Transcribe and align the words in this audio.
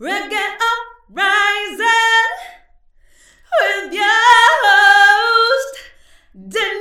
Reggae 0.00 0.56
Uprising 1.10 1.86
with 3.60 3.92
your 3.92 4.02
host, 4.64 5.78
Daniel. 6.48 6.80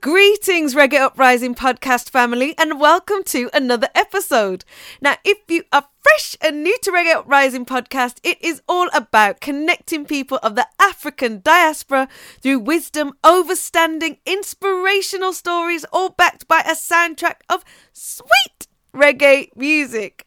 Greetings, 0.00 0.74
Reggae 0.74 1.02
Uprising 1.02 1.54
podcast 1.54 2.08
family, 2.08 2.54
and 2.56 2.80
welcome 2.80 3.22
to 3.24 3.50
another 3.52 3.88
episode. 3.94 4.64
Now, 5.02 5.16
if 5.26 5.36
you 5.48 5.64
are 5.74 5.84
fresh 6.00 6.38
and 6.40 6.62
new 6.62 6.78
to 6.78 6.90
Reggae 6.90 7.16
Uprising 7.16 7.66
podcast, 7.66 8.16
it 8.22 8.42
is 8.42 8.62
all 8.66 8.88
about 8.94 9.42
connecting 9.42 10.06
people 10.06 10.38
of 10.42 10.54
the 10.54 10.68
African 10.80 11.42
diaspora 11.44 12.08
through 12.40 12.60
wisdom, 12.60 13.12
overstanding, 13.22 14.20
inspirational 14.24 15.34
stories, 15.34 15.84
all 15.92 16.08
backed 16.08 16.48
by 16.48 16.60
a 16.60 16.72
soundtrack 16.72 17.42
of 17.50 17.62
sweet 17.92 18.59
reggae 18.94 19.48
music. 19.56 20.26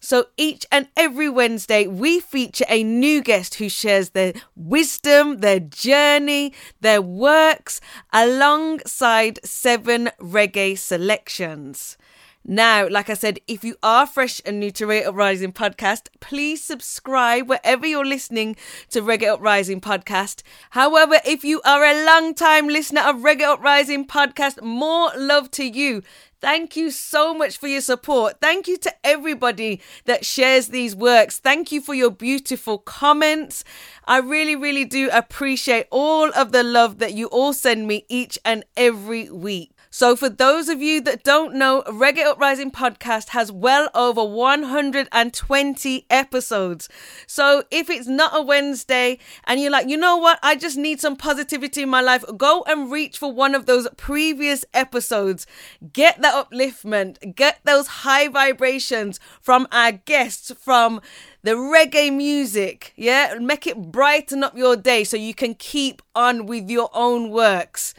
So 0.00 0.26
each 0.36 0.66
and 0.72 0.88
every 0.96 1.28
Wednesday, 1.28 1.86
we 1.86 2.18
feature 2.20 2.64
a 2.68 2.82
new 2.82 3.22
guest 3.22 3.54
who 3.54 3.68
shares 3.68 4.10
their 4.10 4.32
wisdom, 4.56 5.38
their 5.38 5.60
journey, 5.60 6.52
their 6.80 7.00
works 7.00 7.80
alongside 8.12 9.38
seven 9.44 10.10
reggae 10.20 10.76
selections. 10.76 11.96
Now, 12.44 12.88
like 12.88 13.08
I 13.08 13.14
said, 13.14 13.38
if 13.46 13.62
you 13.62 13.76
are 13.84 14.04
fresh 14.04 14.40
and 14.44 14.58
new 14.58 14.72
to 14.72 14.86
Reggae 14.86 15.06
Uprising 15.06 15.52
podcast, 15.52 16.08
please 16.18 16.62
subscribe 16.62 17.48
wherever 17.48 17.86
you're 17.86 18.04
listening 18.04 18.56
to 18.90 19.00
Reggae 19.00 19.32
Uprising 19.32 19.80
podcast. 19.80 20.42
However, 20.70 21.20
if 21.24 21.44
you 21.44 21.60
are 21.64 21.84
a 21.84 22.04
long 22.04 22.34
time 22.34 22.66
listener 22.66 23.02
of 23.02 23.16
Reggae 23.16 23.42
Uprising 23.42 24.08
podcast, 24.08 24.60
more 24.60 25.12
love 25.16 25.52
to 25.52 25.64
you. 25.64 26.02
Thank 26.40 26.74
you 26.74 26.90
so 26.90 27.32
much 27.32 27.56
for 27.56 27.68
your 27.68 27.80
support. 27.80 28.40
Thank 28.40 28.66
you 28.66 28.76
to 28.78 28.92
everybody 29.04 29.80
that 30.06 30.24
shares 30.24 30.66
these 30.66 30.96
works. 30.96 31.38
Thank 31.38 31.70
you 31.70 31.80
for 31.80 31.94
your 31.94 32.10
beautiful 32.10 32.78
comments. 32.78 33.62
I 34.06 34.18
really, 34.18 34.56
really 34.56 34.84
do 34.84 35.08
appreciate 35.12 35.86
all 35.92 36.32
of 36.34 36.50
the 36.50 36.64
love 36.64 36.98
that 36.98 37.14
you 37.14 37.28
all 37.28 37.52
send 37.52 37.86
me 37.86 38.04
each 38.08 38.40
and 38.44 38.64
every 38.76 39.30
week. 39.30 39.71
So, 39.94 40.16
for 40.16 40.30
those 40.30 40.70
of 40.70 40.80
you 40.80 41.02
that 41.02 41.22
don't 41.22 41.54
know, 41.54 41.82
Reggae 41.86 42.24
Uprising 42.24 42.70
podcast 42.70 43.28
has 43.28 43.52
well 43.52 43.90
over 43.94 44.24
120 44.24 46.06
episodes. 46.08 46.88
So, 47.26 47.64
if 47.70 47.90
it's 47.90 48.06
not 48.06 48.34
a 48.34 48.40
Wednesday 48.40 49.18
and 49.44 49.60
you're 49.60 49.70
like, 49.70 49.90
you 49.90 49.98
know 49.98 50.16
what, 50.16 50.38
I 50.42 50.56
just 50.56 50.78
need 50.78 51.02
some 51.02 51.14
positivity 51.14 51.82
in 51.82 51.90
my 51.90 52.00
life, 52.00 52.24
go 52.38 52.64
and 52.66 52.90
reach 52.90 53.18
for 53.18 53.30
one 53.30 53.54
of 53.54 53.66
those 53.66 53.86
previous 53.98 54.64
episodes. 54.72 55.46
Get 55.92 56.22
that 56.22 56.50
upliftment, 56.50 57.36
get 57.36 57.60
those 57.64 57.86
high 57.86 58.28
vibrations 58.28 59.20
from 59.42 59.68
our 59.72 59.92
guests, 59.92 60.50
from 60.58 61.02
the 61.42 61.50
reggae 61.50 62.10
music, 62.10 62.94
yeah? 62.96 63.34
Make 63.38 63.66
it 63.66 63.92
brighten 63.92 64.42
up 64.42 64.56
your 64.56 64.74
day 64.74 65.04
so 65.04 65.18
you 65.18 65.34
can 65.34 65.54
keep 65.54 66.00
on 66.14 66.46
with 66.46 66.70
your 66.70 66.88
own 66.94 67.28
works 67.30 67.92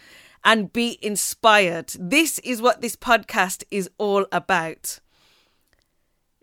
and 0.44 0.72
be 0.73 0.99
inspired. 1.02 1.94
This 1.99 2.39
is 2.39 2.61
what 2.61 2.81
this 2.81 2.95
podcast 2.95 3.63
is 3.72 3.89
all 3.97 4.25
about. 4.31 5.00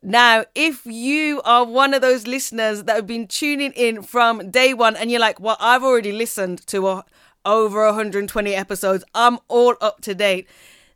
Now, 0.02 0.44
if 0.54 0.86
you 0.86 1.42
are 1.42 1.64
one 1.64 1.92
of 1.92 2.00
those 2.00 2.26
listeners 2.26 2.84
that 2.84 2.96
have 2.96 3.06
been 3.06 3.26
tuning 3.26 3.72
in 3.72 4.02
from 4.02 4.50
day 4.50 4.72
one 4.72 4.96
and 4.96 5.10
you're 5.10 5.20
like, 5.20 5.38
well, 5.38 5.58
I've 5.60 5.82
already 5.82 6.12
listened 6.12 6.66
to 6.68 6.88
a, 6.88 7.04
over 7.44 7.84
120 7.84 8.54
episodes, 8.54 9.04
I'm 9.14 9.38
all 9.48 9.76
up 9.80 10.00
to 10.02 10.14
date, 10.14 10.48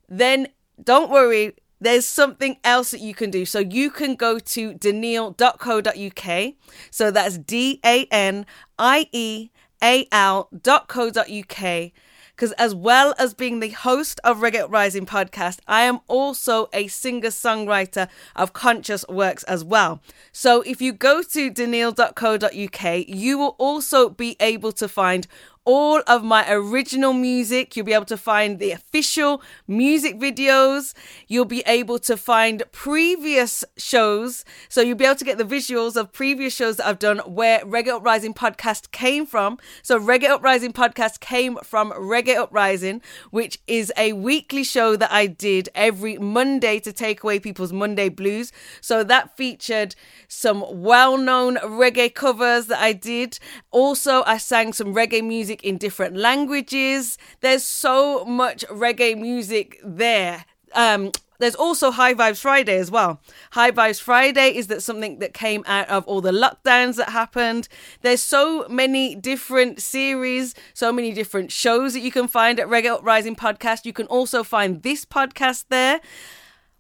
then 0.09 0.49
don't 0.83 1.11
worry. 1.11 1.53
There's 1.81 2.07
something 2.07 2.57
else 2.65 2.93
that 2.93 3.01
you 3.01 3.15
can 3.15 3.31
do. 3.31 3.45
So 3.45 3.59
you 3.59 3.91
can 3.91 4.15
go 4.15 4.39
to 4.39 4.73
daniel.co.uk. 4.73 6.55
So 6.91 7.11
that's 7.11 7.37
D 7.37 7.81
A 7.85 8.07
N 8.11 8.47
I 8.79 9.07
E 9.13 9.51
A 9.83 10.09
L.co.uk 10.11 11.93
because 12.35 12.53
as 12.53 12.75
well 12.75 13.15
as 13.19 13.35
being 13.35 13.61
the 13.61 13.71
host 13.71 14.21
of 14.25 14.39
Reggae 14.39 14.71
Rising 14.71 15.07
podcast, 15.07 15.59
I 15.69 15.83
am 15.83 16.01
also 16.09 16.69
a 16.73 16.89
singer 16.89 17.29
songwriter 17.29 18.09
of 18.35 18.53
conscious 18.53 19.05
works 19.09 19.45
as 19.45 19.65
well. 19.65 20.01
So 20.33 20.63
if 20.63 20.83
you 20.83 20.93
go 20.93 21.23
to 21.23 21.51
daniel.co.uk, 21.51 23.09
you 23.09 23.39
will 23.39 23.55
also 23.59 24.09
be 24.09 24.37
able 24.41 24.73
to 24.73 24.89
find 24.89 25.27
all 25.65 26.03
of 26.07 26.23
my 26.23 26.51
original 26.51 27.13
music. 27.13 27.77
You'll 27.77 27.87
be 27.87 27.93
able 27.93 28.05
to 28.07 28.17
find 28.17 28.59
the 28.59 28.71
official 28.71 29.43
music 29.67 30.19
videos. 30.19 30.95
You'll 31.27 31.45
be 31.45 31.63
able 31.67 31.99
to 32.01 32.17
find 32.17 32.63
previous 32.73 33.65
shows. 33.77 34.45
So 34.69 34.81
you'll 34.81 34.97
be 34.97 35.05
able 35.05 35.17
to 35.17 35.25
get 35.25 35.39
the 35.39 35.45
visuals 35.45 35.97
of 35.97 36.13
previous 36.13 36.55
shows 36.55 36.77
that 36.77 36.87
I've 36.87 36.99
done 36.99 37.19
where 37.21 37.61
Reggae 37.61 37.97
Uprising 37.97 38.35
podcast 38.35 38.91
came 38.91 39.27
from. 39.27 39.59
So 39.83 39.99
Reggae 39.99 40.29
Uprising 40.29 40.73
podcast 40.73 41.21
came 41.21 41.57
from 41.59 41.93
Reggae 41.93 42.37
Uprising, 42.37 43.01
which 43.31 43.59
is 43.67 43.93
a 43.97 44.13
weekly 44.13 44.65
show 44.65 44.97
that 44.97 45.13
I 45.13 45.27
did 45.27 45.69
every 45.75 46.19
Monday 46.19 46.79
to 46.81 46.93
take 46.93 47.23
away 47.23 47.41
people's 47.41 47.73
Monday 47.73 48.09
blues. 48.09 48.53
So 48.81 49.03
that 49.05 49.37
featured 49.37 49.95
some 50.29 50.65
well 50.69 51.17
known 51.17 51.57
reggae 51.57 52.13
covers 52.13 52.67
that 52.67 52.81
I 52.81 52.93
did. 52.93 53.39
Also, 53.71 54.23
I 54.25 54.39
sang 54.39 54.73
some 54.73 54.95
reggae 54.95 55.25
music 55.25 55.54
music 55.55 55.65
in 55.65 55.79
different 55.79 56.17
languages. 56.17 57.19
There's 57.41 57.65
so 57.65 58.25
much 58.25 58.65
reggae 58.71 59.17
music 59.17 59.81
there. 59.85 60.45
Um, 60.75 61.11
there's 61.41 61.57
also 61.57 61.91
High 61.91 62.15
Vibes 62.15 62.41
Friday 62.41 62.79
as 62.79 62.91
well. 62.91 63.21
High 63.53 63.73
Vibes 63.73 64.01
Friday 64.01 64.57
is 64.57 64.69
that 64.69 64.83
something 64.83 65.19
that 65.19 65.35
came 65.35 65.63
out 65.67 65.89
of 65.89 66.07
all 66.07 66.21
the 66.21 66.33
lockdowns 66.33 66.97
that 66.97 67.11
happened. 67.11 67.69
There's 68.03 68.23
so 68.23 68.67
many 68.69 69.15
different 69.17 69.81
series, 69.81 70.55
so 70.75 70.93
many 70.93 71.13
different 71.13 71.51
shows 71.53 71.93
that 71.95 72.01
you 72.01 72.13
can 72.13 72.29
find 72.29 72.61
at 72.61 72.69
Reggae 72.69 72.95
Uprising 72.95 73.37
Podcast. 73.37 73.85
You 73.85 73.93
can 73.93 74.07
also 74.07 74.43
find 74.43 74.83
this 74.83 75.05
podcast 75.05 75.67
there. 75.71 76.01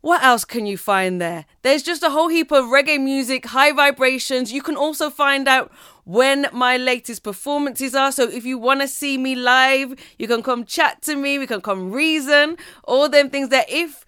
What 0.04 0.22
else 0.22 0.44
can 0.44 0.66
you 0.66 0.76
find 0.76 1.18
there? 1.18 1.46
There's 1.62 1.82
just 1.82 2.02
a 2.02 2.10
whole 2.10 2.28
heap 2.28 2.52
of 2.52 2.66
reggae 2.66 3.02
music, 3.02 3.46
high 3.46 3.72
vibrations. 3.72 4.52
You 4.52 4.60
can 4.60 4.76
also 4.76 5.08
find 5.08 5.48
out 5.48 5.72
when 6.04 6.46
my 6.52 6.76
latest 6.76 7.22
performances 7.22 7.94
are. 7.94 8.12
So 8.12 8.24
if 8.24 8.44
you 8.44 8.58
want 8.58 8.82
to 8.82 8.86
see 8.86 9.16
me 9.16 9.34
live, 9.34 9.94
you 10.18 10.28
can 10.28 10.42
come 10.42 10.66
chat 10.66 11.00
to 11.04 11.16
me. 11.16 11.38
We 11.38 11.46
can 11.46 11.62
come 11.62 11.90
reason, 11.90 12.58
all 12.82 13.08
them 13.08 13.30
things 13.30 13.48
that 13.48 13.70
if 13.70 14.04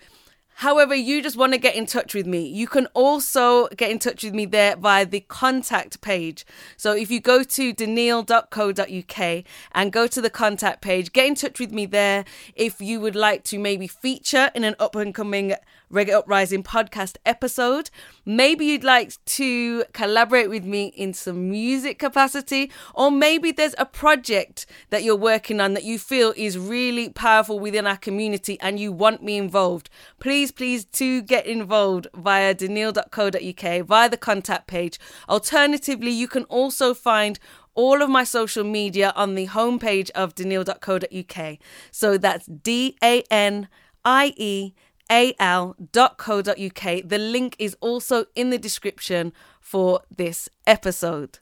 However, 0.60 0.94
you 0.94 1.22
just 1.22 1.36
want 1.36 1.52
to 1.52 1.58
get 1.58 1.74
in 1.74 1.84
touch 1.84 2.14
with 2.14 2.26
me, 2.26 2.48
you 2.48 2.66
can 2.66 2.86
also 2.94 3.68
get 3.76 3.90
in 3.90 3.98
touch 3.98 4.24
with 4.24 4.32
me 4.32 4.46
there 4.46 4.74
via 4.74 5.04
the 5.04 5.20
contact 5.20 6.00
page. 6.00 6.46
So 6.78 6.92
if 6.92 7.10
you 7.10 7.20
go 7.20 7.42
to 7.42 7.74
daniel.co.uk 7.74 9.44
and 9.72 9.92
go 9.92 10.06
to 10.06 10.20
the 10.22 10.30
contact 10.30 10.80
page, 10.80 11.12
get 11.12 11.26
in 11.26 11.34
touch 11.34 11.60
with 11.60 11.72
me 11.72 11.84
there 11.84 12.24
if 12.54 12.80
you 12.80 13.00
would 13.00 13.14
like 13.14 13.44
to 13.44 13.58
maybe 13.58 13.86
feature 13.86 14.50
in 14.54 14.64
an 14.64 14.76
up 14.78 14.94
and 14.94 15.14
coming 15.14 15.52
Reggae 15.92 16.14
Uprising 16.14 16.62
podcast 16.62 17.16
episode. 17.24 17.90
Maybe 18.24 18.66
you'd 18.66 18.84
like 18.84 19.12
to 19.24 19.84
collaborate 19.92 20.50
with 20.50 20.64
me 20.64 20.86
in 20.88 21.14
some 21.14 21.48
music 21.50 21.98
capacity, 21.98 22.70
or 22.94 23.10
maybe 23.10 23.52
there's 23.52 23.74
a 23.78 23.86
project 23.86 24.66
that 24.90 25.04
you're 25.04 25.16
working 25.16 25.60
on 25.60 25.74
that 25.74 25.84
you 25.84 25.98
feel 25.98 26.34
is 26.36 26.58
really 26.58 27.08
powerful 27.08 27.58
within 27.58 27.86
our 27.86 27.96
community 27.96 28.58
and 28.60 28.80
you 28.80 28.90
want 28.90 29.22
me 29.22 29.36
involved. 29.36 29.88
Please, 30.18 30.50
please 30.50 30.84
do 30.84 31.22
get 31.22 31.46
involved 31.46 32.08
via 32.14 32.52
daniel.co.uk, 32.54 33.86
via 33.86 34.08
the 34.10 34.16
contact 34.16 34.66
page. 34.66 34.98
Alternatively, 35.28 36.10
you 36.10 36.26
can 36.26 36.44
also 36.44 36.94
find 36.94 37.38
all 37.74 38.02
of 38.02 38.10
my 38.10 38.24
social 38.24 38.64
media 38.64 39.12
on 39.14 39.34
the 39.34 39.46
homepage 39.46 40.10
of 40.10 40.34
daniel.co.uk. 40.34 41.58
So 41.92 42.18
that's 42.18 42.46
D 42.46 42.96
A 43.04 43.22
N 43.30 43.68
I 44.04 44.34
E 44.36 44.72
al.co.uk. 45.10 46.54
The 46.54 47.18
link 47.18 47.56
is 47.58 47.76
also 47.80 48.26
in 48.34 48.50
the 48.50 48.58
description 48.58 49.32
for 49.60 50.00
this 50.14 50.48
episode. 50.66 51.38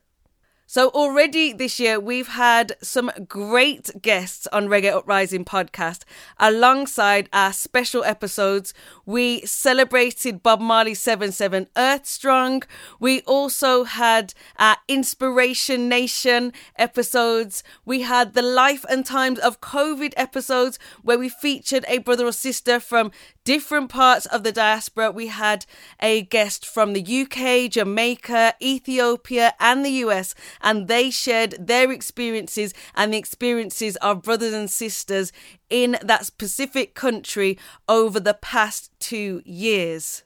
So, 0.67 0.89
already 0.89 1.53
this 1.53 1.79
year, 1.79 2.01
we've 2.01 2.27
had 2.27 2.75
some 2.83 3.11
great 3.29 4.03
guests 4.03 4.47
on 4.47 4.67
Reggae 4.67 4.93
Uprising 4.93 5.45
podcast. 5.45 6.05
Alongside 6.39 7.29
our 7.35 7.53
special 7.53 8.03
episodes, 8.03 8.73
we 9.05 9.45
celebrated 9.45 10.43
Bob 10.43 10.61
Marley 10.61 10.95
77 10.95 11.69
Earth 11.77 12.07
Strong. 12.07 12.63
We 12.99 13.21
also 13.21 13.85
had 13.85 14.33
our 14.59 14.79
Inspiration 14.89 15.89
Nation 15.89 16.53
episodes. 16.77 17.63
We 17.85 18.01
had 18.01 18.33
the 18.33 18.43
Life 18.43 18.87
and 18.89 19.05
Times 19.05 19.39
of 19.39 19.61
COVID 19.61 20.15
episodes 20.17 20.79
where 21.03 21.19
we 21.19 21.29
featured 21.29 21.85
a 21.89 21.99
brother 21.99 22.27
or 22.27 22.33
sister 22.33 22.81
from 22.81 23.13
different 23.45 23.91
parts 23.91 24.27
of 24.27 24.43
the 24.43 24.53
diaspora. 24.53 25.11
We 25.11 25.29
had 25.29 25.67
a 26.01 26.23
guest 26.23 26.67
from 26.67 26.93
the 26.93 27.03
UK, 27.03 27.71
Jamaica, 27.71 28.55
Ethiopia, 28.61 29.55
and 29.61 29.85
the 29.85 29.91
US, 29.91 30.35
and 30.61 30.89
they 30.89 31.11
shared 31.11 31.55
their 31.59 31.93
experiences 31.93 32.75
and 32.95 33.13
the 33.13 33.19
experiences 33.19 33.97
of 33.97 34.23
brothers 34.23 34.55
and 34.55 34.71
sisters 34.71 35.31
in 35.71 35.97
that 36.03 36.27
specific 36.27 36.95
country 36.95 37.59
over 37.89 38.19
the 38.19 38.35
past 38.35 38.91
two 38.99 39.43
years. 39.45 40.25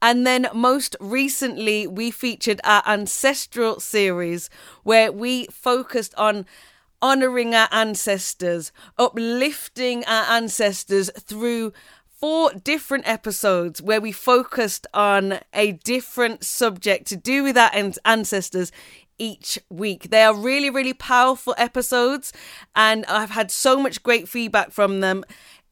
And 0.00 0.24
then 0.24 0.46
most 0.54 0.94
recently, 1.00 1.86
we 1.86 2.12
featured 2.12 2.60
our 2.62 2.82
ancestral 2.86 3.80
series 3.80 4.48
where 4.84 5.10
we 5.10 5.46
focused 5.46 6.14
on 6.14 6.46
honoring 7.00 7.54
our 7.54 7.68
ancestors, 7.70 8.72
uplifting 8.96 10.04
our 10.04 10.24
ancestors 10.36 11.10
through 11.18 11.72
four 12.18 12.52
different 12.52 13.08
episodes 13.08 13.80
where 13.80 14.00
we 14.00 14.10
focused 14.10 14.86
on 14.92 15.38
a 15.54 15.72
different 15.72 16.44
subject 16.44 17.06
to 17.06 17.16
do 17.16 17.44
with 17.44 17.56
our 17.56 17.70
ancestors 18.04 18.72
each 19.18 19.58
week. 19.70 20.10
They 20.10 20.22
are 20.22 20.34
really, 20.34 20.70
really 20.70 20.94
powerful 20.94 21.54
episodes, 21.56 22.32
and 22.74 23.04
I've 23.06 23.30
had 23.30 23.50
so 23.50 23.80
much 23.80 24.02
great 24.02 24.28
feedback 24.28 24.72
from 24.72 25.00
them. 25.00 25.24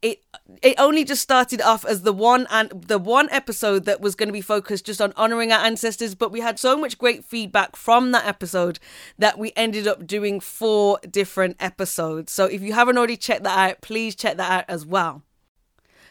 It 0.02 0.22
it 0.62 0.76
only 0.78 1.04
just 1.04 1.22
started 1.22 1.60
off 1.60 1.84
as 1.84 2.02
the 2.02 2.12
one 2.12 2.46
and 2.50 2.70
the 2.70 2.99
one 2.99 3.28
episode 3.31 3.84
that 3.87 4.00
was 4.00 4.14
going 4.14 4.28
to 4.28 4.32
be 4.32 4.40
focused 4.40 4.87
just 4.87 5.00
on 5.00 5.12
honoring 5.16 5.50
our 5.50 5.64
ancestors, 5.64 6.14
but 6.14 6.31
we 6.31 6.40
had 6.40 6.58
so 6.60 6.76
much 6.76 6.99
great 6.99 7.25
feedback 7.25 7.75
from 7.75 8.12
that 8.12 8.26
episode 8.26 8.78
that 9.19 9.38
we 9.38 9.52
ended 9.56 9.88
up 9.88 10.06
doing 10.06 10.38
four 10.38 11.00
different 11.10 11.56
episodes. 11.58 12.31
So 12.31 12.44
if 12.44 12.62
you 12.62 12.75
haven't 12.75 12.99
already 12.99 13.16
checked 13.16 13.44
that 13.44 13.58
out, 13.58 13.81
please 13.81 14.14
check 14.14 14.37
that 14.37 14.52
out 14.52 14.64
as 14.69 14.87
well. 14.87 15.22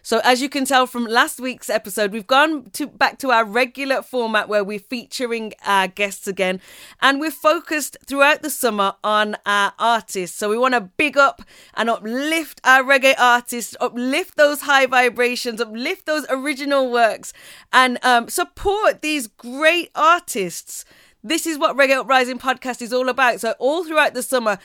So 0.06 0.22
as 0.24 0.40
you 0.40 0.50
can 0.50 0.66
tell 0.66 0.86
from 0.86 1.06
last 1.06 1.40
week's 1.40 1.68
episode, 1.68 2.12
we've 2.12 2.28
gone 2.28 2.70
to 2.74 2.86
back 2.86 3.18
to 3.18 3.32
our 3.32 3.44
regular 3.44 4.04
format 4.04 4.48
where 4.48 4.64
we're 4.64 4.78
featuring 4.78 5.54
our 5.66 5.88
guests 5.88 6.28
again, 6.28 6.62
and 7.02 7.20
we're 7.20 7.32
focused 7.32 7.98
throughout 8.06 8.44
the 8.44 8.52
summer 8.52 8.94
on 9.04 9.36
our 9.48 9.74
artists. 9.80 10.38
So 10.38 10.48
we 10.48 10.60
want 10.60 10.76
to 10.76 10.82
big 10.82 11.18
up 11.18 11.42
and 11.74 11.90
uplift 11.90 12.62
our 12.64 12.84
reggae 12.84 13.16
artists, 13.18 13.76
uplift 13.82 14.38
those 14.38 14.62
high 14.62 14.86
vibrations, 14.86 15.60
uplift 15.60 16.06
those 16.06 16.28
original 16.30 16.92
works, 16.92 17.34
and 17.74 17.98
um, 18.04 18.30
support 18.30 19.02
these 19.02 19.26
great 19.26 19.90
artists. 19.96 20.86
This 21.24 21.48
is 21.48 21.58
what 21.58 21.76
Reggae 21.76 22.00
Uprising 22.00 22.38
podcast 22.38 22.84
is 22.84 22.94
all 22.94 23.10
about. 23.10 23.42
So, 23.42 23.56
all 23.58 23.84
throughout 23.84 24.14
the 24.14 24.22
summer, 24.22 24.60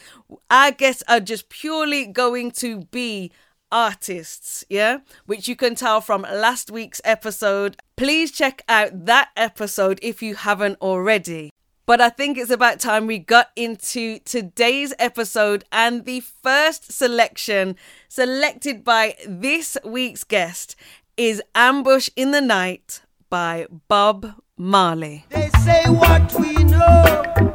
our 0.50 0.70
guests 0.70 1.02
are 1.08 1.18
just 1.18 1.48
purely 1.48 2.04
going 2.04 2.50
to 2.50 2.82
be 2.90 3.32
artists, 3.72 4.64
yeah, 4.68 4.98
which 5.26 5.48
you 5.48 5.56
can 5.56 5.74
tell 5.74 6.00
from 6.00 6.22
last 6.22 6.70
week's 6.70 7.00
episode. 7.04 7.76
Please 7.96 8.30
check 8.30 8.62
out 8.68 9.06
that 9.06 9.30
episode 9.36 9.98
if 10.02 10.22
you 10.22 10.34
haven't 10.34 10.78
already. 10.80 11.50
But 11.86 12.00
I 12.00 12.08
think 12.08 12.38
it's 12.38 12.50
about 12.50 12.78
time 12.78 13.06
we 13.06 13.18
got 13.18 13.50
into 13.56 14.20
today's 14.20 14.94
episode 14.98 15.64
and 15.72 16.04
the 16.04 16.20
first 16.20 16.92
selection 16.92 17.74
selected 18.08 18.84
by 18.84 19.16
this 19.26 19.76
week's 19.84 20.22
guest 20.22 20.76
is 21.16 21.42
Ambush 21.54 22.08
in 22.14 22.30
the 22.30 22.40
Night 22.40 23.02
by 23.28 23.66
Bob 23.88 24.34
Marley. 24.56 25.26
They 25.30 25.50
say 25.64 25.82
what 25.88 26.32
we 26.38 26.62
know 26.64 27.52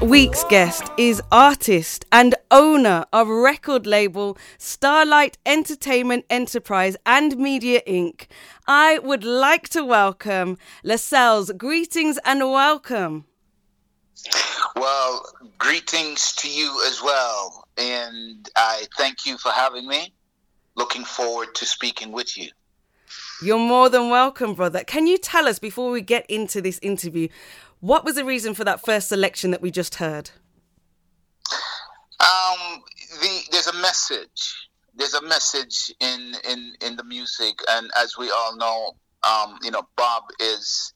week's 0.00 0.42
guest 0.44 0.90
is 0.98 1.22
artist 1.30 2.04
and 2.10 2.34
owner 2.50 3.04
of 3.12 3.28
record 3.28 3.86
label 3.86 4.36
Starlight 4.58 5.38
Entertainment 5.46 6.24
Enterprise 6.28 6.96
and 7.06 7.36
Media 7.36 7.80
Inc. 7.86 8.26
I 8.66 8.98
would 8.98 9.22
like 9.22 9.68
to 9.68 9.84
welcome 9.84 10.58
Lascelles. 10.82 11.52
Greetings 11.52 12.18
and 12.24 12.40
welcome. 12.40 13.26
Well, 14.74 15.24
greetings 15.58 16.32
to 16.36 16.50
you 16.50 16.82
as 16.88 17.00
well. 17.00 17.68
And 17.78 18.50
I 18.56 18.86
thank 18.98 19.24
you 19.24 19.38
for 19.38 19.52
having 19.52 19.86
me. 19.86 20.12
Looking 20.74 21.04
forward 21.04 21.54
to 21.54 21.64
speaking 21.64 22.10
with 22.10 22.36
you. 22.36 22.48
You're 23.42 23.58
more 23.58 23.88
than 23.88 24.10
welcome, 24.10 24.54
brother. 24.54 24.84
Can 24.84 25.06
you 25.06 25.18
tell 25.18 25.46
us 25.46 25.58
before 25.58 25.90
we 25.90 26.00
get 26.00 26.24
into 26.30 26.60
this 26.60 26.78
interview 26.82 27.28
what 27.84 28.02
was 28.02 28.14
the 28.14 28.24
reason 28.24 28.54
for 28.54 28.64
that 28.64 28.80
first 28.80 29.08
selection 29.08 29.50
that 29.50 29.60
we 29.60 29.70
just 29.70 29.96
heard? 29.96 30.30
Um, 32.18 32.82
the, 33.20 33.40
there's 33.52 33.66
a 33.66 33.74
message. 33.74 34.70
There's 34.94 35.12
a 35.12 35.20
message 35.20 35.92
in, 36.00 36.32
in, 36.48 36.72
in 36.80 36.96
the 36.96 37.04
music, 37.04 37.58
and 37.68 37.90
as 37.94 38.16
we 38.16 38.30
all 38.30 38.56
know, 38.56 38.92
um, 39.28 39.58
you 39.62 39.70
know, 39.70 39.82
Bob 39.96 40.22
is 40.40 40.94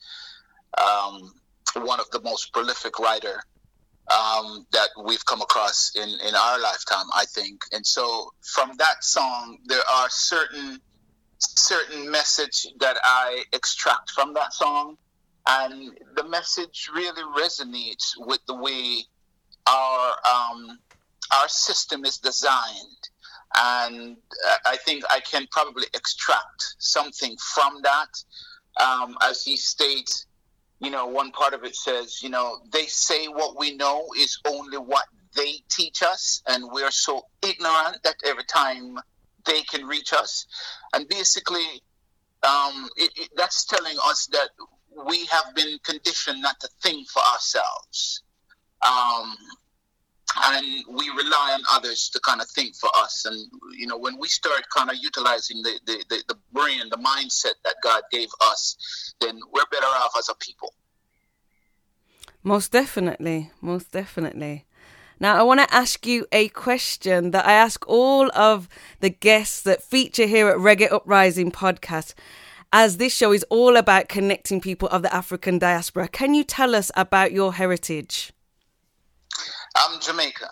um, 0.78 1.30
one 1.74 2.00
of 2.00 2.10
the 2.10 2.22
most 2.22 2.54
prolific 2.54 2.98
writer 2.98 3.42
um, 4.10 4.66
that 4.72 4.88
we've 5.04 5.26
come 5.26 5.42
across 5.42 5.92
in, 5.94 6.08
in 6.08 6.34
our 6.34 6.58
lifetime, 6.58 7.06
I 7.14 7.26
think. 7.26 7.60
And 7.70 7.86
so, 7.86 8.30
from 8.54 8.72
that 8.78 9.04
song, 9.04 9.58
there 9.66 9.82
are 9.92 10.08
certain 10.08 10.80
certain 11.38 12.10
message 12.10 12.66
that 12.80 12.96
I 13.04 13.44
extract 13.52 14.10
from 14.10 14.32
that 14.34 14.54
song 14.54 14.96
and 15.48 15.98
the 16.16 16.24
message 16.24 16.90
really 16.94 17.22
resonates 17.40 18.12
with 18.18 18.40
the 18.46 18.54
way 18.54 19.02
our 19.66 20.10
um, 20.30 20.78
our 21.34 21.48
system 21.48 22.04
is 22.04 22.18
designed, 22.18 23.08
and 23.56 24.16
uh, 24.48 24.56
I 24.66 24.76
think 24.76 25.04
I 25.10 25.20
can 25.20 25.46
probably 25.50 25.86
extract 25.94 26.76
something 26.78 27.36
from 27.54 27.80
that. 27.82 28.08
Um, 28.80 29.16
as 29.22 29.42
he 29.42 29.56
states, 29.56 30.26
you 30.80 30.90
know, 30.90 31.06
one 31.06 31.32
part 31.32 31.52
of 31.52 31.64
it 31.64 31.74
says, 31.74 32.22
you 32.22 32.28
know, 32.28 32.58
they 32.72 32.86
say 32.86 33.26
what 33.26 33.58
we 33.58 33.74
know 33.76 34.06
is 34.16 34.38
only 34.46 34.78
what 34.78 35.06
they 35.34 35.54
teach 35.70 36.02
us, 36.02 36.42
and 36.46 36.64
we're 36.70 36.90
so 36.90 37.22
ignorant 37.42 37.98
that 38.04 38.16
every 38.24 38.44
time 38.44 38.96
they 39.46 39.62
can 39.62 39.86
reach 39.86 40.12
us, 40.12 40.46
and 40.92 41.08
basically, 41.08 41.82
um, 42.42 42.88
it, 42.96 43.10
it, 43.16 43.28
that's 43.36 43.64
telling 43.64 43.96
us 44.06 44.28
that 44.32 44.50
we 45.06 45.26
have 45.26 45.54
been 45.54 45.78
conditioned 45.84 46.42
not 46.42 46.58
to 46.60 46.68
think 46.82 47.08
for 47.08 47.22
ourselves. 47.32 48.22
Um, 48.86 49.36
and 50.44 50.84
we 50.90 51.08
rely 51.10 51.52
on 51.54 51.62
others 51.70 52.10
to 52.12 52.20
kind 52.20 52.40
of 52.40 52.48
think 52.48 52.74
for 52.76 52.90
us. 52.96 53.24
And, 53.24 53.50
you 53.76 53.86
know, 53.86 53.98
when 53.98 54.18
we 54.18 54.28
start 54.28 54.62
kind 54.76 54.90
of 54.90 54.96
utilizing 55.00 55.62
the, 55.62 55.80
the, 55.86 56.04
the, 56.10 56.22
the 56.28 56.34
brain, 56.52 56.82
the 56.90 56.98
mindset 56.98 57.54
that 57.64 57.76
God 57.82 58.02
gave 58.12 58.28
us, 58.42 59.14
then 59.20 59.40
we're 59.52 59.62
better 59.70 59.86
off 59.86 60.12
as 60.18 60.28
a 60.28 60.34
people. 60.34 60.74
Most 62.42 62.72
definitely. 62.72 63.50
Most 63.60 63.90
definitely. 63.90 64.66
Now, 65.20 65.36
I 65.36 65.42
want 65.42 65.60
to 65.60 65.74
ask 65.74 66.06
you 66.06 66.26
a 66.30 66.48
question 66.48 67.32
that 67.32 67.44
I 67.44 67.52
ask 67.52 67.84
all 67.88 68.30
of 68.34 68.68
the 69.00 69.10
guests 69.10 69.60
that 69.62 69.82
feature 69.82 70.26
here 70.26 70.48
at 70.48 70.58
Reggae 70.58 70.92
Uprising 70.92 71.50
podcast 71.50 72.14
as 72.72 72.98
this 72.98 73.14
show 73.14 73.32
is 73.32 73.44
all 73.50 73.76
about 73.76 74.08
connecting 74.08 74.60
people 74.60 74.88
of 74.88 75.02
the 75.02 75.14
African 75.14 75.58
diaspora. 75.58 76.08
Can 76.08 76.34
you 76.34 76.44
tell 76.44 76.74
us 76.74 76.90
about 76.96 77.32
your 77.32 77.54
heritage? 77.54 78.32
I'm 79.76 80.00
Jamaican. 80.00 80.48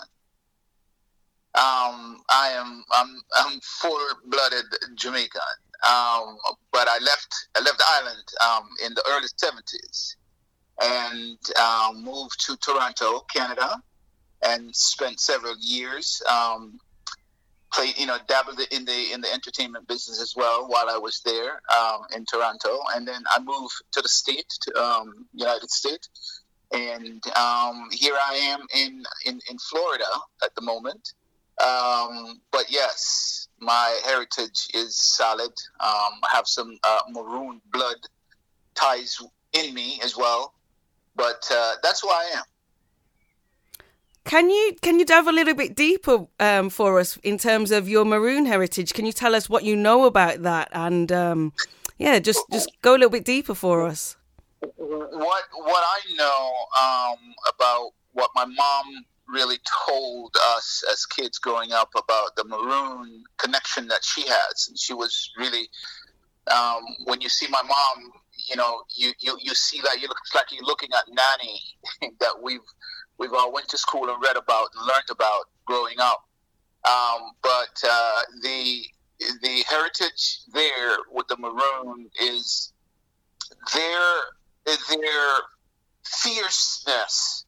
Um, 1.55 2.21
I 2.29 2.51
am 2.53 2.85
I'm 2.93 3.21
I'm 3.39 3.61
full-blooded 3.63 4.67
Jamaican. 4.95 5.41
Um, 5.87 6.37
but 6.73 6.89
I 6.89 6.99
left 6.99 7.35
I 7.55 7.61
left 7.61 7.79
the 7.79 7.85
island 7.89 8.25
um, 8.45 8.69
in 8.85 8.95
the 8.95 9.03
early 9.09 9.29
'70s 9.43 10.17
and 10.83 11.39
um, 11.59 12.05
moved 12.05 12.45
to 12.47 12.57
Toronto, 12.57 13.21
Canada, 13.35 13.81
and 14.43 14.75
spent 14.75 15.21
several 15.21 15.55
years 15.59 16.23
um, 16.29 16.79
played, 17.73 17.99
you 17.99 18.07
know, 18.07 18.19
dabbled 18.29 18.61
in 18.71 18.85
the 18.85 19.13
in 19.13 19.21
the 19.21 19.33
entertainment 19.33 19.87
business 19.89 20.21
as 20.21 20.35
well 20.37 20.67
while 20.69 20.89
I 20.89 20.99
was 20.99 21.21
there 21.25 21.61
um, 21.77 22.03
in 22.15 22.25
Toronto, 22.25 22.79
and 22.95 23.07
then 23.07 23.23
I 23.31 23.41
moved 23.41 23.75
to 23.93 24.03
the 24.03 24.09
state, 24.09 24.49
to, 24.63 24.83
um, 24.83 25.27
United 25.33 25.71
States, 25.71 26.43
and 26.73 27.23
um, 27.37 27.89
here 27.93 28.15
I 28.15 28.35
am 28.35 28.61
in, 28.75 29.03
in 29.27 29.41
in 29.51 29.59
Florida 29.59 30.05
at 30.45 30.55
the 30.55 30.63
moment. 30.63 31.13
Um, 31.65 32.41
but 32.53 32.67
yes, 32.69 33.49
my 33.61 33.99
heritage 34.05 34.69
is 34.75 34.95
solid. 34.95 35.53
Um, 35.81 36.21
I 36.23 36.29
have 36.33 36.47
some 36.47 36.79
uh, 36.85 36.99
maroon 37.11 37.63
blood 37.73 37.97
ties 38.75 39.19
in 39.55 39.73
me 39.73 39.99
as 40.05 40.17
well, 40.17 40.53
but 41.15 41.49
uh, 41.51 41.75
that's 41.83 42.03
who 42.03 42.11
I 42.11 42.31
am. 42.35 42.45
Can 44.27 44.51
you 44.51 44.77
can 44.83 44.99
you 44.99 45.05
delve 45.05 45.29
a 45.29 45.33
little 45.33 45.55
bit 45.55 45.77
deeper 45.77 46.27
um, 46.41 46.69
for 46.69 46.99
us 46.99 47.17
in 47.19 47.39
terms 47.39 47.71
of 47.71 47.89
your 47.89 48.05
maroon 48.05 48.45
heritage? 48.45 48.93
Can 48.93 49.07
you 49.07 49.13
tell 49.13 49.37
us 49.37 49.49
what 49.49 49.63
you 49.63 49.77
know 49.77 50.05
about 50.05 50.43
that? 50.43 50.69
And 50.73 51.13
um, 51.13 51.53
yeah, 51.97 52.19
just 52.19 52.45
just 52.51 52.71
go 52.83 52.93
a 52.93 52.99
little 52.99 53.11
bit 53.11 53.25
deeper 53.25 53.55
for 53.55 53.87
us. 53.87 54.17
What 54.61 55.45
what 55.53 55.85
I 55.85 56.01
know 56.17 56.55
um, 56.83 57.35
about 57.55 57.91
what 58.15 58.31
my 58.35 58.47
mom 58.47 59.05
really 59.29 59.59
told 59.87 60.35
us 60.57 60.83
as 60.91 61.07
kids 61.07 61.39
growing 61.39 61.71
up 61.73 61.91
about 61.97 62.35
the 62.35 62.45
maroon 62.45 63.23
connection 63.39 63.87
that 63.89 64.05
she 64.05 64.23
has, 64.23 64.67
and 64.69 64.77
she 64.77 64.93
was 64.93 65.31
really 65.39 65.69
um, 66.53 66.83
when 67.05 67.21
you 67.21 67.29
see 67.29 67.47
my 67.49 67.63
mom, 67.63 68.11
you 68.49 68.57
know, 68.57 68.83
you, 68.95 69.13
you, 69.19 69.37
you 69.41 69.55
see 69.55 69.81
that 69.83 70.01
you 70.01 70.09
look 70.09 70.19
like 70.35 70.47
you're 70.53 70.65
looking 70.65 70.91
at 70.97 71.05
Nanny 71.09 71.61
that 72.21 72.35
we've 72.43 72.61
we've 73.19 73.33
all 73.33 73.53
went 73.53 73.69
to 73.69 73.79
school 73.79 74.09
and 74.09 74.23
read 74.23 74.37
about 74.37 74.69
and 74.75 74.87
learned 74.87 75.11
about 75.11 75.45
growing 75.65 75.97
up. 75.99 76.25
Um, 76.87 77.33
but 77.43 77.83
uh, 77.89 78.23
the 78.43 78.85
the 79.43 79.65
heritage 79.69 80.41
there 80.53 80.97
with 81.11 81.27
the 81.29 81.37
maroon 81.39 82.11
is 82.21 82.73
their 83.75 84.13
their 84.67 85.41
fierceness 86.05 87.47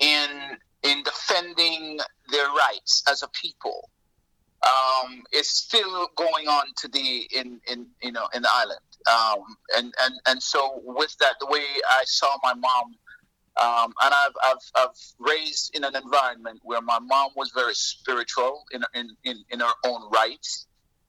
in 0.00 0.58
in 0.82 1.02
defending 1.02 1.98
their 2.30 2.48
rights 2.48 3.02
as 3.08 3.22
a 3.22 3.28
people 3.28 3.88
um, 4.66 5.22
is 5.32 5.48
still 5.48 6.08
going 6.16 6.48
on 6.48 6.66
today 6.76 7.26
in, 7.34 7.60
in 7.66 7.86
you 8.02 8.12
know 8.12 8.26
in 8.34 8.42
the 8.42 8.48
island. 8.52 8.80
Um, 9.08 9.56
and, 9.76 9.94
and 10.02 10.14
and 10.26 10.42
so 10.42 10.80
with 10.84 11.16
that, 11.18 11.34
the 11.40 11.46
way 11.46 11.62
I 11.88 12.02
saw 12.04 12.36
my 12.42 12.54
mom 12.54 12.94
um, 13.56 13.92
and 14.02 14.14
I've, 14.14 14.32
I've, 14.44 14.70
I've 14.76 14.96
raised 15.18 15.74
in 15.74 15.84
an 15.84 15.96
environment 15.96 16.60
where 16.62 16.82
my 16.82 16.98
mom 16.98 17.30
was 17.36 17.50
very 17.54 17.74
spiritual 17.74 18.64
in, 18.72 18.82
in, 18.94 19.08
in, 19.24 19.44
in 19.50 19.60
her 19.60 19.72
own 19.86 20.10
right. 20.12 20.46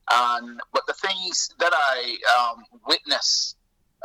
And, 0.10 0.60
but 0.72 0.84
the 0.88 0.94
things 0.94 1.50
that 1.60 1.74
I 1.74 2.18
um, 2.39 2.63
witness 2.88 3.56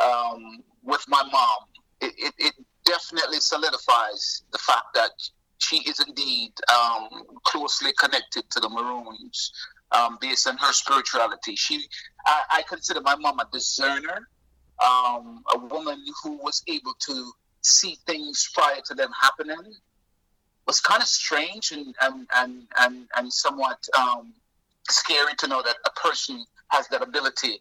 um, 0.02 0.58
with 0.82 1.04
my 1.08 1.22
mom, 1.30 1.58
it, 2.00 2.12
it, 2.18 2.34
it, 2.38 2.54
definitely 2.84 3.38
solidifies 3.38 4.42
the 4.50 4.58
fact 4.58 4.86
that 4.92 5.12
she 5.58 5.76
is 5.88 6.04
indeed 6.04 6.50
um, 6.68 7.08
closely 7.44 7.92
connected 7.96 8.42
to 8.50 8.58
the 8.58 8.68
Maroons 8.68 9.52
um, 9.92 10.18
based 10.20 10.48
on 10.48 10.56
her 10.56 10.72
spirituality. 10.72 11.54
She, 11.54 11.86
I, 12.26 12.42
I 12.50 12.62
consider 12.68 13.00
my 13.00 13.14
mom 13.14 13.38
a 13.38 13.46
discerner, 13.52 14.28
um, 14.84 15.44
a 15.54 15.58
woman 15.58 16.04
who 16.24 16.38
was 16.38 16.60
able 16.66 16.94
to 17.06 17.32
see 17.62 17.96
things 18.06 18.50
prior 18.54 18.80
to 18.86 18.94
them 18.94 19.10
happening 19.20 19.74
was 20.66 20.80
kind 20.80 21.02
of 21.02 21.08
strange 21.08 21.72
and 21.72 21.94
and 22.02 22.26
and 22.36 22.62
and, 22.80 23.08
and 23.16 23.32
somewhat 23.32 23.78
um, 23.98 24.32
scary 24.88 25.34
to 25.38 25.48
know 25.48 25.62
that 25.62 25.76
a 25.86 25.90
person 25.90 26.44
has 26.68 26.88
that 26.88 27.02
ability, 27.02 27.60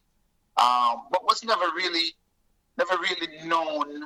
um, 0.57 1.03
but 1.11 1.23
was 1.23 1.43
never 1.43 1.65
really 1.75 2.11
never 2.77 2.95
really 2.97 3.47
known 3.47 4.03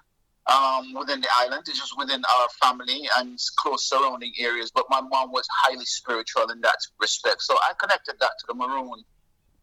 um, 0.48 0.94
within 0.94 1.22
the 1.22 1.28
island. 1.36 1.64
It's 1.68 1.80
just 1.80 1.98
within 1.98 2.22
our 2.40 2.48
family 2.62 3.08
and 3.18 3.38
close 3.60 3.90
surrounding 3.90 4.34
areas. 4.40 4.72
But 4.74 4.86
my 4.90 5.02
mom 5.02 5.32
was 5.32 5.48
highly 5.52 5.86
spiritual 5.86 6.50
in 6.52 6.62
that 6.62 6.78
respect, 7.00 7.42
so 7.42 7.56
I 7.56 7.74
connected 7.80 8.16
that 8.20 8.32
to 8.40 8.46
the 8.48 8.54
Maroon 8.54 9.04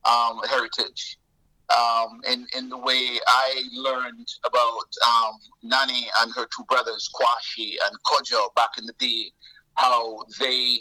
um, 0.05 0.41
heritage 0.49 1.19
um, 1.71 2.21
in, 2.31 2.47
in 2.57 2.69
the 2.69 2.79
way 2.79 3.19
I 3.27 3.63
learned 3.75 4.29
about 4.45 4.89
um, 5.07 5.35
Nanny 5.63 6.07
and 6.21 6.33
her 6.35 6.47
two 6.57 6.65
brothers, 6.69 7.09
Kwashi 7.15 7.75
and 7.87 7.97
Kojo, 8.07 8.55
back 8.55 8.71
in 8.79 8.87
the 8.87 8.95
day, 8.99 9.33
how 9.75 10.25
they 10.39 10.79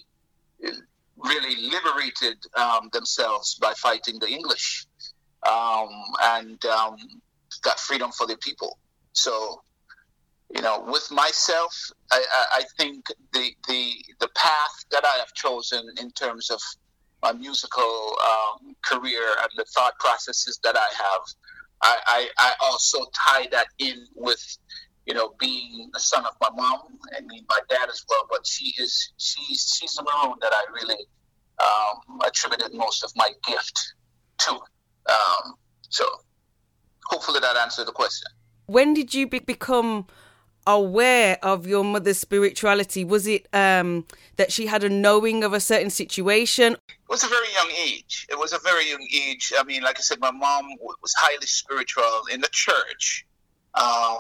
really 1.18 1.56
liberated 1.70 2.38
um, 2.56 2.90
themselves 2.94 3.56
by 3.56 3.74
fighting 3.78 4.20
the 4.20 4.28
English 4.28 4.86
um, 5.48 5.90
and 6.22 6.64
um, 6.66 6.98
got 7.62 7.80
freedom 7.80 8.12
for 8.12 8.28
their 8.28 8.38
people. 8.38 8.78
So, 9.14 9.62
you 10.54 10.62
know, 10.62 10.84
with 10.86 11.10
myself, 11.12 11.74
I, 12.12 12.24
I, 12.32 12.46
I 12.60 12.64
think 12.78 13.06
the, 13.34 13.52
the 13.68 13.94
the 14.20 14.30
path 14.36 14.86
that 14.92 15.06
I 15.06 15.18
have 15.20 15.34
chosen 15.34 15.88
in 16.00 16.12
terms 16.12 16.50
of 16.50 16.60
my 17.22 17.34
musical 17.34 18.16
um, 18.26 18.76
career 18.84 19.22
and 19.42 19.50
the 19.56 19.66
thought 19.76 19.98
processes 20.00 20.60
that 20.64 20.76
I 20.76 20.80
have, 20.80 21.22
I, 21.84 21.98
I, 22.08 22.30
I, 22.38 22.54
also 22.62 23.00
tie 23.16 23.48
that 23.52 23.68
in 23.80 24.06
with, 24.16 24.44
you 25.06 25.14
know, 25.14 25.34
being 25.40 25.90
the 25.94 26.00
son 26.00 26.26
of 26.26 26.34
my 26.42 26.50
mom. 26.56 26.82
I 27.16 27.22
mean, 27.22 27.44
my 27.50 27.60
dad 27.70 27.90
as 27.90 28.04
well, 28.10 28.28
but 28.30 28.46
she 28.46 28.74
is 28.78 29.14
she's 29.18 29.76
she's 29.76 29.94
the 29.94 30.04
maroon 30.04 30.36
that 30.42 30.52
I 30.54 30.64
really 30.72 31.06
um, 31.64 32.20
attributed 32.26 32.74
most 32.74 33.04
of 33.04 33.12
my 33.16 33.30
gift 33.48 33.94
to. 34.40 34.52
Um, 34.52 35.56
so, 35.90 36.06
hopefully, 37.06 37.40
that 37.40 37.58
answered 37.58 37.88
the 37.88 37.92
question. 37.92 38.28
When 38.68 38.94
did 38.94 39.14
you 39.14 39.28
be- 39.28 39.40
become 39.40 40.06
aware 40.68 41.38
of 41.42 41.68
your 41.68 41.84
mother's 41.84 42.20
spirituality? 42.20 43.04
Was 43.04 43.28
it 43.28 43.48
um, 43.54 44.06
that 44.36 44.52
she 44.52 44.68
had 44.68 44.84
a 44.84 44.90
knowing 44.90 45.44
of 45.44 45.54
a 45.54 45.60
certain 45.60 45.90
situation? 45.90 46.74
It 46.74 47.10
was 47.10 47.24
a 47.24 47.28
very 47.28 47.52
young 47.54 47.72
age. 47.86 48.28
It 48.30 48.38
was 48.38 48.54
a 48.54 48.60
very 48.60 48.90
young 48.90 49.06
age. 49.14 49.54
I 49.58 49.64
mean, 49.64 49.84
like 49.84 49.98
I 49.98 50.02
said, 50.02 50.20
my 50.20 50.32
mom 50.32 50.66
was 50.82 51.14
highly 51.18 51.48
spiritual 51.48 52.24
in 52.32 52.42
the 52.42 52.50
church. 52.52 53.26
Um, 53.74 54.18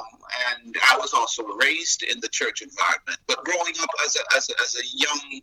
and 0.49 0.75
I 0.89 0.97
was 0.97 1.13
also 1.13 1.43
raised 1.43 2.03
in 2.03 2.19
the 2.21 2.29
church 2.29 2.61
environment. 2.61 3.19
But 3.27 3.43
growing 3.43 3.73
up 3.81 3.89
as 4.05 4.15
a, 4.15 4.37
as 4.37 4.49
a, 4.49 4.53
as 4.61 4.75
a 4.75 4.85
young 4.93 5.41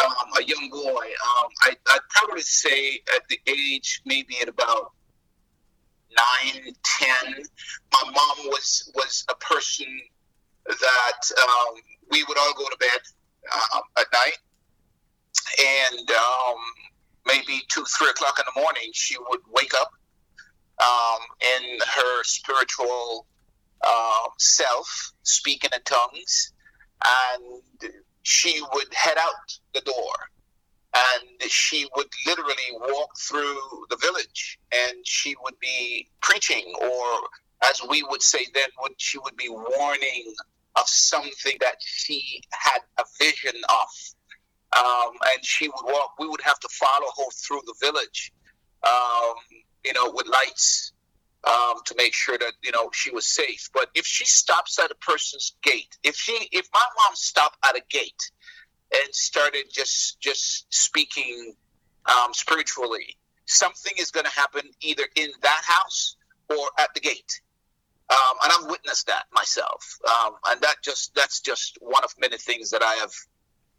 um, 0.00 0.28
a 0.38 0.44
young 0.44 0.70
boy, 0.70 0.88
um, 0.88 1.48
I, 1.62 1.76
I'd 1.90 2.00
probably 2.08 2.40
say 2.40 3.00
at 3.14 3.28
the 3.28 3.38
age 3.46 4.00
maybe 4.06 4.36
at 4.40 4.48
about 4.48 4.92
nine, 6.16 6.74
ten, 6.82 7.42
my 7.92 8.02
mom 8.04 8.46
was 8.46 8.90
was 8.94 9.24
a 9.30 9.34
person 9.36 9.86
that 10.66 11.20
um, 11.42 11.74
we 12.10 12.24
would 12.24 12.38
all 12.38 12.54
go 12.54 12.68
to 12.68 12.76
bed 12.78 13.00
um, 13.74 13.82
at 13.98 14.06
night, 14.12 14.38
and 15.58 16.10
um, 16.10 16.56
maybe 17.26 17.62
two, 17.68 17.84
three 17.98 18.10
o'clock 18.10 18.38
in 18.38 18.44
the 18.54 18.60
morning, 18.60 18.90
she 18.92 19.16
would 19.30 19.40
wake 19.50 19.72
up 19.74 19.90
um, 20.80 21.20
in 21.40 21.78
her 21.80 22.24
spiritual 22.24 23.26
uh, 23.82 24.28
self, 24.38 25.12
speaking 25.22 25.70
in 25.74 25.82
tongues, 25.82 26.52
and 27.04 27.92
she 28.22 28.60
would 28.72 28.92
head 28.92 29.18
out 29.18 29.58
the 29.74 29.80
door. 29.80 30.14
And 30.94 31.50
she 31.50 31.88
would 31.96 32.08
literally 32.26 32.54
walk 32.78 33.16
through 33.18 33.86
the 33.88 33.96
village. 33.96 34.58
And 34.72 34.98
she 35.04 35.34
would 35.42 35.58
be 35.58 36.08
preaching, 36.20 36.70
or 36.82 37.04
as 37.64 37.80
we 37.88 38.02
would 38.02 38.20
say 38.20 38.46
then, 38.52 38.68
would 38.80 38.92
she 38.98 39.18
would 39.18 39.36
be 39.36 39.48
warning 39.48 40.34
of 40.76 40.88
something 40.88 41.56
that 41.60 41.76
she 41.80 42.42
had 42.52 42.80
a 42.98 43.04
vision 43.18 43.60
of. 43.68 43.88
Um, 44.74 45.12
and 45.34 45.44
she 45.44 45.68
would 45.68 45.84
walk, 45.84 46.14
we 46.18 46.26
would 46.26 46.40
have 46.40 46.58
to 46.60 46.68
follow 46.72 47.06
her 47.18 47.30
through 47.46 47.60
the 47.66 47.74
village, 47.80 48.32
um, 48.86 49.34
you 49.84 49.92
know, 49.92 50.10
with 50.14 50.26
lights 50.26 50.92
um, 51.46 51.74
to 51.84 51.94
make 51.96 52.14
sure 52.14 52.38
that, 52.38 52.52
you 52.62 52.72
know, 52.72 52.88
she 52.92 53.10
was 53.10 53.26
safe. 53.26 53.68
But 53.74 53.90
if 53.94 54.06
she 54.06 54.24
stops 54.24 54.78
at 54.78 54.90
a 54.90 54.94
person's 54.94 55.56
gate, 55.62 55.98
if 56.02 56.16
she, 56.16 56.48
if 56.52 56.68
my 56.72 56.80
mom 56.80 57.14
stopped 57.16 57.58
at 57.68 57.76
a 57.76 57.82
gate 57.90 58.30
and 58.94 59.14
started 59.14 59.64
just, 59.70 60.18
just 60.20 60.72
speaking 60.72 61.54
um, 62.06 62.32
spiritually, 62.32 63.18
something 63.44 63.92
is 63.98 64.10
going 64.10 64.24
to 64.24 64.32
happen 64.32 64.62
either 64.80 65.04
in 65.16 65.30
that 65.42 65.62
house 65.64 66.16
or 66.48 66.70
at 66.78 66.94
the 66.94 67.00
gate. 67.00 67.40
Um, 68.10 68.36
and 68.44 68.52
I've 68.52 68.70
witnessed 68.70 69.06
that 69.06 69.24
myself. 69.32 69.98
Um, 70.06 70.34
and 70.48 70.60
that 70.60 70.76
just 70.82 71.14
that's 71.14 71.40
just 71.40 71.78
one 71.80 72.04
of 72.04 72.14
many 72.18 72.36
things 72.38 72.70
that 72.70 72.82
I 72.82 72.94
have, 72.94 73.12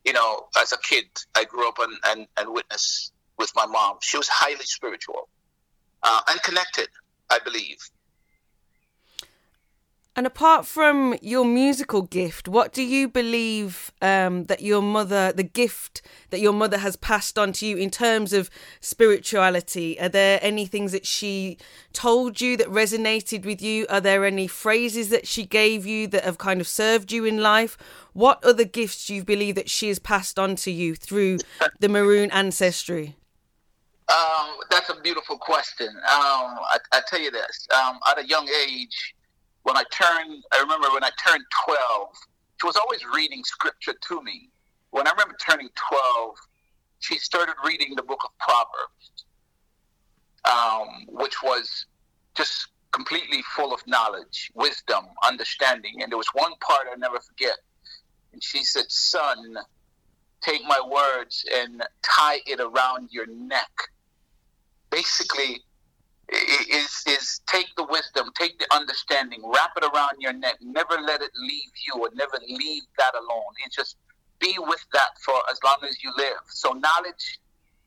you 0.06 0.14
know, 0.14 0.48
as 0.60 0.72
a 0.72 0.78
kid, 0.80 1.06
I 1.36 1.44
grew 1.44 1.68
up 1.68 1.80
and, 1.80 1.98
and, 2.06 2.28
and 2.38 2.54
witnessed 2.54 3.14
with 3.38 3.52
my 3.56 3.66
mom. 3.66 3.98
She 4.02 4.18
was 4.18 4.28
highly 4.28 4.66
spiritual 4.66 5.30
uh, 6.04 6.22
and 6.30 6.42
connected, 6.44 6.88
I 7.30 7.40
believe. 7.44 7.78
And 10.16 10.28
apart 10.28 10.68
from 10.68 11.16
your 11.24 11.44
musical 11.44 12.04
gift, 12.04 12.48
what 12.48 12.72
do 12.72 12.84
you 12.84 13.10
believe 13.10 13.92
um, 14.00 14.44
that 14.44 14.62
your 14.62 14.82
mother, 14.82 15.34
the 15.34 15.44
gift 15.44 16.04
that 16.30 16.40
your 16.40 16.54
mother 16.54 16.78
has 16.78 16.96
passed 16.96 17.40
on 17.40 17.52
to 17.54 17.66
you 17.66 17.78
in 17.78 17.90
terms 17.90 18.32
of 18.32 18.52
spirituality? 18.80 20.00
Are 20.00 20.10
there 20.10 20.38
any 20.44 20.68
things 20.68 20.92
that 20.92 21.08
she 21.08 21.58
told 21.94 22.40
you 22.40 22.56
that 22.58 22.68
resonated 22.68 23.44
with 23.44 23.60
you? 23.60 23.88
Are 23.90 24.02
there 24.02 24.24
any 24.24 24.46
phrases 24.46 25.10
that 25.10 25.26
she 25.26 25.46
gave 25.48 25.88
you 25.88 26.06
that 26.10 26.26
have 26.26 26.38
kind 26.38 26.62
of 26.62 26.68
served 26.68 27.12
you 27.12 27.26
in 27.26 27.40
life? 27.40 27.76
What 28.14 28.44
other 28.44 28.66
gifts 28.66 29.08
do 29.08 29.16
you 29.16 29.24
believe 29.24 29.56
that 29.56 29.70
she 29.70 29.88
has 29.88 29.98
passed 29.98 30.38
on 30.38 30.56
to 30.58 30.72
you 30.72 30.94
through 30.94 31.40
the 31.80 31.90
maroon 31.90 32.30
ancestry? 32.30 33.16
Um, 34.10 34.58
that's 34.70 34.90
a 34.90 35.02
beautiful 35.02 35.40
question. 35.40 35.88
Um, 35.88 35.96
I, 36.06 36.78
I 36.92 37.02
tell 37.08 37.20
you 37.20 37.32
this: 37.32 37.68
um, 37.74 37.98
at 38.12 38.20
a 38.20 38.28
young 38.28 38.48
age, 38.68 39.16
when 39.64 39.78
I 39.78 39.84
turned, 39.92 40.44
I 40.54 40.60
remember 40.60 40.88
when 40.92 41.04
I 41.04 41.12
turned 41.26 41.44
12, 41.66 42.10
she 42.62 42.68
was 42.68 42.76
always 42.76 43.02
reading 43.14 43.44
scripture 43.44 43.94
to 44.10 44.22
me. 44.22 44.50
When 44.92 45.08
I 45.08 45.12
remember 45.12 45.36
turning 45.42 45.70
12, 45.90 46.36
she 47.00 47.18
started 47.18 47.56
reading 47.66 47.96
the 47.96 48.04
book 48.04 48.22
of 48.24 48.32
Proverbs, 48.40 49.26
um, 50.46 51.06
which 51.08 51.42
was 51.42 51.86
just 52.36 52.68
completely 52.92 53.42
full 53.56 53.74
of 53.74 53.82
knowledge, 53.88 54.52
wisdom, 54.54 55.06
understanding. 55.24 56.02
And 56.02 56.12
there 56.12 56.18
was 56.18 56.30
one 56.34 56.54
part 56.60 56.88
I'll 56.92 56.98
never 56.98 57.20
forget. 57.20 57.58
And 58.34 58.44
she 58.44 58.64
said, 58.64 58.86
Son, 58.90 59.58
take 60.42 60.62
my 60.64 60.80
words 60.86 61.46
and 61.54 61.84
tie 62.02 62.40
it 62.46 62.60
around 62.60 63.10
your 63.12 63.28
neck. 63.28 63.72
Basically, 64.90 65.62
is 66.30 67.04
is 67.08 67.42
take 67.48 67.68
the 67.76 67.84
wisdom, 67.84 68.30
take 68.40 68.58
the 68.60 68.68
understanding, 68.74 69.42
wrap 69.54 69.72
it 69.78 69.84
around 69.84 70.20
your 70.20 70.34
neck. 70.34 70.56
Never 70.62 70.96
let 71.02 71.22
it 71.22 71.32
leave 71.36 71.72
you, 71.88 72.02
or 72.02 72.10
never 72.14 72.40
leave 72.48 72.84
that 72.98 73.14
alone. 73.16 73.54
It's 73.66 73.76
just 73.76 73.98
be 74.40 74.56
with 74.58 74.84
that 74.94 75.12
for 75.26 75.36
as 75.52 75.60
long 75.64 75.78
as 75.88 76.02
you 76.04 76.12
live. 76.18 76.40
So 76.48 76.72
knowledge, 76.72 77.40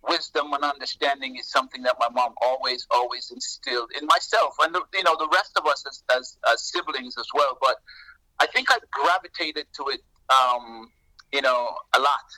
wisdom, 0.09 0.53
and 0.53 0.65
understanding 0.65 1.37
is 1.37 1.51
something 1.51 1.83
that 1.83 1.97
my 1.99 2.09
mom 2.11 2.35
always, 2.43 2.87
always 2.91 3.31
instilled 3.31 3.91
in 4.01 4.07
myself, 4.07 4.55
and 4.61 4.75
the, 4.75 4.83
you 4.95 5.05
know 5.05 5.17
the 5.19 5.29
rest 5.33 5.53
of 5.57 5.67
us 5.67 5.85
as, 5.89 6.03
as, 6.17 6.37
as 6.53 6.63
siblings 6.63 7.17
as 7.19 7.27
well. 7.35 7.59
But 7.61 7.77
I 8.41 8.47
think 8.47 8.71
I 8.71 8.79
gravitated 8.91 9.67
to 9.77 9.85
it, 9.89 10.01
um, 10.31 10.91
you 11.33 11.41
know, 11.41 11.75
a 11.95 11.99
lot, 11.99 12.29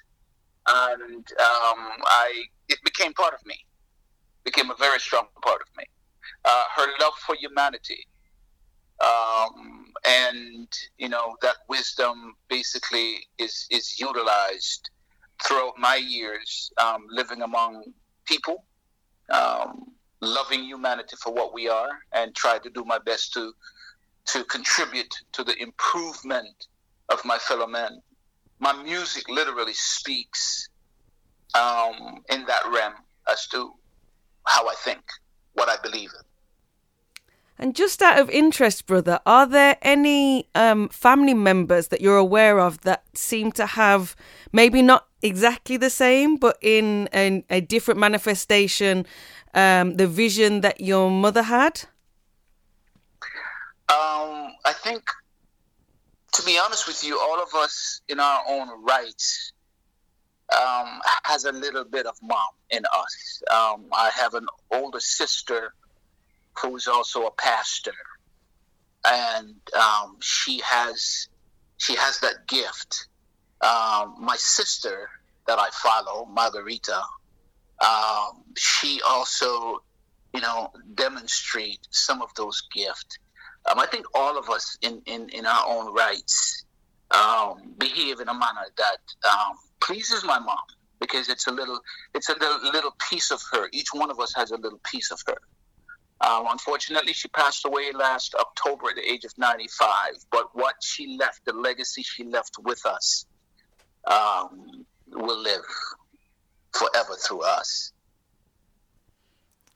and 0.69 1.27
um, 1.41 1.89
I 2.07 2.45
it 2.69 2.79
became 2.85 3.15
part 3.15 3.35
of 3.35 3.45
me 3.47 3.57
became 4.51 4.71
a 4.71 4.75
very 4.77 4.99
strong 4.99 5.27
part 5.43 5.61
of 5.61 5.69
me. 5.77 5.85
Uh, 6.45 6.65
her 6.77 6.87
love 7.01 7.15
for 7.27 7.35
humanity, 7.35 8.07
um, 9.05 9.87
and 10.07 10.69
you 10.97 11.09
know 11.09 11.37
that 11.43 11.57
wisdom 11.69 12.35
basically 12.49 13.09
is 13.39 13.67
is 13.71 13.99
utilized 13.99 14.91
throughout 15.45 15.75
my 15.79 15.97
years 15.97 16.71
um, 16.79 17.07
living 17.11 17.43
among 17.43 17.85
people, 18.25 18.65
um, 19.31 19.93
loving 20.21 20.65
humanity 20.65 21.17
for 21.23 21.33
what 21.33 21.53
we 21.53 21.69
are, 21.69 21.93
and 22.13 22.35
try 22.35 22.59
to 22.59 22.71
do 22.71 22.85
my 22.85 22.99
best 23.11 23.33
to 23.35 23.53
to 24.33 24.45
contribute 24.45 25.15
to 25.33 25.43
the 25.45 25.57
improvement 25.69 26.59
of 27.09 27.25
my 27.25 27.39
fellow 27.39 27.67
men. 27.67 27.93
My 28.61 28.75
music 28.83 29.29
literally 29.29 29.75
speaks 29.75 30.69
um, 31.55 32.23
in 32.31 32.45
that 32.47 32.63
realm 32.73 32.95
as 33.31 33.47
to 33.49 33.73
how 34.49 34.67
I 34.67 34.75
think, 34.75 35.03
what 35.55 35.69
I 35.69 35.77
believe 35.83 36.11
in. 36.19 36.25
And 37.61 37.75
just 37.75 38.01
out 38.03 38.21
of 38.21 38.31
interest, 38.31 38.87
brother, 38.87 39.19
are 39.27 39.45
there 39.45 39.77
any 39.83 40.47
um, 40.55 40.89
family 40.91 41.35
members 41.35 41.89
that 41.89 42.01
you're 42.01 42.17
aware 42.17 42.61
of 42.61 42.81
that 42.83 43.03
seem 43.15 43.51
to 43.53 43.67
have 43.67 44.15
maybe 44.53 44.81
not 44.81 45.09
exactly 45.23 45.77
the 45.77 45.91
same, 45.91 46.37
but 46.37 46.57
in, 46.63 47.09
in 47.09 47.43
a 47.51 47.61
different 47.61 47.99
manifestation, 47.99 49.05
um, 49.55 49.97
the 49.97 50.07
vision 50.07 50.61
that 50.61 50.81
your 50.81 51.11
mother 51.11 51.43
had? 51.43 51.83
Um, 53.91 54.55
I 54.65 54.73
think, 54.73 55.03
to 56.35 56.43
be 56.45 56.61
honest 56.65 56.87
with 56.87 57.03
you, 57.03 57.19
all 57.19 57.43
of 57.43 57.55
us 57.55 58.01
in 58.09 58.21
our 58.21 58.43
own 58.49 58.85
rights 58.85 59.53
um, 60.57 61.01
has 61.25 61.45
a 61.45 61.53
little 61.53 61.85
bit 61.85 62.07
of 62.07 62.17
mom 62.23 62.49
in 62.71 62.85
us. 62.85 63.43
Um, 63.51 63.87
I 63.93 64.11
have 64.15 64.35
an 64.35 64.47
older 64.73 65.01
sister 65.01 65.75
who's 66.61 66.87
also 66.87 67.27
a 67.27 67.31
pastor, 67.33 67.93
and 69.07 69.55
um, 69.75 70.17
she 70.21 70.61
has 70.65 71.29
she 71.77 71.95
has 71.97 72.21
that 72.21 72.47
gift. 72.47 73.09
Um, 73.61 74.17
my 74.21 74.37
sister 74.37 75.09
that 75.47 75.59
I 75.59 75.69
follow, 75.73 76.27
Margarita, 76.27 77.01
um, 77.81 78.45
she 78.57 79.01
also, 79.07 79.83
you 80.35 80.41
know, 80.41 80.71
demonstrate 80.95 81.81
some 81.91 82.23
of 82.23 82.31
those 82.37 82.63
gifts. 82.75 83.19
Um, 83.71 83.79
I 83.79 83.87
think 83.87 84.07
all 84.15 84.39
of 84.39 84.49
us 84.51 84.79
in, 84.83 85.03
in, 85.07 85.29
in 85.31 85.47
our 85.47 85.65
own 85.67 85.93
rights 85.95 86.65
behave 87.79 88.21
in 88.21 88.29
a 88.29 88.35
manner 88.35 88.67
that 88.77 88.99
pleases 89.89 90.23
my 90.23 90.39
mom 90.39 90.59
because 91.01 91.29
it's 91.31 91.47
a 91.47 91.51
little 91.51 91.81
it's 92.15 92.29
a 92.29 92.35
little, 92.35 92.95
piece 93.11 93.31
of 93.31 93.41
her. 93.53 93.69
Each 93.73 93.89
one 93.93 94.11
of 94.11 94.21
us 94.21 94.33
has 94.37 94.51
a 94.51 94.57
little 94.57 94.81
piece 94.85 95.11
of 95.11 95.21
her. 95.27 95.39
Um, 96.21 96.47
unfortunately, 96.51 97.15
she 97.15 97.29
passed 97.29 97.65
away 97.65 97.93
last 97.95 98.35
October 98.35 98.91
at 98.91 98.97
the 98.97 99.11
age 99.11 99.25
of 99.25 99.33
95. 99.39 100.17
But 100.31 100.49
what 100.53 100.75
she 100.83 101.17
left, 101.19 101.45
the 101.47 101.53
legacy 101.53 102.03
she 102.03 102.25
left 102.25 102.57
with 102.63 102.85
us, 102.85 103.25
um, 104.07 104.85
will 105.07 105.41
live 105.41 105.65
forever 106.73 107.15
through 107.15 107.43
us. 107.43 107.93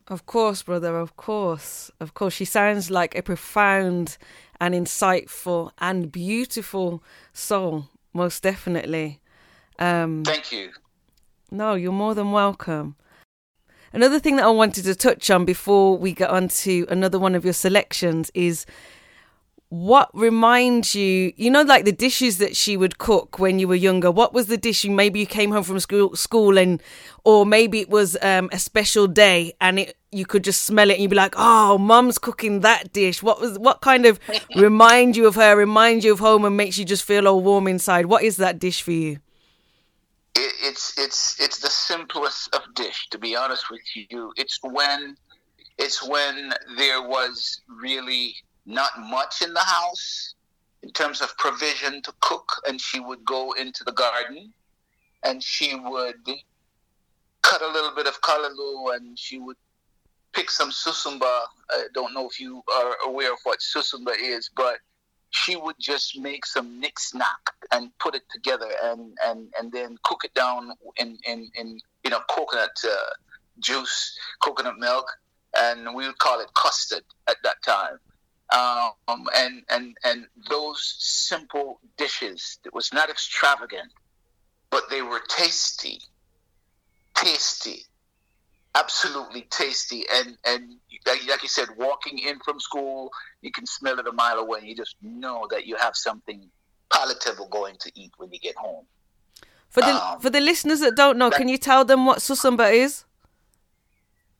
Of 0.08 0.26
course, 0.26 0.62
brother, 0.62 0.98
of 0.98 1.16
course. 1.16 1.90
Of 2.00 2.12
course. 2.12 2.34
She 2.34 2.44
sounds 2.44 2.90
like 2.90 3.14
a 3.14 3.22
profound 3.22 4.18
and 4.60 4.74
insightful 4.74 5.70
and 5.78 6.12
beautiful 6.12 7.02
soul, 7.32 7.88
most 8.12 8.42
definitely. 8.42 9.21
Um, 9.78 10.22
Thank 10.24 10.52
you. 10.52 10.70
No, 11.50 11.74
you're 11.74 11.92
more 11.92 12.14
than 12.14 12.32
welcome. 12.32 12.96
Another 13.92 14.18
thing 14.18 14.36
that 14.36 14.46
I 14.46 14.50
wanted 14.50 14.84
to 14.84 14.94
touch 14.94 15.30
on 15.30 15.44
before 15.44 15.98
we 15.98 16.12
get 16.12 16.30
on 16.30 16.48
to 16.48 16.86
another 16.88 17.18
one 17.18 17.34
of 17.34 17.44
your 17.44 17.52
selections 17.52 18.30
is 18.34 18.64
what 19.72 20.10
reminds 20.12 20.94
you, 20.94 21.32
you 21.36 21.50
know, 21.50 21.62
like 21.62 21.86
the 21.86 21.92
dishes 21.92 22.36
that 22.38 22.54
she 22.54 22.76
would 22.76 22.98
cook 22.98 23.38
when 23.38 23.58
you 23.58 23.66
were 23.66 23.74
younger. 23.74 24.10
What 24.10 24.34
was 24.34 24.46
the 24.46 24.58
dish? 24.58 24.84
You 24.84 24.90
maybe 24.90 25.20
you 25.20 25.26
came 25.26 25.50
home 25.50 25.62
from 25.62 25.80
school, 25.80 26.14
school, 26.14 26.58
and 26.58 26.82
or 27.24 27.46
maybe 27.46 27.80
it 27.80 27.88
was 27.88 28.16
um, 28.20 28.50
a 28.52 28.58
special 28.58 29.06
day, 29.06 29.54
and 29.62 29.78
it 29.78 29.96
you 30.10 30.26
could 30.26 30.44
just 30.44 30.64
smell 30.64 30.90
it, 30.90 30.94
and 30.94 31.02
you'd 31.02 31.08
be 31.08 31.16
like, 31.16 31.34
"Oh, 31.38 31.78
mum's 31.78 32.18
cooking 32.18 32.60
that 32.60 32.92
dish." 32.92 33.22
What 33.22 33.40
was 33.40 33.58
what 33.58 33.80
kind 33.80 34.04
of 34.04 34.20
remind 34.56 35.16
you 35.16 35.26
of 35.26 35.36
her, 35.36 35.56
remind 35.56 36.04
you 36.04 36.12
of 36.12 36.18
home, 36.18 36.44
and 36.44 36.54
makes 36.54 36.76
you 36.76 36.84
just 36.84 37.04
feel 37.04 37.26
all 37.26 37.40
warm 37.40 37.66
inside? 37.66 38.06
What 38.06 38.24
is 38.24 38.36
that 38.36 38.58
dish 38.58 38.82
for 38.82 38.92
you? 38.92 39.20
It, 40.34 40.52
it's 40.60 40.98
it's 40.98 41.40
it's 41.40 41.58
the 41.58 41.68
simplest 41.68 42.54
of 42.54 42.62
dish. 42.74 43.08
To 43.10 43.18
be 43.18 43.36
honest 43.36 43.70
with 43.70 43.82
you, 43.94 44.32
it's 44.36 44.58
when 44.62 45.16
it's 45.78 46.06
when 46.06 46.52
there 46.76 47.02
was 47.02 47.60
really 47.68 48.34
not 48.66 48.90
much 48.98 49.42
in 49.42 49.52
the 49.52 49.60
house 49.60 50.34
in 50.82 50.90
terms 50.90 51.20
of 51.20 51.36
provision 51.38 52.02
to 52.02 52.12
cook, 52.20 52.48
and 52.66 52.80
she 52.80 53.00
would 53.00 53.24
go 53.24 53.52
into 53.52 53.84
the 53.84 53.92
garden 53.92 54.52
and 55.24 55.42
she 55.42 55.74
would 55.74 56.26
cut 57.42 57.62
a 57.62 57.68
little 57.68 57.94
bit 57.94 58.06
of 58.06 58.20
callaloo 58.22 58.94
and 58.94 59.18
she 59.18 59.38
would 59.38 59.56
pick 60.32 60.50
some 60.50 60.70
susumba. 60.70 61.42
I 61.70 61.86
don't 61.94 62.14
know 62.14 62.28
if 62.28 62.40
you 62.40 62.62
are 62.74 62.96
aware 63.06 63.32
of 63.32 63.38
what 63.44 63.60
susumba 63.60 64.14
is, 64.18 64.50
but 64.54 64.78
she 65.32 65.56
would 65.56 65.76
just 65.80 66.18
make 66.18 66.46
some 66.46 66.78
nick 66.78 66.98
snack 66.98 67.40
and 67.72 67.90
put 67.98 68.14
it 68.14 68.22
together 68.30 68.68
and, 68.84 69.16
and, 69.24 69.48
and 69.58 69.72
then 69.72 69.96
cook 70.04 70.20
it 70.24 70.34
down 70.34 70.72
in, 70.96 71.18
in, 71.26 71.50
in 71.56 71.78
you 72.04 72.10
know 72.10 72.20
coconut 72.28 72.70
uh, 72.84 72.96
juice, 73.58 74.16
coconut 74.42 74.78
milk, 74.78 75.10
and 75.56 75.94
we 75.94 76.06
would 76.06 76.18
call 76.18 76.40
it 76.40 76.48
custard 76.54 77.04
at 77.28 77.36
that 77.42 77.56
time. 77.64 77.98
Um, 78.52 79.26
and 79.34 79.62
and 79.70 79.96
and 80.04 80.26
those 80.50 80.96
simple 80.98 81.80
dishes 81.96 82.58
it 82.66 82.74
was 82.74 82.92
not 82.92 83.08
extravagant, 83.08 83.90
but 84.70 84.90
they 84.90 85.00
were 85.00 85.22
tasty, 85.28 86.00
tasty, 87.14 87.86
absolutely 88.74 89.42
tasty. 89.50 90.04
And 90.12 90.36
and 90.44 90.76
like 91.06 91.42
you 91.42 91.48
said 91.48 91.68
walking 91.76 92.18
in 92.18 92.38
from 92.40 92.58
school 92.60 93.10
you 93.40 93.50
can 93.50 93.66
smell 93.66 93.98
it 93.98 94.06
a 94.06 94.12
mile 94.12 94.38
away. 94.38 94.60
You 94.62 94.74
just 94.74 94.96
know 95.02 95.46
that 95.50 95.66
you 95.66 95.76
have 95.76 95.96
something 95.96 96.48
palatable 96.92 97.48
going 97.48 97.76
to 97.80 97.92
eat 97.94 98.12
when 98.16 98.32
you 98.32 98.38
get 98.38 98.56
home. 98.56 98.86
For 99.68 99.80
the 99.80 99.94
um, 99.94 100.20
for 100.20 100.30
the 100.30 100.40
listeners 100.40 100.80
that 100.80 100.96
don't 100.96 101.16
know 101.18 101.30
that, 101.30 101.38
can 101.38 101.48
you 101.48 101.58
tell 101.58 101.84
them 101.84 102.06
what 102.06 102.18
susumba 102.18 102.72
is? 102.72 103.04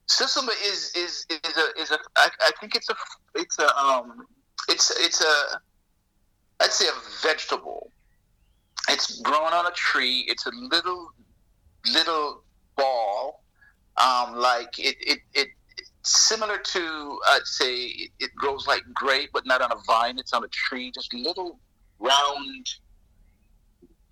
Susumba 0.09 0.53
is 0.65 0.93
is 0.95 1.27
is 1.31 1.57
a 1.57 1.81
is 1.81 1.91
a 1.91 1.99
I, 2.17 2.29
I 2.41 2.51
think 2.61 2.75
it's 2.75 2.91
a 2.91 2.95
it's 3.35 3.59
a 3.59 3.77
um 3.77 4.27
it's 4.69 4.91
it's 5.01 5.23
a 5.23 5.61
I'd 6.61 6.73
say 6.73 6.87
a 6.87 7.27
vegetable. 7.27 7.91
It's 8.89 9.21
grown 9.21 9.53
on 9.53 9.67
a 9.67 9.71
tree. 9.71 10.25
It's 10.29 10.47
a 10.47 10.51
little 10.51 11.13
little 11.87 12.43
ball, 12.77 13.43
um, 13.97 14.37
like 14.37 14.79
it 14.79 14.97
it 15.01 15.19
it 15.35 15.49
similar 16.05 16.59
to 16.59 17.19
I'd 17.29 17.45
say 17.45 17.75
it, 17.75 18.11
it 18.19 18.31
grows 18.37 18.67
like 18.67 18.83
grape, 18.95 19.31
but 19.33 19.47
not 19.47 19.63
on 19.63 19.73
a 19.73 19.77
vine. 19.87 20.19
It's 20.19 20.33
on 20.33 20.45
a 20.45 20.49
tree. 20.49 20.91
Just 20.91 21.13
little 21.15 21.59
round. 21.99 22.67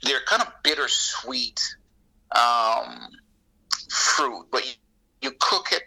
They're 0.03 0.21
kind 0.27 0.43
of 0.43 0.49
bittersweet 0.63 1.61
um, 2.35 3.09
fruit, 3.91 4.47
but 4.51 4.65
you, 4.65 4.73
you 5.23 5.33
cook 5.41 5.73
it. 5.73 5.83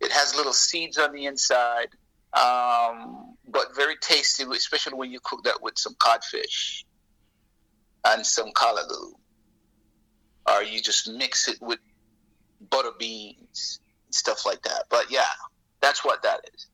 It 0.00 0.12
has 0.12 0.36
little 0.36 0.52
seeds 0.52 0.98
on 0.98 1.12
the 1.12 1.24
inside, 1.24 1.88
um, 2.32 3.34
but 3.48 3.74
very 3.74 3.96
tasty, 4.00 4.44
especially 4.44 4.94
when 4.94 5.10
you 5.10 5.18
cook 5.24 5.42
that 5.44 5.62
with 5.62 5.78
some 5.78 5.94
codfish 5.98 6.84
and 8.06 8.24
some 8.24 8.50
callaloo. 8.52 9.12
Or 10.48 10.62
you 10.62 10.80
just 10.80 11.10
mix 11.10 11.48
it 11.48 11.58
with 11.60 11.80
butter 12.70 12.92
beans 12.98 13.80
stuff 14.10 14.46
like 14.46 14.62
that. 14.62 14.84
But 14.88 15.10
yeah, 15.10 15.28
that's 15.80 16.04
what 16.04 16.22
that 16.22 16.40
is. 16.54 16.66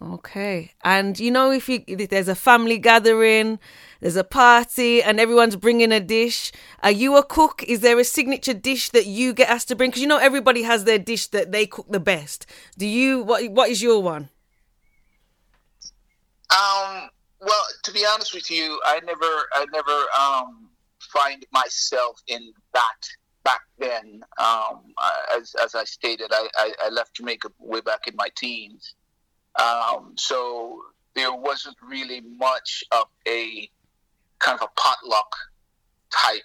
Okay. 0.00 0.72
And 0.82 1.18
you 1.18 1.30
know, 1.30 1.50
if, 1.50 1.68
you, 1.68 1.84
if 1.86 2.08
there's 2.08 2.28
a 2.28 2.34
family 2.34 2.78
gathering, 2.78 3.58
there's 4.00 4.16
a 4.16 4.24
party, 4.24 5.02
and 5.02 5.20
everyone's 5.20 5.56
bringing 5.56 5.92
a 5.92 6.00
dish, 6.00 6.52
are 6.82 6.90
you 6.90 7.16
a 7.16 7.22
cook? 7.22 7.62
Is 7.62 7.80
there 7.80 7.98
a 7.98 8.04
signature 8.04 8.54
dish 8.54 8.90
that 8.90 9.06
you 9.06 9.32
get 9.32 9.48
asked 9.48 9.68
to 9.68 9.76
bring? 9.76 9.90
Because 9.90 10.02
you 10.02 10.08
know, 10.08 10.18
everybody 10.18 10.62
has 10.62 10.84
their 10.84 10.98
dish 10.98 11.28
that 11.28 11.52
they 11.52 11.66
cook 11.66 11.86
the 11.88 12.00
best. 12.00 12.46
Do 12.76 12.86
you? 12.86 13.22
What 13.22 13.50
What 13.50 13.70
is 13.70 13.82
your 13.82 14.02
one? 14.02 14.30
Um. 16.50 17.08
Well, 17.40 17.64
to 17.82 17.92
be 17.92 18.06
honest 18.06 18.32
with 18.32 18.50
you, 18.50 18.80
I 18.86 19.00
never, 19.04 19.26
I 19.52 19.66
never 19.70 20.06
um, 20.18 20.70
find 21.12 21.44
myself 21.52 22.18
in 22.26 22.54
that 22.72 23.00
back 23.44 23.60
then. 23.78 24.22
Um, 24.38 24.94
as 25.36 25.54
as 25.62 25.74
I 25.74 25.84
stated, 25.84 26.32
I, 26.32 26.48
I, 26.56 26.72
I 26.86 26.88
left 26.88 27.14
Jamaica 27.14 27.50
way 27.58 27.80
back 27.80 28.06
in 28.06 28.16
my 28.16 28.28
teens. 28.34 28.94
Um, 29.60 30.14
so 30.16 30.80
there 31.14 31.32
wasn't 31.32 31.76
really 31.86 32.20
much 32.20 32.82
of 32.90 33.06
a 33.28 33.70
kind 34.40 34.58
of 34.60 34.68
a 34.68 34.80
potluck 34.80 35.32
type 36.10 36.42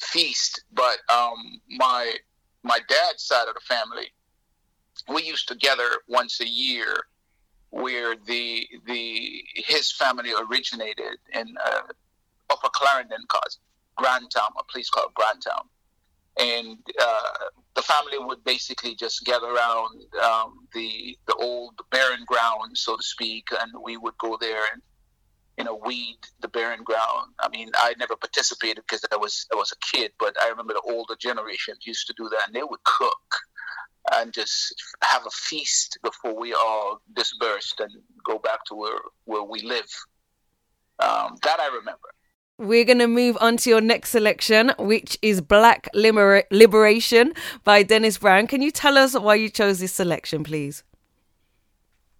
feast. 0.00 0.64
But 0.72 0.98
um, 1.12 1.60
my 1.70 2.14
my 2.62 2.80
dad's 2.88 3.22
side 3.22 3.48
of 3.48 3.54
the 3.54 3.60
family, 3.60 4.12
we 5.08 5.22
used 5.22 5.48
to 5.48 5.54
gather 5.54 5.88
once 6.08 6.40
a 6.40 6.48
year, 6.48 6.94
where 7.70 8.16
the 8.26 8.66
the 8.86 9.44
his 9.54 9.92
family 9.92 10.32
originated 10.32 11.18
in 11.32 11.54
uh, 11.64 11.82
Upper 12.50 12.68
Clarendon, 12.72 13.24
cause 13.28 13.58
Grandtown, 13.96 14.48
a 14.58 14.64
place 14.64 14.90
called 14.90 15.14
Grandtown 15.14 15.68
and 16.38 16.78
uh, 17.00 17.32
the 17.74 17.82
family 17.82 18.18
would 18.18 18.44
basically 18.44 18.94
just 18.94 19.24
gather 19.24 19.46
around 19.46 20.02
um, 20.22 20.66
the 20.74 21.16
the 21.26 21.34
old 21.34 21.74
barren 21.90 22.24
ground, 22.26 22.76
so 22.76 22.96
to 22.96 23.02
speak, 23.02 23.48
and 23.60 23.72
we 23.82 23.96
would 23.96 24.16
go 24.18 24.36
there 24.40 24.62
and 24.72 24.82
you 25.58 25.64
know 25.64 25.80
weed 25.84 26.18
the 26.40 26.48
barren 26.48 26.82
ground. 26.82 27.32
I 27.40 27.48
mean, 27.48 27.70
I 27.74 27.94
never 27.98 28.16
participated 28.16 28.84
because 28.86 29.04
I 29.12 29.16
was 29.16 29.46
I 29.52 29.56
was 29.56 29.72
a 29.72 29.96
kid, 29.96 30.12
but 30.18 30.36
I 30.40 30.48
remember 30.48 30.74
the 30.74 30.92
older 30.92 31.16
generations 31.18 31.78
used 31.84 32.06
to 32.06 32.14
do 32.16 32.28
that, 32.28 32.46
and 32.46 32.54
they 32.54 32.62
would 32.62 32.84
cook 32.84 33.36
and 34.12 34.32
just 34.32 34.74
have 35.02 35.26
a 35.26 35.30
feast 35.30 35.98
before 36.02 36.38
we 36.38 36.54
all 36.54 37.00
dispersed 37.14 37.80
and 37.80 37.90
go 38.24 38.38
back 38.38 38.64
to 38.66 38.74
where 38.74 39.00
where 39.24 39.42
we 39.42 39.62
live. 39.62 39.90
Um, 40.98 41.36
that 41.42 41.60
I 41.60 41.68
remember. 41.68 42.08
We're 42.60 42.84
going 42.84 42.98
to 42.98 43.06
move 43.06 43.38
on 43.40 43.56
to 43.56 43.70
your 43.70 43.80
next 43.80 44.10
selection, 44.10 44.72
which 44.78 45.16
is 45.22 45.40
Black 45.40 45.88
Liber- 45.94 46.44
Liberation 46.50 47.32
by 47.64 47.82
Dennis 47.82 48.18
Brown. 48.18 48.46
Can 48.46 48.60
you 48.60 48.70
tell 48.70 48.98
us 48.98 49.18
why 49.18 49.36
you 49.36 49.48
chose 49.48 49.78
this 49.78 49.94
selection, 49.94 50.44
please? 50.44 50.84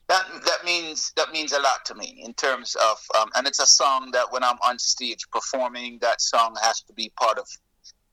That, 0.09 0.27
that 0.47 0.65
means 0.65 1.13
that 1.17 1.31
means 1.31 1.53
a 1.53 1.61
lot 1.61 1.85
to 1.85 1.95
me 1.95 2.23
in 2.25 2.33
terms 2.33 2.75
of 2.75 2.97
um, 3.21 3.29
and 3.37 3.47
it's 3.47 3.61
a 3.61 3.67
song 3.67 4.13
that 4.13 4.33
when 4.33 4.43
I'm 4.43 4.57
on 4.67 4.79
stage 4.79 5.29
performing 5.31 5.99
that 6.01 6.23
song 6.23 6.57
has 6.63 6.81
to 6.85 6.93
be 6.95 7.13
part 7.21 7.39
of 7.39 7.47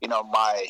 you 0.01 0.07
know 0.07 0.21
my 0.21 0.67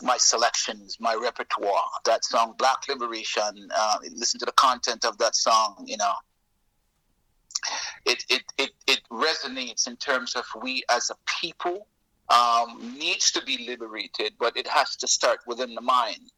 my 0.00 0.16
selections 0.16 0.96
my 0.98 1.14
repertoire 1.14 1.84
that 2.06 2.24
song 2.24 2.54
Black 2.56 2.78
Liberation 2.88 3.68
uh, 3.76 3.98
listen 4.14 4.40
to 4.40 4.46
the 4.46 4.52
content 4.52 5.04
of 5.04 5.18
that 5.18 5.36
song 5.36 5.84
you 5.86 5.98
know 5.98 6.12
it, 8.04 8.24
it, 8.28 8.42
it, 8.58 8.70
it 8.86 9.00
resonates 9.10 9.86
in 9.86 9.96
terms 9.96 10.34
of 10.34 10.44
we 10.62 10.82
as 10.90 11.10
a 11.10 11.16
people 11.40 11.86
um, 12.28 12.96
needs 12.98 13.30
to 13.32 13.42
be 13.42 13.66
liberated, 13.66 14.34
but 14.38 14.56
it 14.56 14.66
has 14.66 14.96
to 14.96 15.06
start 15.06 15.40
within 15.46 15.74
the 15.74 15.80
mind. 15.80 16.30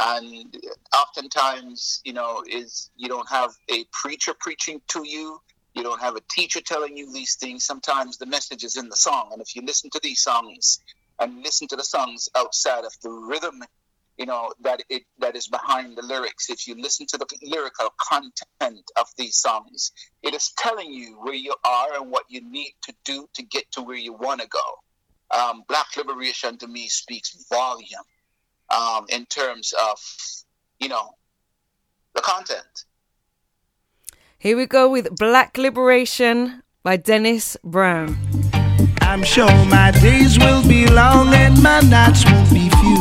And 0.00 0.56
oftentimes, 0.94 2.00
you 2.04 2.12
know, 2.12 2.42
is 2.48 2.90
you 2.96 3.08
don't 3.08 3.28
have 3.30 3.50
a 3.70 3.84
preacher 3.92 4.34
preaching 4.38 4.80
to 4.88 5.06
you, 5.06 5.40
you 5.74 5.82
don't 5.82 6.00
have 6.00 6.16
a 6.16 6.22
teacher 6.30 6.60
telling 6.60 6.96
you 6.96 7.12
these 7.12 7.36
things. 7.36 7.64
Sometimes 7.64 8.16
the 8.16 8.26
message 8.26 8.64
is 8.64 8.76
in 8.76 8.88
the 8.88 8.96
song, 8.96 9.30
and 9.32 9.40
if 9.40 9.54
you 9.54 9.62
listen 9.62 9.90
to 9.90 10.00
these 10.02 10.20
songs 10.20 10.80
and 11.20 11.42
listen 11.42 11.68
to 11.68 11.76
the 11.76 11.84
songs 11.84 12.28
outside 12.34 12.84
of 12.84 12.92
the 13.02 13.10
rhythm 13.10 13.62
you 14.18 14.26
know 14.26 14.52
that 14.62 14.82
it 14.88 15.02
that 15.18 15.36
is 15.36 15.48
behind 15.48 15.96
the 15.96 16.02
lyrics. 16.02 16.50
If 16.50 16.66
you 16.66 16.74
listen 16.76 17.06
to 17.08 17.18
the 17.18 17.26
lyrical 17.42 17.90
content 18.00 18.90
of 18.96 19.06
these 19.16 19.36
songs 19.36 19.92
it 20.24 20.34
is 20.34 20.52
telling 20.56 20.92
you 20.92 21.18
where 21.20 21.34
you 21.34 21.54
are 21.64 22.00
and 22.00 22.10
what 22.10 22.24
you 22.28 22.40
need 22.50 22.74
to 22.82 22.94
do 23.04 23.28
to 23.34 23.42
get 23.42 23.70
to 23.72 23.82
where 23.82 23.96
you 23.96 24.12
want 24.12 24.40
to 24.40 24.48
go. 24.48 25.38
Um, 25.38 25.64
black 25.68 25.96
liberation 25.96 26.56
to 26.58 26.66
me 26.66 26.88
speaks 26.88 27.46
volume 27.50 28.06
um, 28.74 29.06
in 29.08 29.26
terms 29.26 29.74
of 29.90 29.98
you 30.78 30.88
know 30.88 31.10
the 32.14 32.22
content. 32.22 32.84
Here 34.38 34.56
we 34.56 34.66
go 34.66 34.88
with 34.88 35.16
black 35.16 35.56
liberation 35.58 36.62
by 36.82 36.96
dennis 36.96 37.56
brown. 37.64 38.16
I'm 39.00 39.22
sure 39.22 39.52
my 39.66 39.90
days 39.90 40.38
will 40.38 40.66
be 40.66 40.86
long 40.86 41.32
and 41.34 41.62
my 41.62 41.80
nights 41.80 42.24
won't 42.24 42.50
be 42.50 42.68
few 42.68 42.93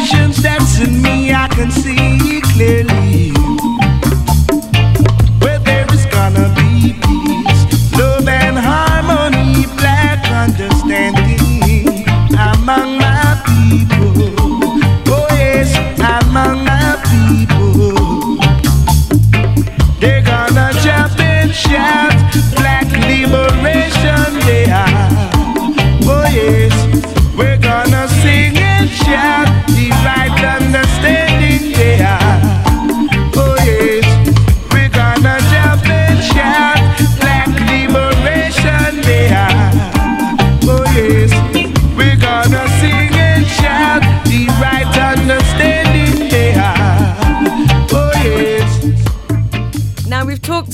visions 0.00 0.42
that's 0.42 0.80
in 0.80 1.02
me, 1.02 1.32
I 1.32 1.46
can 1.48 1.70
see 1.70 2.40
clearly. 2.52 3.39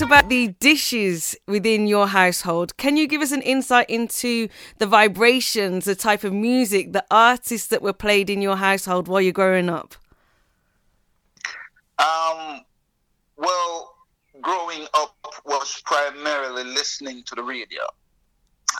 About 0.06 0.28
the 0.28 0.48
dishes 0.60 1.36
within 1.48 1.88
your 1.88 2.06
household. 2.06 2.76
Can 2.76 2.96
you 2.96 3.08
give 3.08 3.22
us 3.22 3.32
an 3.32 3.42
insight 3.42 3.90
into 3.90 4.48
the 4.78 4.86
vibrations, 4.86 5.84
the 5.84 5.96
type 5.96 6.22
of 6.22 6.32
music, 6.32 6.92
the 6.92 7.04
artists 7.10 7.66
that 7.68 7.82
were 7.82 7.92
played 7.92 8.30
in 8.30 8.40
your 8.40 8.54
household 8.54 9.08
while 9.08 9.20
you're 9.20 9.32
growing 9.32 9.68
up? 9.68 9.96
Um, 11.98 12.60
well, 13.36 13.96
growing 14.40 14.86
up 14.94 15.16
was 15.44 15.82
primarily 15.84 16.62
listening 16.62 17.24
to 17.24 17.34
the 17.34 17.42
radio. 17.42 17.82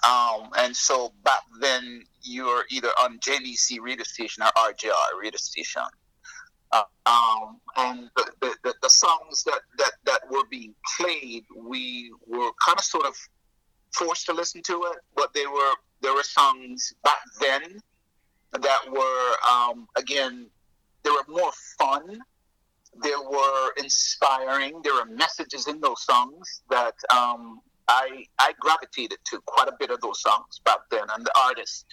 Um, 0.09 0.51
and 0.57 0.77
so 0.77 1.13
back 1.25 1.43
then, 1.61 2.05
you 2.23 2.45
were 2.45 2.65
either 2.71 2.91
on 3.03 3.19
JBC 3.19 3.81
radio 3.81 4.05
station 4.05 4.45
or 4.45 4.51
RJR 4.57 5.21
radio 5.21 5.39
station. 5.39 5.83
Um, 7.07 7.61
and 7.77 8.11
the, 8.17 8.55
the, 8.65 8.75
the, 8.83 8.91
songs 8.91 9.45
that, 9.45 9.61
that, 9.79 9.93
that 10.07 10.21
were 10.31 10.45
being 10.51 10.75
played, 10.99 11.45
we 11.57 12.13
were 12.27 12.51
kind 12.65 12.79
of 12.79 12.85
sort 12.85 13.07
of 13.07 13.17
forced 13.95 14.27
to 14.27 14.33
listen 14.33 14.63
to 14.63 14.73
it, 14.93 14.99
but 15.15 15.33
they 15.35 15.47
were 15.47 15.75
there 16.03 16.15
were 16.15 16.23
songs 16.23 16.95
back 17.05 17.21
then 17.41 17.79
that 18.53 18.81
were 18.91 19.33
um, 19.49 19.87
again 19.97 20.47
they 21.05 21.11
were 21.11 21.25
more 21.29 21.53
fun 21.79 22.21
there 23.03 23.21
were 23.21 23.71
inspiring. 23.77 24.81
There 24.83 24.95
were 24.95 25.05
messages 25.07 25.69
in 25.69 25.81
those 25.81 26.03
songs 26.03 26.63
that 26.71 26.95
um, 27.15 27.61
I 27.89 28.25
I 28.39 28.53
gravitated 28.61 29.19
to 29.27 29.41
quite 29.47 29.69
a 29.69 29.75
bit 29.79 29.91
of 29.91 30.01
those 30.01 30.21
songs 30.21 30.61
back 30.65 30.79
then, 30.91 31.05
and 31.15 31.25
the 31.25 31.33
artist, 31.47 31.87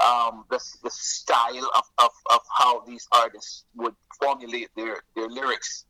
um, 0.00 0.44
the 0.50 0.60
the 0.82 0.90
style 0.90 1.70
of, 1.76 1.84
of, 1.98 2.10
of 2.32 2.40
how 2.56 2.80
these 2.86 3.06
artists 3.12 3.64
would 3.76 3.94
formulate 4.20 4.70
their 4.76 4.96
their 5.14 5.28
lyrics. 5.28 5.86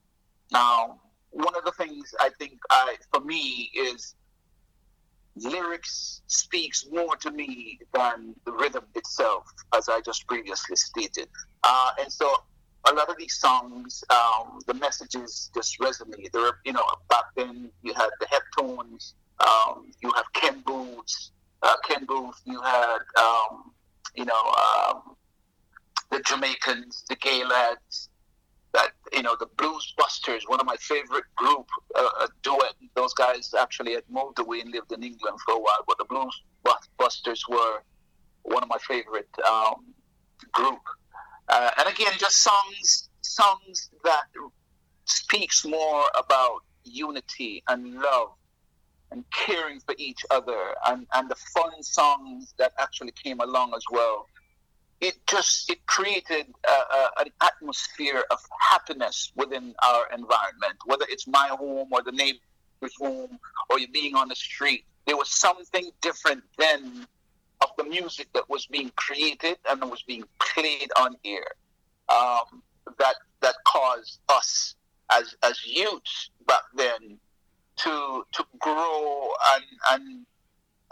Now, 0.50 1.00
one 1.30 1.54
of 1.56 1.64
the 1.64 1.72
things 1.72 2.14
I 2.20 2.30
think 2.38 2.58
I 2.70 2.96
for 3.12 3.20
me 3.20 3.70
is 3.74 4.14
lyrics 5.36 6.22
speaks 6.26 6.86
more 6.92 7.16
to 7.16 7.30
me 7.30 7.78
than 7.94 8.34
the 8.44 8.52
rhythm 8.52 8.84
itself, 8.94 9.44
as 9.74 9.88
I 9.88 10.00
just 10.02 10.26
previously 10.26 10.76
stated. 10.76 11.28
Uh, 11.62 11.90
and 12.00 12.12
so 12.12 12.36
a 12.90 12.92
lot 12.92 13.08
of 13.08 13.16
these 13.16 13.38
songs, 13.38 14.04
um, 14.10 14.58
the 14.66 14.74
messages 14.74 15.50
just 15.54 15.78
resonate. 15.78 16.32
There, 16.32 16.58
you 16.64 16.72
know, 16.72 16.84
back 17.08 17.24
then 17.36 17.70
you 17.82 17.94
had 17.94 18.10
the 18.20 18.26
Heptones, 18.26 19.14
um, 19.40 19.90
you 20.02 20.12
have 20.14 20.26
Ken 20.34 20.60
Boothe, 20.66 21.06
uh, 21.62 21.76
Ken 21.88 22.04
Boothe, 22.04 22.34
you 22.44 22.60
had, 22.60 22.98
um, 23.18 23.72
you 24.14 24.24
know, 24.24 24.54
um, 24.90 25.16
the 26.10 26.20
Jamaicans, 26.20 27.04
the 27.08 27.16
Gaylads, 27.16 28.08
that 28.72 28.90
you 29.12 29.22
know 29.22 29.36
the 29.38 29.48
Blues 29.56 29.94
Busters, 29.98 30.44
one 30.46 30.60
of 30.60 30.66
my 30.66 30.76
favorite 30.76 31.24
group, 31.36 31.66
uh, 31.94 32.08
a 32.20 32.28
duet. 32.42 32.74
Those 32.94 33.12
guys 33.14 33.54
actually 33.58 33.92
had 33.94 34.04
moved 34.10 34.38
away 34.38 34.60
and 34.60 34.70
lived 34.70 34.92
in 34.92 35.02
England 35.02 35.38
for 35.44 35.54
a 35.54 35.58
while, 35.58 35.84
but 35.86 35.98
the 35.98 36.04
Blues 36.04 36.42
Busters 36.98 37.44
were 37.48 37.82
one 38.42 38.62
of 38.62 38.68
my 38.68 38.78
favorite 38.78 39.28
um, 39.48 39.84
group. 40.52 40.80
Uh, 41.48 41.70
and 41.78 41.88
again, 41.88 42.12
just 42.18 42.42
songs, 42.42 43.10
songs 43.20 43.90
that 44.04 44.24
speaks 45.04 45.64
more 45.64 46.04
about 46.18 46.60
unity 46.84 47.62
and 47.68 47.94
love 47.94 48.30
and 49.12 49.24
caring 49.30 49.78
for 49.80 49.94
each 49.98 50.24
other, 50.30 50.74
and 50.86 51.06
and 51.12 51.30
the 51.30 51.36
fun 51.54 51.82
songs 51.82 52.54
that 52.58 52.72
actually 52.78 53.12
came 53.12 53.40
along 53.40 53.74
as 53.76 53.84
well. 53.90 54.26
It 55.00 55.14
just 55.26 55.70
it 55.70 55.84
created 55.86 56.46
an 57.18 57.28
atmosphere 57.40 58.24
of 58.30 58.38
happiness 58.70 59.32
within 59.36 59.74
our 59.82 60.06
environment 60.12 60.76
whether 60.86 61.04
it's 61.08 61.26
my 61.26 61.48
home 61.48 61.88
or 61.92 62.02
the 62.02 62.12
neighbor's 62.12 62.94
home 63.00 63.38
or 63.70 63.78
you 63.78 63.88
being 63.88 64.14
on 64.14 64.28
the 64.28 64.34
street. 64.34 64.84
There 65.06 65.16
was 65.16 65.30
something 65.32 65.90
different 66.00 66.44
then 66.56 67.06
of 67.60 67.70
the 67.76 67.84
music 67.84 68.28
that 68.34 68.48
was 68.48 68.66
being 68.66 68.90
created 68.96 69.56
and 69.68 69.80
was 69.90 70.02
being 70.02 70.24
played 70.40 70.90
on 70.98 71.16
air 71.24 71.46
um, 72.08 72.62
that 72.98 73.16
that 73.40 73.56
caused 73.66 74.20
us 74.28 74.74
as 75.10 75.34
as 75.42 75.64
youths 75.66 76.30
back 76.46 76.62
then 76.74 77.18
to 77.82 78.24
to 78.32 78.44
grow 78.58 79.28
and 79.54 79.64
and 79.92 80.26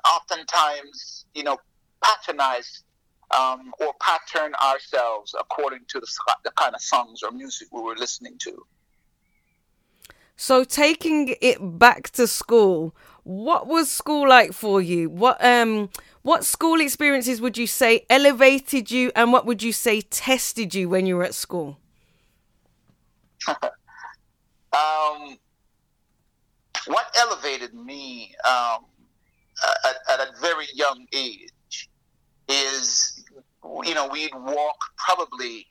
oftentimes 0.04 1.24
you 1.34 1.42
know 1.42 1.58
patronize 2.02 2.82
um, 3.38 3.72
or 3.80 3.92
pattern 4.00 4.52
ourselves 4.62 5.34
according 5.38 5.80
to 5.88 6.00
the, 6.00 6.06
the 6.44 6.50
kind 6.52 6.74
of 6.74 6.80
songs 6.80 7.22
or 7.22 7.30
music 7.30 7.68
we 7.72 7.80
were 7.80 7.94
listening 7.96 8.36
to. 8.38 8.66
So, 10.36 10.64
taking 10.64 11.36
it 11.40 11.58
back 11.78 12.10
to 12.12 12.26
school, 12.26 12.94
what 13.24 13.66
was 13.66 13.90
school 13.90 14.26
like 14.28 14.52
for 14.52 14.80
you? 14.80 15.10
What 15.10 15.42
um, 15.44 15.90
what 16.22 16.44
school 16.44 16.80
experiences 16.80 17.40
would 17.40 17.58
you 17.58 17.66
say 17.66 18.06
elevated 18.08 18.90
you, 18.90 19.12
and 19.14 19.32
what 19.32 19.44
would 19.44 19.62
you 19.62 19.72
say 19.72 20.00
tested 20.00 20.74
you 20.74 20.88
when 20.88 21.04
you 21.04 21.16
were 21.16 21.24
at 21.24 21.34
school? 21.34 21.78
um, 23.48 25.36
what 26.86 27.06
elevated 27.18 27.74
me 27.74 28.34
um, 28.48 28.84
at, 29.84 30.20
at 30.20 30.28
a 30.28 30.40
very 30.40 30.66
young 30.74 31.06
age 31.12 31.88
is, 32.48 33.24
you 33.84 33.94
know, 33.94 34.08
we'd 34.08 34.34
walk 34.34 34.76
probably, 34.96 35.66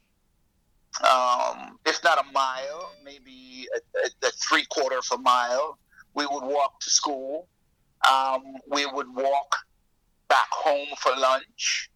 um, 1.02 1.80
if 1.86 2.04
not 2.04 2.20
a 2.20 2.32
mile, 2.32 2.94
maybe 3.04 3.68
a, 3.76 4.06
a, 4.06 4.28
a, 4.28 4.32
three 4.32 4.66
quarter 4.70 4.98
of 4.98 5.06
a 5.14 5.18
mile. 5.18 5.78
We 6.14 6.26
would 6.26 6.44
walk 6.44 6.80
to 6.82 6.90
school. 6.90 7.48
Um, 8.10 8.44
we 8.70 8.86
would 8.86 9.14
walk 9.14 9.56
back 10.30 10.50
home 10.52 10.88
for 11.00 11.12
lunch 11.18 11.90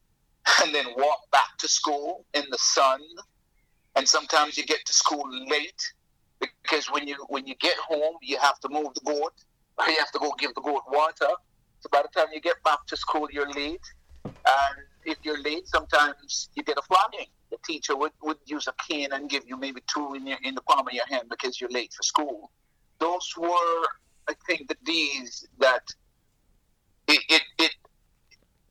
and 0.64 0.74
then 0.74 0.86
walk 0.98 1.32
back 1.32 1.58
to 1.60 1.68
school 1.68 2.26
in 2.34 2.44
the 2.50 2.58
sun. 2.60 3.00
And 3.96 4.08
sometimes 4.08 4.58
you 4.58 4.66
get 4.66 4.86
to 4.86 4.94
school 4.94 5.24
late 5.50 5.94
because 6.62 6.86
when 6.88 7.08
you 7.08 7.16
when 7.30 7.48
you 7.48 7.56
get 7.56 7.76
home, 7.78 8.16
you 8.22 8.38
have 8.40 8.60
to 8.62 8.70
move 8.70 8.94
the 8.94 9.02
goat 9.06 9.34
you 9.88 9.96
have 9.98 10.12
to 10.12 10.20
go 10.20 10.34
give 10.38 10.54
the 10.56 10.62
goat 10.62 10.84
water. 10.92 11.34
So 11.80 11.90
by 11.92 12.02
the 12.04 12.10
time 12.16 12.28
you 12.34 12.42
get 12.42 12.62
back 12.64 12.86
to 12.88 12.98
school, 12.98 13.28
you're 13.32 13.52
late. 13.52 13.82
And 14.26 14.76
if 15.06 15.18
you're 15.24 15.42
late, 15.42 15.68
sometimes 15.68 16.50
you 16.56 16.64
get 16.64 16.78
a 16.78 16.82
flogging. 16.82 17.28
The 17.52 17.58
teacher 17.66 17.96
would, 17.96 18.12
would 18.22 18.38
use 18.46 18.68
a 18.68 18.74
cane 18.88 19.10
and 19.12 19.30
give 19.30 19.44
you 19.46 19.58
maybe 19.58 19.82
two 19.94 20.14
in, 20.14 20.26
your, 20.26 20.38
in 20.44 20.56
the 20.56 20.62
palm 20.62 20.88
of 20.88 20.94
your 20.94 21.06
hand 21.08 21.24
because 21.30 21.60
you're 21.60 21.70
late 21.70 21.94
for 21.94 22.04
school. 22.04 22.52
Those 23.00 23.34
were, 23.38 23.84
I 24.30 24.34
think, 24.48 24.70
the 24.70 24.78
days 24.86 25.46
that 25.60 25.84
it, 27.08 27.22
it, 27.30 27.42
it, 27.60 27.72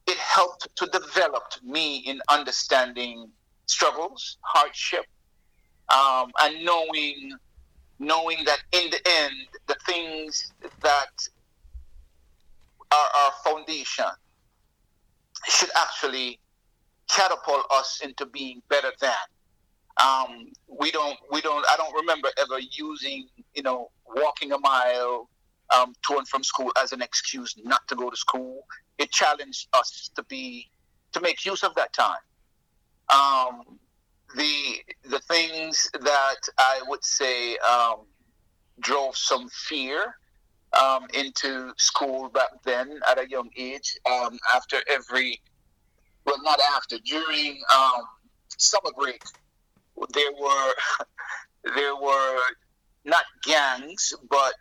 it 0.06 0.16
helped 0.16 0.74
to 0.76 0.86
develop 0.86 1.44
me 1.62 1.98
in 1.98 2.20
understanding 2.28 3.30
struggles, 3.66 4.38
hardship, 4.40 5.04
um, 5.90 6.30
and 6.40 6.64
knowing 6.64 7.32
knowing 7.98 8.38
that 8.44 8.58
in 8.72 8.90
the 8.90 9.00
end, 9.20 9.34
the 9.66 9.76
things 9.86 10.52
that 10.80 11.28
are 12.92 13.08
our 13.24 13.32
foundation 13.44 14.04
should 15.48 15.70
actually 15.76 16.38
catapult 17.08 17.64
us 17.70 18.00
into 18.02 18.26
being 18.26 18.62
better 18.68 18.92
than. 19.00 19.12
Um, 20.02 20.52
we 20.68 20.90
don't, 20.90 21.18
we 21.30 21.40
don't, 21.40 21.64
I 21.70 21.76
don't 21.76 21.94
remember 21.94 22.28
ever 22.40 22.58
using, 22.58 23.28
you 23.54 23.62
know, 23.62 23.90
walking 24.06 24.52
a 24.52 24.58
mile 24.58 25.28
um, 25.76 25.94
to 26.06 26.18
and 26.18 26.26
from 26.26 26.42
school 26.42 26.72
as 26.82 26.92
an 26.92 27.02
excuse 27.02 27.54
not 27.62 27.86
to 27.88 27.94
go 27.94 28.08
to 28.10 28.16
school. 28.16 28.64
It 28.98 29.10
challenged 29.10 29.68
us 29.74 30.10
to 30.16 30.22
be, 30.24 30.70
to 31.12 31.20
make 31.20 31.44
use 31.44 31.62
of 31.62 31.74
that 31.74 31.92
time. 31.92 32.16
Um, 33.12 33.78
the 34.36 34.82
the 35.08 35.18
things 35.20 35.90
that 36.00 36.40
I 36.58 36.80
would 36.86 37.04
say 37.04 37.56
um, 37.58 38.06
drove 38.80 39.16
some 39.16 39.48
fear 39.48 40.14
um, 40.80 41.06
into 41.14 41.72
school 41.76 42.28
back 42.28 42.50
then 42.64 43.00
at 43.10 43.18
a 43.18 43.28
young 43.28 43.50
age. 43.56 43.98
Um, 44.10 44.38
after 44.54 44.78
every, 44.88 45.40
well, 46.24 46.42
not 46.42 46.60
after, 46.74 46.98
during 46.98 47.60
um, 47.74 48.02
summer 48.56 48.90
break, 48.98 49.22
there 50.14 50.32
were 50.40 50.74
there 51.74 51.96
were 51.96 52.38
not 53.04 53.24
gangs, 53.44 54.14
but 54.30 54.54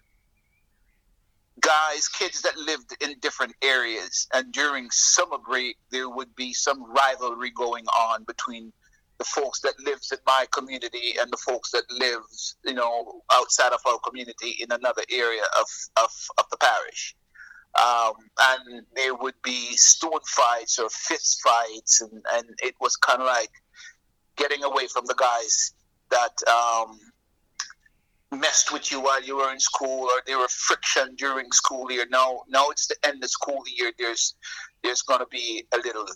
guys, 1.61 2.07
kids 2.07 2.41
that 2.41 2.57
lived 2.57 2.95
in 3.01 3.17
different 3.19 3.53
areas, 3.61 4.27
and 4.33 4.51
during 4.51 4.89
summer 4.91 5.37
break, 5.37 5.77
there 5.91 6.09
would 6.09 6.35
be 6.35 6.53
some 6.53 6.91
rivalry 6.91 7.51
going 7.51 7.85
on 7.87 8.23
between 8.23 8.73
the 9.21 9.41
folks 9.41 9.59
that 9.59 9.79
lives 9.85 10.11
in 10.11 10.17
my 10.25 10.47
community 10.51 11.13
and 11.19 11.31
the 11.31 11.37
folks 11.37 11.69
that 11.69 11.83
lives, 11.91 12.55
you 12.65 12.73
know, 12.73 13.21
outside 13.31 13.71
of 13.71 13.79
our 13.85 13.99
community 13.99 14.55
in 14.59 14.71
another 14.71 15.03
area 15.11 15.43
of, 15.59 15.67
of, 16.03 16.09
of 16.39 16.45
the 16.49 16.57
parish. 16.57 17.15
Um, 17.79 18.13
and 18.39 18.83
there 18.95 19.13
would 19.13 19.39
be 19.43 19.77
stone 19.77 20.25
fights 20.25 20.79
or 20.79 20.89
fist 20.89 21.39
fights, 21.43 22.01
and, 22.01 22.23
and 22.33 22.45
it 22.63 22.73
was 22.81 22.95
kind 22.95 23.21
of 23.21 23.27
like 23.27 23.51
getting 24.37 24.63
away 24.63 24.87
from 24.87 25.05
the 25.05 25.13
guys 25.13 25.73
that 26.09 26.35
um, 26.49 26.97
messed 28.39 28.73
with 28.73 28.91
you 28.91 29.01
while 29.01 29.23
you 29.23 29.37
were 29.37 29.51
in 29.51 29.59
school, 29.59 30.05
or 30.05 30.23
there 30.25 30.39
were 30.39 30.47
friction 30.49 31.13
during 31.15 31.51
school 31.51 31.91
year. 31.91 32.07
Now, 32.09 32.41
now 32.49 32.69
it's 32.71 32.87
the 32.87 32.95
end 33.05 33.23
of 33.23 33.29
school 33.29 33.61
year. 33.77 33.91
There's 33.99 34.35
there's 34.83 35.03
going 35.03 35.19
to 35.19 35.27
be 35.27 35.67
a 35.73 35.77
little 35.77 36.07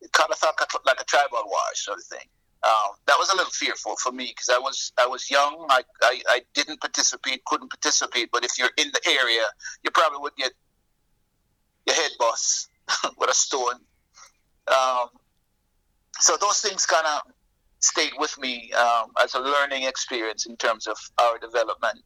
it 0.00 0.12
kind 0.12 0.30
of 0.30 0.38
felt 0.38 0.56
like 0.86 1.00
a 1.00 1.04
tribal 1.04 1.42
war 1.46 1.60
sort 1.74 1.98
of 1.98 2.04
thing. 2.04 2.26
Um, 2.64 2.96
that 3.06 3.16
was 3.18 3.30
a 3.30 3.36
little 3.36 3.52
fearful 3.52 3.94
for 4.02 4.10
me 4.10 4.26
because 4.26 4.48
I 4.48 4.58
was 4.58 4.92
I 4.98 5.06
was 5.06 5.30
young. 5.30 5.66
I, 5.70 5.82
I, 6.02 6.22
I 6.28 6.40
didn't 6.54 6.80
participate, 6.80 7.44
couldn't 7.44 7.70
participate. 7.70 8.30
But 8.32 8.44
if 8.44 8.58
you're 8.58 8.70
in 8.76 8.88
the 8.92 9.00
area, 9.08 9.44
you 9.84 9.90
probably 9.92 10.18
would 10.18 10.34
get 10.36 10.52
your 11.86 11.94
head 11.94 12.10
bust 12.18 12.68
with 13.18 13.30
a 13.30 13.34
stone. 13.34 13.80
Um, 14.66 15.08
so 16.18 16.36
those 16.36 16.60
things 16.60 16.84
kind 16.84 17.06
of 17.06 17.32
stayed 17.80 18.12
with 18.18 18.36
me 18.38 18.72
um, 18.72 19.12
as 19.22 19.34
a 19.34 19.40
learning 19.40 19.84
experience 19.84 20.46
in 20.46 20.56
terms 20.56 20.88
of 20.88 20.96
our 21.18 21.38
development. 21.38 22.02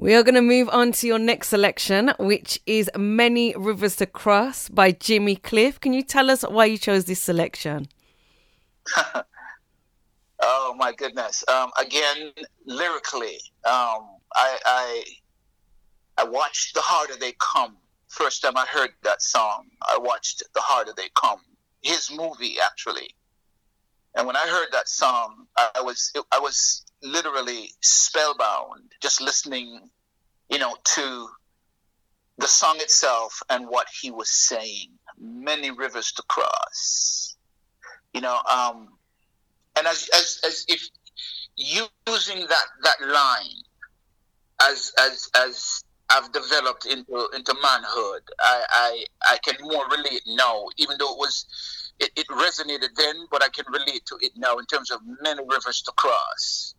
We 0.00 0.14
are 0.14 0.22
going 0.22 0.36
to 0.36 0.42
move 0.42 0.68
on 0.70 0.92
to 0.92 1.08
your 1.08 1.18
next 1.18 1.48
selection, 1.48 2.12
which 2.20 2.60
is 2.66 2.88
Many 2.96 3.52
Rivers 3.56 3.96
to 3.96 4.06
Cross 4.06 4.68
by 4.68 4.92
Jimmy 4.92 5.34
Cliff. 5.34 5.80
Can 5.80 5.92
you 5.92 6.04
tell 6.04 6.30
us 6.30 6.42
why 6.42 6.66
you 6.66 6.78
chose 6.78 7.04
this 7.04 7.20
selection? 7.20 7.88
Oh 10.40 10.72
my 10.78 10.92
goodness! 10.92 11.42
Um, 11.48 11.72
again, 11.80 12.30
lyrically, 12.64 13.40
um, 13.64 14.06
I, 14.36 14.56
I 14.64 15.04
I 16.16 16.24
watched 16.24 16.74
"The 16.74 16.80
Harder 16.80 17.16
They 17.18 17.34
Come." 17.40 17.76
First 18.06 18.42
time 18.42 18.56
I 18.56 18.64
heard 18.66 18.90
that 19.02 19.20
song, 19.20 19.66
I 19.82 19.98
watched 19.98 20.44
"The 20.54 20.60
Harder 20.60 20.92
They 20.96 21.08
Come." 21.20 21.40
His 21.82 22.08
movie, 22.16 22.58
actually. 22.64 23.10
And 24.14 24.28
when 24.28 24.36
I 24.36 24.46
heard 24.46 24.68
that 24.70 24.88
song, 24.88 25.48
I 25.56 25.80
was 25.80 26.12
I 26.30 26.38
was 26.38 26.84
literally 27.02 27.70
spellbound 27.80 28.92
just 29.00 29.20
listening, 29.20 29.88
you 30.50 30.58
know, 30.58 30.76
to 30.84 31.28
the 32.38 32.48
song 32.48 32.76
itself 32.78 33.42
and 33.50 33.66
what 33.66 33.86
he 34.00 34.10
was 34.10 34.30
saying. 34.30 34.90
Many 35.18 35.70
rivers 35.70 36.12
to 36.12 36.22
cross. 36.28 37.36
You 38.14 38.20
know, 38.20 38.38
um, 38.50 38.88
and 39.76 39.86
as, 39.86 40.08
as, 40.14 40.40
as 40.44 40.64
if 40.68 40.88
using 41.56 42.46
that, 42.48 42.66
that 42.82 43.06
line 43.06 43.62
as, 44.62 44.92
as, 44.98 45.28
as 45.36 45.84
I've 46.10 46.32
developed 46.32 46.86
into, 46.86 47.28
into 47.34 47.54
manhood, 47.62 48.22
I, 48.40 48.64
I, 48.70 49.04
I 49.30 49.38
can 49.44 49.56
more 49.60 49.84
relate 49.88 50.22
now, 50.26 50.66
even 50.78 50.96
though 50.98 51.12
it 51.12 51.18
was, 51.18 51.46
it, 52.00 52.10
it 52.16 52.26
resonated 52.28 52.94
then, 52.96 53.26
but 53.30 53.42
I 53.42 53.48
can 53.48 53.66
relate 53.70 54.06
to 54.06 54.16
it 54.20 54.32
now 54.36 54.56
in 54.56 54.64
terms 54.66 54.90
of 54.90 55.00
many 55.22 55.42
rivers 55.46 55.82
to 55.82 55.92
cross. 55.92 56.74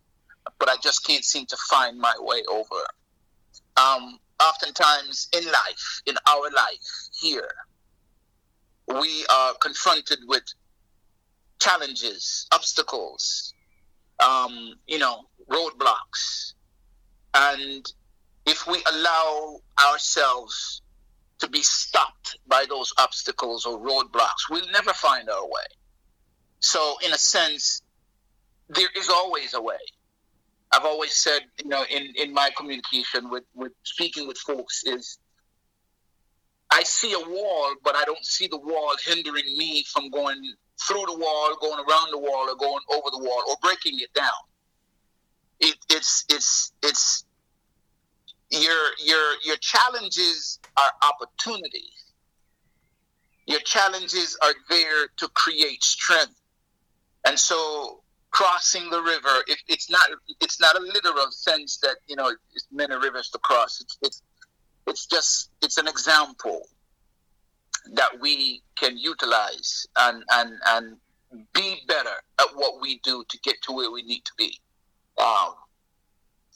But 0.58 0.68
I 0.68 0.76
just 0.82 1.04
can't 1.06 1.24
seem 1.24 1.46
to 1.46 1.56
find 1.68 1.98
my 1.98 2.14
way 2.18 2.42
over. 2.48 2.82
Um, 3.76 4.18
oftentimes 4.40 5.28
in 5.36 5.44
life, 5.44 6.02
in 6.06 6.16
our 6.28 6.50
life 6.50 7.08
here, 7.20 7.50
we 8.86 9.24
are 9.30 9.54
confronted 9.54 10.18
with 10.26 10.42
challenges, 11.60 12.46
obstacles, 12.52 13.54
um, 14.18 14.74
you 14.86 14.98
know, 14.98 15.24
roadblocks. 15.48 16.54
And 17.34 17.90
if 18.46 18.66
we 18.66 18.82
allow 18.92 19.60
ourselves 19.90 20.82
to 21.38 21.48
be 21.48 21.62
stopped 21.62 22.38
by 22.46 22.64
those 22.68 22.92
obstacles 22.98 23.66
or 23.66 23.78
roadblocks, 23.78 24.48
we'll 24.50 24.70
never 24.72 24.92
find 24.92 25.28
our 25.28 25.44
way. 25.44 25.68
So, 26.60 26.96
in 27.04 27.12
a 27.12 27.18
sense, 27.18 27.82
there 28.68 28.88
is 28.96 29.08
always 29.08 29.54
a 29.54 29.62
way. 29.62 29.78
I've 30.72 30.84
always 30.84 31.14
said, 31.14 31.40
you 31.62 31.68
know, 31.68 31.84
in, 31.90 32.12
in 32.16 32.32
my 32.32 32.50
communication 32.56 33.28
with, 33.28 33.44
with 33.54 33.72
speaking 33.82 34.28
with 34.28 34.38
folks 34.38 34.82
is 34.84 35.18
I 36.70 36.84
see 36.84 37.12
a 37.12 37.18
wall, 37.18 37.74
but 37.82 37.96
I 37.96 38.04
don't 38.04 38.24
see 38.24 38.46
the 38.46 38.58
wall 38.58 38.94
hindering 39.04 39.56
me 39.56 39.84
from 39.92 40.10
going 40.10 40.40
through 40.86 41.04
the 41.06 41.18
wall, 41.18 41.56
going 41.60 41.84
around 41.84 42.12
the 42.12 42.18
wall, 42.18 42.48
or 42.48 42.56
going 42.56 42.80
over 42.92 43.10
the 43.10 43.18
wall, 43.18 43.42
or 43.48 43.56
breaking 43.60 43.98
it 43.98 44.12
down. 44.14 44.28
It, 45.58 45.76
it's 45.90 46.24
it's 46.28 46.72
it's 46.82 47.24
your 48.50 48.90
your 49.04 49.34
your 49.44 49.56
challenges 49.56 50.60
are 50.76 50.90
opportunities. 51.02 52.04
Your 53.46 53.60
challenges 53.60 54.38
are 54.42 54.54
there 54.68 55.08
to 55.16 55.28
create 55.34 55.82
strength, 55.82 56.40
and 57.26 57.38
so 57.38 58.02
crossing 58.30 58.88
the 58.90 59.02
river, 59.02 59.44
it, 59.46 59.58
it's 59.68 59.90
not 59.90 60.08
it's 60.40 60.60
not 60.60 60.76
a 60.76 60.80
literal 60.80 61.30
sense 61.30 61.78
that 61.78 61.96
you 62.06 62.16
know 62.16 62.32
it's 62.54 62.66
many 62.72 62.94
rivers 62.96 63.30
to 63.30 63.38
cross. 63.38 63.80
It's 63.80 63.98
it's 64.02 64.22
it's 64.86 65.06
just 65.06 65.50
it's 65.62 65.78
an 65.78 65.88
example 65.88 66.62
that 67.94 68.20
we 68.20 68.62
can 68.76 68.96
utilize 68.96 69.86
and 69.98 70.22
and 70.30 70.52
and 70.66 70.96
be 71.52 71.76
better 71.86 72.16
at 72.40 72.48
what 72.54 72.80
we 72.80 72.98
do 73.04 73.24
to 73.28 73.38
get 73.44 73.56
to 73.62 73.72
where 73.72 73.90
we 73.90 74.02
need 74.02 74.24
to 74.24 74.32
be. 74.36 74.58
Um, 75.18 75.54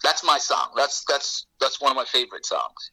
that's 0.03 0.25
my 0.25 0.39
song. 0.39 0.71
That's 0.77 1.05
that's 1.09 1.47
that's 1.61 1.81
one 1.81 1.91
of 1.93 1.97
my 1.97 2.05
favorite 2.05 2.47
songs. 2.47 2.91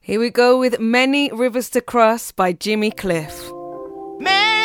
Here 0.00 0.20
we 0.20 0.30
go 0.30 0.58
with 0.58 0.80
Many 0.80 1.30
Rivers 1.32 1.70
to 1.70 1.80
Cross 1.80 2.32
by 2.32 2.52
Jimmy 2.52 2.90
Cliff. 2.90 3.50
Many 4.18 4.63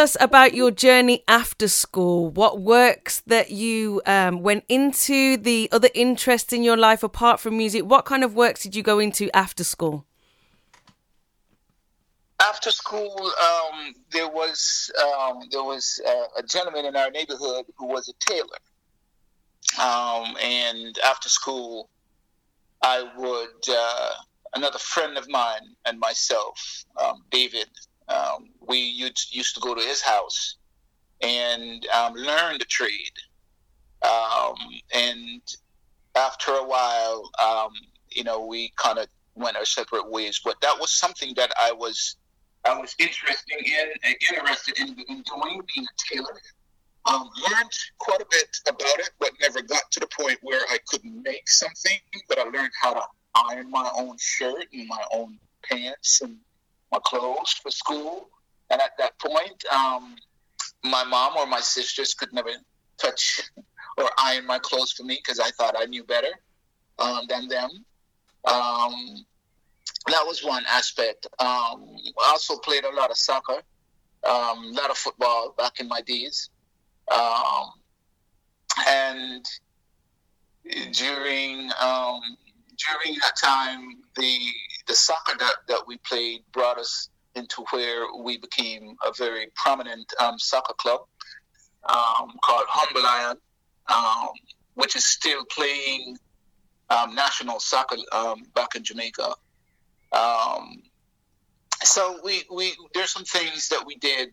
us 0.00 0.16
about 0.18 0.54
your 0.54 0.70
journey 0.70 1.22
after 1.28 1.68
school? 1.68 2.30
What 2.30 2.60
works 2.60 3.20
that 3.26 3.50
you 3.50 4.00
um, 4.06 4.42
went 4.42 4.64
into, 4.68 5.36
the 5.36 5.68
other 5.70 5.90
interests 5.94 6.52
in 6.52 6.64
your 6.64 6.76
life 6.76 7.02
apart 7.02 7.38
from 7.38 7.56
music? 7.58 7.84
What 7.84 8.06
kind 8.06 8.24
of 8.24 8.34
works 8.34 8.62
did 8.62 8.74
you 8.74 8.82
go 8.82 8.98
into 8.98 9.30
after 9.36 9.62
school? 9.62 10.06
After 12.40 12.70
school, 12.70 13.30
um, 13.48 13.94
there 14.10 14.28
was 14.28 14.90
um, 14.98 15.40
there 15.50 15.62
was 15.62 16.00
uh, 16.08 16.38
a 16.38 16.42
gentleman 16.42 16.86
in 16.86 16.96
our 16.96 17.10
neighborhood 17.10 17.66
who 17.76 17.86
was 17.86 18.08
a 18.08 18.14
tailor, 18.30 18.60
um, 19.78 20.34
and 20.42 20.98
after 21.04 21.28
school, 21.28 21.90
I 22.82 23.04
would 23.18 23.62
uh, 23.68 24.10
another 24.54 24.78
friend 24.78 25.18
of 25.18 25.28
mine 25.28 25.76
and 25.84 26.00
myself, 26.00 26.86
um, 26.98 27.22
David. 27.30 27.68
Um, 28.10 28.50
we 28.60 28.78
used, 28.78 29.34
used 29.34 29.54
to 29.54 29.60
go 29.60 29.74
to 29.74 29.80
his 29.80 30.00
house 30.00 30.56
and 31.20 31.86
um, 31.88 32.14
learn 32.14 32.58
the 32.58 32.64
trade. 32.64 33.12
Um, 34.02 34.56
and 34.94 35.42
after 36.16 36.52
a 36.52 36.64
while, 36.64 37.30
um, 37.42 37.70
you 38.10 38.24
know, 38.24 38.44
we 38.44 38.72
kind 38.76 38.98
of 38.98 39.06
went 39.34 39.56
our 39.56 39.64
separate 39.64 40.10
ways. 40.10 40.40
But 40.44 40.60
that 40.62 40.76
was 40.80 40.90
something 40.90 41.34
that 41.36 41.52
I 41.62 41.72
was 41.72 42.16
I 42.64 42.78
was 42.78 42.94
interested 42.98 43.58
in 43.58 43.88
and 44.04 44.16
interested 44.30 44.78
in, 44.78 44.88
in 45.08 45.22
doing, 45.22 45.62
being 45.74 45.86
a 45.86 46.14
tailor. 46.14 46.40
Um, 47.06 47.30
learned 47.50 47.70
quite 47.98 48.20
a 48.20 48.26
bit 48.30 48.54
about 48.68 48.98
it, 48.98 49.10
but 49.18 49.30
never 49.40 49.62
got 49.62 49.90
to 49.92 50.00
the 50.00 50.08
point 50.08 50.38
where 50.42 50.60
I 50.70 50.78
could 50.86 51.02
make 51.04 51.48
something. 51.48 51.98
But 52.28 52.38
I 52.38 52.44
learned 52.44 52.72
how 52.80 52.94
to 52.94 53.02
iron 53.34 53.70
my 53.70 53.90
own 53.96 54.16
shirt 54.18 54.66
and 54.72 54.86
my 54.88 55.02
own 55.12 55.38
pants 55.64 56.20
and 56.20 56.36
my 56.92 56.98
clothes 57.04 57.52
for 57.62 57.70
school. 57.70 58.28
And 58.70 58.80
at 58.80 58.92
that 58.98 59.18
point, 59.18 59.64
um, 59.72 60.16
my 60.84 61.04
mom 61.04 61.36
or 61.36 61.46
my 61.46 61.60
sisters 61.60 62.14
could 62.14 62.32
never 62.32 62.50
touch 62.98 63.50
or 63.98 64.08
iron 64.18 64.46
my 64.46 64.58
clothes 64.58 64.92
for 64.92 65.02
me 65.02 65.16
because 65.16 65.40
I 65.40 65.50
thought 65.50 65.74
I 65.78 65.86
knew 65.86 66.04
better 66.04 66.32
um, 66.98 67.22
than 67.28 67.48
them. 67.48 67.70
Um, 68.44 69.24
that 70.06 70.24
was 70.24 70.42
one 70.42 70.64
aspect. 70.68 71.26
Um, 71.38 71.96
I 72.24 72.28
also 72.28 72.56
played 72.58 72.84
a 72.84 72.94
lot 72.94 73.10
of 73.10 73.16
soccer, 73.16 73.60
um, 74.28 74.64
a 74.64 74.72
lot 74.72 74.90
of 74.90 74.96
football 74.96 75.54
back 75.58 75.80
in 75.80 75.88
my 75.88 76.00
days. 76.00 76.50
Um, 77.12 77.70
and 78.88 79.44
during 80.92 81.70
um, 81.80 82.20
during 82.78 83.18
that 83.20 83.32
time, 83.42 83.96
the 84.16 84.38
the 84.90 84.96
soccer 84.96 85.38
that, 85.38 85.54
that 85.68 85.86
we 85.86 85.96
played 85.98 86.40
brought 86.52 86.76
us 86.76 87.10
into 87.36 87.64
where 87.70 88.06
we 88.24 88.36
became 88.38 88.96
a 89.06 89.12
very 89.16 89.46
prominent 89.54 90.12
um, 90.18 90.36
soccer 90.36 90.74
club 90.78 91.02
um, 91.88 92.32
called 92.44 92.64
Humble 92.68 93.04
Lions, 93.04 93.38
um, 93.86 94.30
which 94.74 94.96
is 94.96 95.06
still 95.06 95.44
playing 95.44 96.18
um, 96.90 97.14
national 97.14 97.60
soccer 97.60 97.98
um, 98.10 98.42
back 98.56 98.74
in 98.74 98.82
Jamaica. 98.82 99.32
Um, 100.10 100.82
so 101.84 102.18
we, 102.24 102.42
we 102.52 102.72
there's 102.92 103.12
some 103.12 103.24
things 103.24 103.68
that 103.68 103.86
we 103.86 103.94
did, 103.94 104.30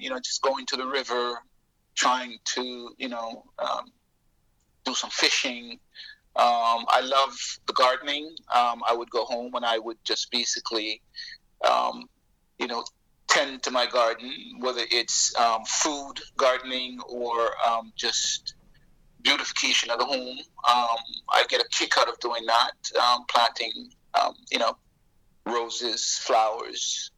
you 0.00 0.08
know, 0.08 0.18
just 0.20 0.40
going 0.40 0.64
to 0.66 0.76
the 0.76 0.86
river, 0.86 1.34
trying 1.94 2.38
to 2.54 2.94
you 2.96 3.08
know 3.10 3.44
do 4.86 4.94
some 4.94 5.10
fishing. 5.10 5.78
Um, 6.34 6.86
I 6.88 7.00
love 7.02 7.36
the 7.66 7.74
gardening. 7.74 8.34
Um, 8.54 8.82
I 8.88 8.94
would 8.94 9.10
go 9.10 9.24
home 9.24 9.54
and 9.54 9.64
I 9.64 9.78
would 9.78 9.98
just 10.04 10.30
basically, 10.30 11.02
um, 11.68 12.04
you 12.58 12.66
know, 12.66 12.84
tend 13.28 13.62
to 13.64 13.70
my 13.70 13.86
garden, 13.86 14.32
whether 14.60 14.82
it's 14.90 15.34
um, 15.36 15.62
food 15.64 16.14
gardening 16.36 16.98
or 17.08 17.50
um, 17.66 17.92
just 17.96 18.54
beautification 19.22 19.90
of 19.90 19.98
the 19.98 20.04
home. 20.04 20.38
Um, 20.68 20.98
I 21.30 21.44
get 21.48 21.60
a 21.60 21.68
kick 21.70 21.98
out 21.98 22.08
of 22.08 22.18
doing 22.20 22.46
that, 22.46 22.72
planting, 23.28 23.90
you 24.50 24.58
know, 24.58 24.76
roses, 25.46 26.18
flowers, 26.22 27.10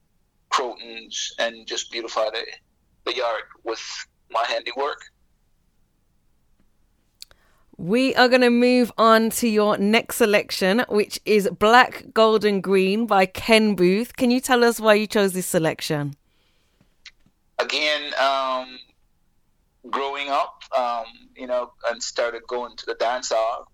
crotons, 0.51 1.33
and 1.39 1.67
just 1.67 1.91
beautify 1.91 2.31
the, 2.31 2.45
the 3.05 3.17
yard 3.17 3.43
with 3.65 3.83
my 4.31 4.45
handiwork. 4.49 5.01
We 7.77 8.15
are 8.15 8.29
going 8.29 8.43
to 8.43 8.51
move 8.51 8.93
on 8.97 9.31
to 9.31 9.49
your 9.49 9.77
next 9.79 10.17
selection, 10.17 10.85
which 10.89 11.19
is 11.25 11.49
Black, 11.59 12.05
Gold, 12.15 12.45
and 12.45 12.63
Green 12.63 13.07
by 13.07 13.27
Ken 13.27 13.75
Boothe. 13.75 14.15
Can 14.17 14.31
you 14.31 14.41
tell 14.41 14.63
us 14.63 14.79
why 14.79 14.95
you 14.95 15.09
chose 15.09 15.33
this 15.33 15.47
selection? 15.47 16.15
Again, 17.59 18.15
um, 18.21 18.79
growing 19.91 20.29
up, 20.29 20.63
um, 20.77 21.07
you 21.37 21.47
know, 21.47 21.73
and 21.89 22.01
started 22.03 22.43
going 22.47 22.77
to 22.77 22.87
the 22.87 22.95
dance 22.95 23.33
hall 23.35 23.67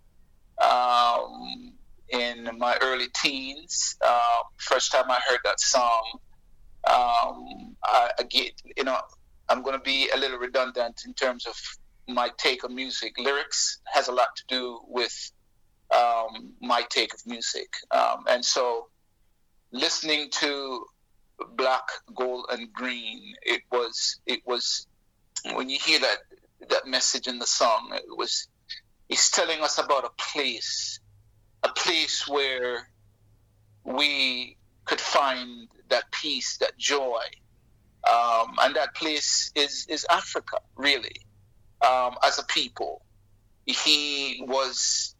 um, 0.62 1.72
in 2.08 2.48
my 2.58 2.78
early 2.80 3.08
teens. 3.22 3.96
Uh, 4.02 4.38
first 4.56 4.92
time 4.92 5.10
I 5.10 5.20
heard 5.28 5.40
that 5.44 5.60
song, 5.60 6.18
um, 6.88 7.76
I, 7.84 8.10
I 8.18 8.22
get, 8.28 8.52
you 8.76 8.84
know, 8.84 8.98
I'm 9.50 9.62
going 9.62 9.76
to 9.76 9.82
be 9.82 10.08
a 10.14 10.16
little 10.16 10.38
redundant 10.38 11.02
in 11.04 11.12
terms 11.12 11.46
of 11.46 11.54
my 12.08 12.30
take 12.38 12.64
on 12.64 12.74
music. 12.74 13.14
Lyrics 13.18 13.80
has 13.86 14.08
a 14.08 14.12
lot 14.12 14.28
to 14.36 14.42
do 14.48 14.80
with 14.86 15.32
um, 15.94 16.54
my 16.60 16.82
take 16.90 17.14
of 17.14 17.20
music, 17.26 17.68
um, 17.90 18.24
and 18.28 18.44
so 18.44 18.88
listening 19.72 20.30
to 20.30 20.84
Black, 21.56 21.82
Gold, 22.14 22.46
and 22.50 22.72
Green, 22.72 23.34
it 23.42 23.62
was 23.72 24.20
it 24.26 24.40
was 24.44 24.86
when 25.54 25.68
you 25.68 25.78
hear 25.78 25.98
that 26.00 26.18
that 26.68 26.86
message 26.86 27.26
in 27.26 27.38
the 27.38 27.46
song, 27.46 27.92
it 27.94 28.16
was 28.16 28.48
it's 29.08 29.30
telling 29.30 29.60
us 29.60 29.78
about 29.78 30.04
a 30.04 30.10
place, 30.32 31.00
a 31.62 31.68
place 31.70 32.28
where 32.28 32.88
we 33.84 34.56
could 34.84 35.00
find 35.00 35.68
that 35.88 36.04
peace, 36.12 36.58
that 36.58 36.76
joy, 36.78 37.22
um, 38.08 38.54
and 38.62 38.76
that 38.76 38.94
place 38.94 39.50
is 39.56 39.86
is 39.88 40.06
Africa, 40.10 40.58
really 40.76 41.16
um, 41.86 42.16
as 42.24 42.38
a 42.38 42.44
people. 42.44 43.02
He 43.66 44.42
was, 44.46 45.14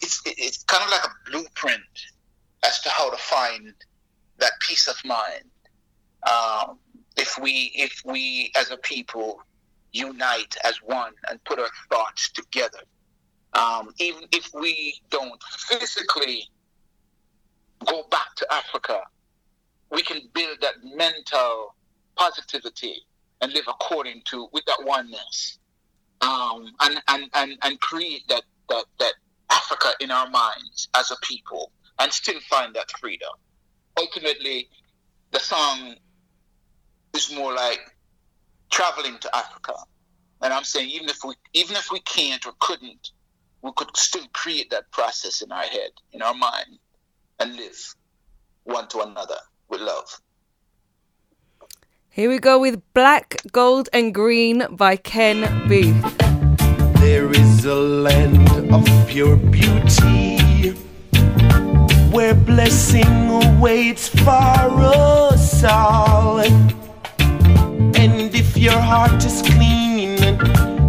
it's, 0.00 0.22
it's 0.26 0.64
kind 0.64 0.84
of 0.84 0.90
like 0.90 1.04
a 1.04 1.30
blueprint 1.30 1.82
as 2.64 2.80
to 2.82 2.90
how 2.90 3.10
to 3.10 3.16
find 3.16 3.72
that 4.38 4.52
peace 4.60 4.86
of 4.86 4.96
mind. 5.04 5.44
Um, 6.30 6.78
if 7.16 7.38
we, 7.40 7.72
if 7.74 8.02
we 8.04 8.52
as 8.56 8.70
a 8.70 8.76
people 8.76 9.40
unite 9.92 10.56
as 10.64 10.76
one 10.84 11.12
and 11.28 11.42
put 11.44 11.58
our 11.58 11.68
thoughts 11.90 12.30
together, 12.32 12.80
um, 13.54 13.92
even 13.98 14.24
if 14.32 14.50
we 14.54 15.00
don't 15.10 15.42
physically 15.42 16.44
go 17.84 18.04
back 18.10 18.34
to 18.36 18.46
Africa, 18.52 19.00
we 19.90 20.02
can 20.02 20.20
build 20.34 20.58
that 20.60 20.74
mental 20.84 21.74
positivity 22.16 23.02
and 23.40 23.52
live 23.52 23.64
according 23.66 24.22
to 24.26 24.48
with 24.52 24.64
that 24.66 24.78
oneness 24.84 25.58
um, 26.20 26.66
and, 26.80 27.02
and, 27.08 27.30
and, 27.34 27.58
and 27.62 27.80
create 27.80 28.26
that, 28.28 28.42
that, 28.68 28.84
that 28.98 29.14
Africa 29.50 29.88
in 30.00 30.10
our 30.10 30.28
minds 30.30 30.88
as 30.96 31.10
a 31.10 31.16
people 31.22 31.72
and 31.98 32.12
still 32.12 32.40
find 32.48 32.74
that 32.74 32.90
freedom. 33.00 33.30
Ultimately, 33.98 34.68
the 35.32 35.40
song 35.40 35.96
is 37.14 37.32
more 37.34 37.52
like 37.52 37.80
traveling 38.70 39.18
to 39.18 39.36
Africa. 39.36 39.74
And 40.42 40.52
I'm 40.52 40.64
saying 40.64 40.88
even 40.90 41.08
if 41.08 41.22
we 41.24 41.34
even 41.52 41.76
if 41.76 41.90
we 41.90 42.00
can't 42.00 42.46
or 42.46 42.52
couldn't, 42.60 43.10
we 43.62 43.70
could 43.76 43.94
still 43.96 44.26
create 44.32 44.70
that 44.70 44.90
process 44.90 45.42
in 45.42 45.52
our 45.52 45.64
head, 45.64 45.90
in 46.12 46.22
our 46.22 46.34
mind, 46.34 46.78
and 47.38 47.56
live 47.56 47.94
one 48.64 48.88
to 48.88 49.00
another 49.00 49.36
with 49.68 49.80
love. 49.80 50.20
Here 52.12 52.28
we 52.28 52.40
go 52.40 52.58
with 52.58 52.82
Black, 52.92 53.36
Gold, 53.52 53.88
and 53.92 54.12
Green 54.12 54.66
by 54.72 54.96
Ken 54.96 55.42
Boothe. 55.68 56.02
There 56.98 57.30
is 57.30 57.64
a 57.64 57.76
land 57.76 58.50
of 58.74 58.84
pure 59.06 59.36
beauty 59.36 60.70
where 62.10 62.34
blessing 62.34 63.06
awaits 63.30 64.08
for 64.08 64.28
us 64.28 65.62
all. 65.62 66.40
And 66.40 68.34
if 68.34 68.56
your 68.56 68.80
heart 68.80 69.24
is 69.24 69.40
clean, 69.42 70.18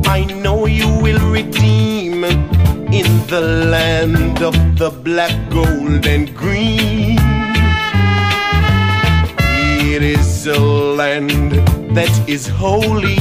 I 0.07 0.23
know 0.41 0.65
you 0.65 0.89
will 1.03 1.21
redeem 1.29 2.23
in 2.23 3.27
the 3.27 3.41
land 3.69 4.41
of 4.41 4.55
the 4.75 4.89
black, 4.89 5.51
gold, 5.51 6.07
and 6.07 6.35
green. 6.35 7.10
It 9.93 10.03
is 10.03 10.47
a 10.47 10.57
land 10.57 11.51
that 11.97 12.13
is 12.25 12.47
holy, 12.47 13.17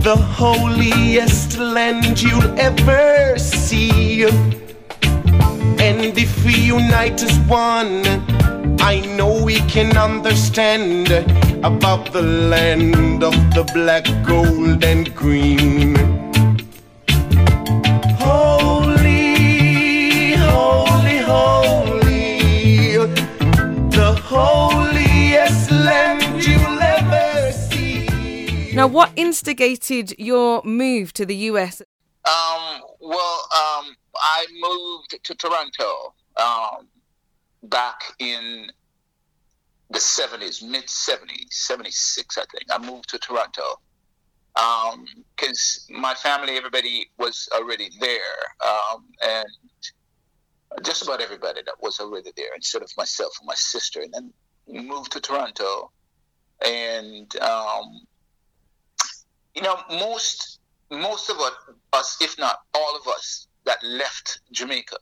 the 0.00 0.16
holiest 0.16 1.58
land 1.58 2.22
you'll 2.22 2.58
ever 2.58 3.38
see. 3.38 4.24
And 4.24 6.16
if 6.16 6.44
we 6.46 6.54
unite 6.54 7.22
as 7.22 7.38
one, 7.40 8.06
I 8.80 9.00
know 9.18 9.44
we 9.44 9.56
can 9.68 9.98
understand 9.98 11.12
about 11.62 12.10
the 12.14 12.22
land 12.22 13.22
of 13.22 13.34
the 13.52 13.70
black, 13.74 14.06
gold, 14.26 14.82
and 14.82 15.14
green. 15.14 15.93
Now, 28.74 28.88
what 28.88 29.12
instigated 29.14 30.18
your 30.18 30.60
move 30.64 31.12
to 31.12 31.24
the 31.24 31.36
US? 31.50 31.80
Um, 32.24 32.80
well, 32.98 33.48
um, 33.54 33.94
I 34.16 34.46
moved 34.60 35.22
to 35.22 35.34
Toronto 35.36 36.14
um, 36.36 36.88
back 37.62 38.00
in 38.18 38.66
the 39.90 40.00
70s, 40.00 40.60
mid 40.68 40.86
70s, 40.86 41.52
76, 41.52 42.36
I 42.36 42.44
think. 42.50 42.64
I 42.68 42.78
moved 42.78 43.10
to 43.10 43.18
Toronto 43.18 43.78
because 44.54 45.86
um, 45.90 46.00
my 46.00 46.14
family, 46.14 46.56
everybody 46.56 47.10
was 47.16 47.48
already 47.54 47.90
there, 48.00 48.40
um, 48.66 49.04
and 49.24 49.46
just 50.84 51.02
about 51.02 51.20
everybody 51.20 51.60
that 51.64 51.74
was 51.80 52.00
already 52.00 52.32
there, 52.36 52.54
instead 52.56 52.82
of 52.82 52.90
myself 52.96 53.32
and 53.40 53.46
my 53.46 53.54
sister. 53.54 54.00
And 54.00 54.12
then 54.12 54.32
moved 54.86 55.12
to 55.12 55.20
Toronto, 55.20 55.92
and 56.64 57.36
um, 57.36 58.00
you 59.54 59.62
know, 59.62 59.78
most 59.90 60.60
most 60.90 61.30
of 61.30 61.38
us, 61.92 62.16
if 62.20 62.38
not 62.38 62.58
all 62.74 62.96
of 62.96 63.08
us, 63.08 63.48
that 63.64 63.82
left 63.82 64.40
Jamaica 64.52 64.96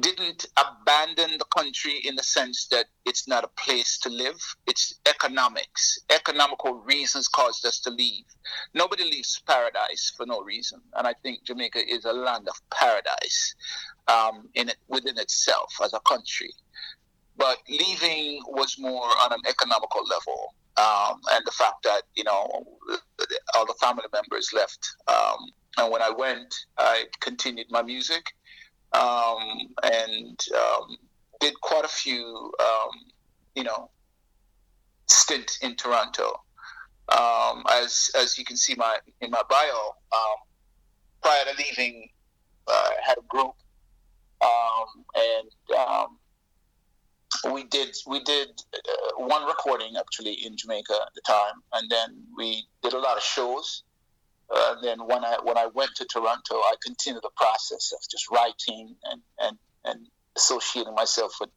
didn't 0.00 0.46
abandon 0.56 1.38
the 1.38 1.44
country 1.56 2.00
in 2.04 2.14
the 2.14 2.22
sense 2.22 2.66
that 2.68 2.86
it's 3.04 3.26
not 3.26 3.44
a 3.44 3.48
place 3.48 3.98
to 3.98 4.08
live. 4.08 4.38
It's 4.66 4.94
economics. 5.08 5.98
Economical 6.10 6.74
reasons 6.74 7.26
caused 7.28 7.64
us 7.66 7.80
to 7.80 7.90
leave. 7.90 8.24
Nobody 8.74 9.04
leaves 9.04 9.42
paradise 9.46 10.12
for 10.16 10.26
no 10.26 10.40
reason. 10.42 10.80
And 10.96 11.06
I 11.06 11.14
think 11.22 11.44
Jamaica 11.44 11.80
is 11.88 12.04
a 12.04 12.12
land 12.12 12.48
of 12.48 12.60
paradise 12.70 13.54
um, 14.06 14.48
in 14.54 14.68
it, 14.68 14.76
within 14.88 15.18
itself 15.18 15.72
as 15.82 15.92
a 15.94 16.00
country. 16.00 16.52
But 17.36 17.58
leaving 17.68 18.42
was 18.46 18.76
more 18.78 19.08
on 19.24 19.32
an 19.32 19.40
economical 19.48 20.02
level 20.04 20.54
um, 20.78 21.20
and 21.32 21.44
the 21.44 21.50
fact 21.50 21.82
that 21.84 22.02
you 22.14 22.24
know 22.24 22.66
all 23.54 23.66
the 23.66 23.74
family 23.80 24.04
members 24.12 24.52
left. 24.52 24.88
Um, 25.08 25.50
and 25.76 25.92
when 25.92 26.02
I 26.02 26.10
went, 26.10 26.54
I 26.76 27.04
continued 27.20 27.66
my 27.70 27.82
music, 27.82 28.34
um, 28.92 29.38
and 29.82 30.38
um, 30.56 30.96
did 31.40 31.60
quite 31.60 31.84
a 31.84 31.88
few, 31.88 32.52
um, 32.60 32.90
you 33.54 33.64
know, 33.64 33.90
stint 35.06 35.58
in 35.62 35.76
Toronto. 35.76 36.32
Um, 37.08 37.64
as 37.70 38.10
as 38.16 38.36
you 38.38 38.44
can 38.44 38.56
see 38.56 38.74
my 38.74 38.98
in 39.20 39.30
my 39.30 39.42
bio, 39.48 39.94
prior 41.22 41.44
to 41.44 41.56
leaving, 41.58 42.08
uh, 42.66 42.72
I 42.72 42.94
had 43.02 43.18
a 43.18 43.22
group, 43.28 43.54
and 45.14 45.50
we 47.44 47.64
did 47.64 47.94
we 48.06 48.22
did 48.24 48.48
uh, 48.74 49.24
one 49.24 49.44
recording 49.44 49.94
actually 49.98 50.32
in 50.44 50.56
Jamaica 50.56 50.94
at 50.94 51.14
the 51.14 51.20
time, 51.26 51.62
and 51.74 51.90
then 51.90 52.22
we 52.36 52.64
did 52.82 52.92
a 52.92 52.98
lot 52.98 53.16
of 53.16 53.22
shows. 53.22 53.84
Uh, 54.54 54.76
then 54.82 54.98
when 55.06 55.24
I 55.24 55.38
when 55.42 55.58
I 55.58 55.66
went 55.66 55.90
to 55.96 56.06
Toronto, 56.06 56.54
I 56.54 56.74
continued 56.82 57.22
the 57.22 57.30
process 57.36 57.92
of 57.92 58.00
just 58.10 58.30
writing 58.30 58.94
and 59.10 59.20
and 59.40 59.58
and 59.84 60.06
associating 60.36 60.94
myself 60.94 61.32
with 61.40 61.50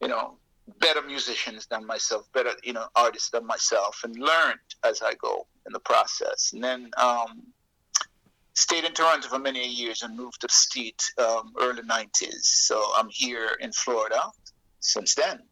you 0.00 0.08
know 0.08 0.38
better 0.80 1.02
musicians 1.02 1.66
than 1.66 1.86
myself, 1.86 2.26
better 2.32 2.52
you 2.62 2.72
know 2.72 2.86
artists 2.96 3.30
than 3.30 3.46
myself, 3.46 4.00
and 4.04 4.16
learned 4.16 4.60
as 4.82 5.02
I 5.02 5.14
go 5.14 5.46
in 5.66 5.72
the 5.72 5.80
process. 5.80 6.52
And 6.52 6.64
then 6.64 6.90
um, 6.96 7.42
stayed 8.54 8.84
in 8.84 8.92
Toronto 8.92 9.28
for 9.28 9.38
many 9.38 9.68
years 9.68 10.02
and 10.02 10.16
moved 10.16 10.42
upstate 10.42 11.02
um, 11.18 11.52
early 11.60 11.82
'90s. 11.82 12.44
So 12.44 12.82
I'm 12.96 13.08
here 13.10 13.50
in 13.60 13.72
Florida 13.72 14.22
since 14.84 15.14
then. 15.14 15.42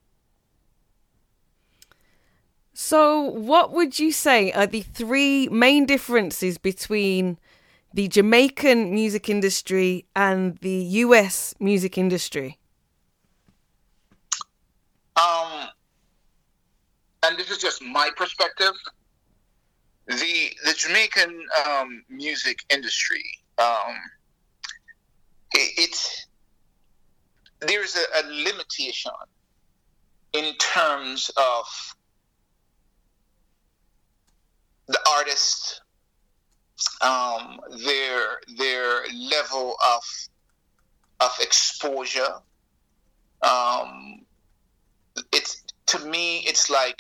So, 2.75 3.21
what 3.23 3.73
would 3.73 3.99
you 3.99 4.13
say 4.13 4.51
are 4.53 4.67
the 4.67 4.83
three 4.83 5.49
main 5.49 5.85
differences 5.87 6.59
between 6.59 7.39
the 7.93 8.09
Jamaican 8.09 8.95
music 8.95 9.29
industry 9.29 10.07
and 10.17 10.57
the 10.59 10.83
US 11.05 11.55
music 11.61 11.99
industry? 11.99 12.59
Um, 15.17 15.69
and 17.23 17.37
this 17.37 17.51
is 17.51 17.59
just 17.59 17.83
my 17.83 18.11
perspective. 18.17 18.73
The 20.07 20.51
the 20.65 20.75
Jamaican 20.75 21.47
um, 21.67 22.03
music 22.09 22.61
industry, 22.71 23.23
um, 23.59 23.97
it, 25.53 26.27
it 27.63 27.69
there's 27.69 27.97
a, 27.97 28.05
a 28.21 28.23
limitation 28.29 29.13
in 30.33 30.55
terms 30.57 31.31
of 31.37 31.97
the 34.89 34.99
artist, 35.17 35.83
um, 37.01 37.61
their 37.85 38.41
their 38.57 39.03
level 39.15 39.77
of 39.87 40.03
of 41.21 41.31
exposure. 41.41 42.35
Um, 43.43 44.25
it's 45.33 45.63
to 45.87 45.99
me, 46.01 46.39
it's 46.41 46.71
like 46.71 46.99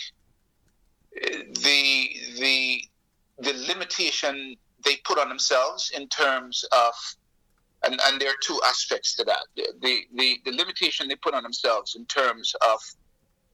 the 1.12 2.08
the 2.38 2.84
the 3.38 3.52
limitation 3.68 4.56
they 4.84 4.96
put 5.04 5.18
on 5.18 5.28
themselves 5.28 5.92
in 5.94 6.08
terms 6.08 6.64
of 6.72 6.92
and, 7.84 8.00
and 8.06 8.20
there 8.20 8.30
are 8.30 8.40
two 8.42 8.60
aspects 8.66 9.14
to 9.16 9.24
that 9.24 9.40
the, 9.56 10.00
the 10.14 10.38
the 10.44 10.52
limitation 10.52 11.08
they 11.08 11.16
put 11.16 11.34
on 11.34 11.42
themselves 11.42 11.94
in 11.96 12.04
terms 12.06 12.54
of 12.66 12.80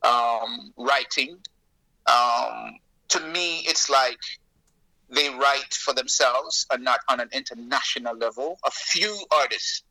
um, 0.02 0.72
writing 0.76 1.36
um, 2.06 2.74
to 3.08 3.20
me 3.20 3.58
it's 3.60 3.88
like 3.90 4.18
they 5.10 5.30
write 5.30 5.72
for 5.72 5.94
themselves 5.94 6.66
and 6.70 6.84
not 6.84 7.00
on 7.08 7.20
an 7.20 7.28
international 7.32 8.16
level 8.16 8.58
a 8.64 8.70
few 8.70 9.18
artists 9.32 9.82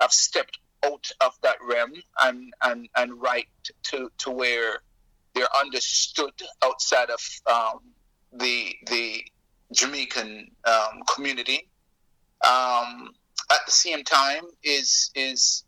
have 0.00 0.12
stepped 0.12 0.58
out 0.84 1.10
of 1.20 1.32
that 1.42 1.56
realm 1.62 1.92
and 2.22 2.52
and 2.62 2.88
and 2.96 3.20
write 3.20 3.48
to 3.82 4.10
to 4.18 4.30
where 4.30 4.80
they're 5.34 5.56
understood 5.60 6.32
outside 6.64 7.10
of 7.10 7.20
um, 7.46 7.80
the 8.32 8.74
the 8.86 9.22
Jamaican 9.72 10.50
um, 10.64 11.02
community. 11.14 11.68
Um, 12.46 13.10
at 13.50 13.60
the 13.66 13.72
same 13.72 14.04
time, 14.04 14.44
is 14.62 15.10
is 15.14 15.64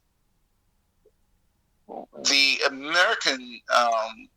the 2.24 2.58
American 2.66 3.60
um, 3.74 4.28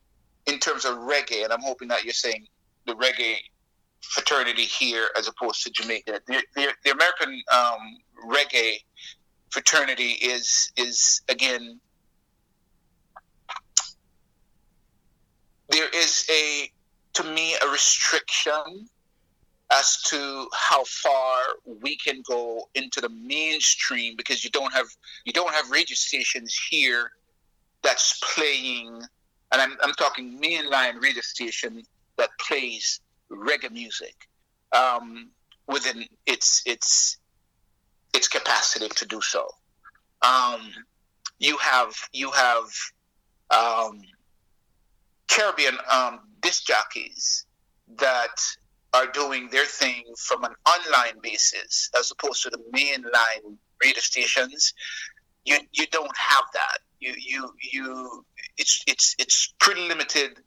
in 0.48 0.60
terms 0.60 0.86
of 0.86 0.96
reggae, 0.98 1.44
and 1.44 1.52
I'm 1.52 1.62
hoping 1.62 1.88
that 1.90 2.04
you're 2.04 2.14
saying 2.14 2.48
the 2.86 2.94
reggae 2.94 3.36
fraternity 4.02 4.64
here 4.64 5.08
as 5.18 5.28
opposed 5.28 5.64
to 5.64 5.72
Jamaica. 5.72 6.22
The, 6.28 6.44
the, 6.56 6.68
the 6.84 6.92
American 6.92 7.42
um, 7.54 7.98
reggae 8.28 8.78
fraternity 9.50 10.12
is 10.12 10.72
is 10.78 11.22
again 11.30 11.80
there 15.70 15.90
is 15.94 16.26
a 16.30 16.72
to 17.14 17.24
me 17.24 17.56
a 17.56 17.70
restriction 17.70 18.88
as 19.72 20.02
to 20.04 20.48
how 20.54 20.84
far 20.84 21.38
we 21.82 21.96
can 21.96 22.22
go 22.28 22.70
into 22.76 23.00
the 23.00 23.10
mainstream 23.10 24.16
because 24.18 24.44
you 24.44 24.50
don't 24.50 24.74
have 24.74 24.88
you 25.26 25.32
don't 25.32 25.54
have 25.54 25.72
radio 25.72 25.96
stations 25.96 26.60
here 26.70 27.12
that's 27.82 28.20
playing 28.36 29.02
and 29.52 29.62
I'm, 29.62 29.78
I'm 29.84 29.94
talking 29.94 30.40
mainline 30.40 31.02
radio 31.02 31.22
station 31.22 31.84
that 32.18 32.30
plays 32.40 33.02
reggae 33.32 33.72
music 33.72 34.28
um, 34.72 35.30
within 35.68 36.06
its 36.26 36.62
its 36.66 37.18
its 38.14 38.28
capacity 38.28 38.90
to 38.90 39.06
do 39.06 39.22
so. 39.22 39.48
Um, 40.22 40.72
you 41.40 41.58
have 41.58 41.94
you 42.14 42.32
have 42.32 42.66
um, 43.50 44.02
Caribbean 45.28 45.78
um, 45.90 46.20
disc 46.42 46.66
jockeys 46.66 47.46
that 47.98 48.36
are 48.94 49.08
doing 49.08 49.50
their 49.52 49.66
thing 49.66 50.04
from 50.18 50.44
an 50.44 50.54
online 50.68 51.20
basis 51.22 51.90
as 51.98 52.12
opposed 52.12 52.44
to 52.44 52.50
the 52.50 52.60
mainline 52.74 53.58
radio 53.82 54.00
stations. 54.00 54.74
You 55.46 55.58
you 55.72 55.88
don't 55.88 56.16
have 56.18 56.44
that. 56.54 56.80
You 57.00 57.14
you 57.18 57.50
you. 57.72 58.26
It's 58.58 58.84
it's 58.88 59.16
it's 59.18 59.54
pretty 59.60 59.88
limited. 59.88 60.38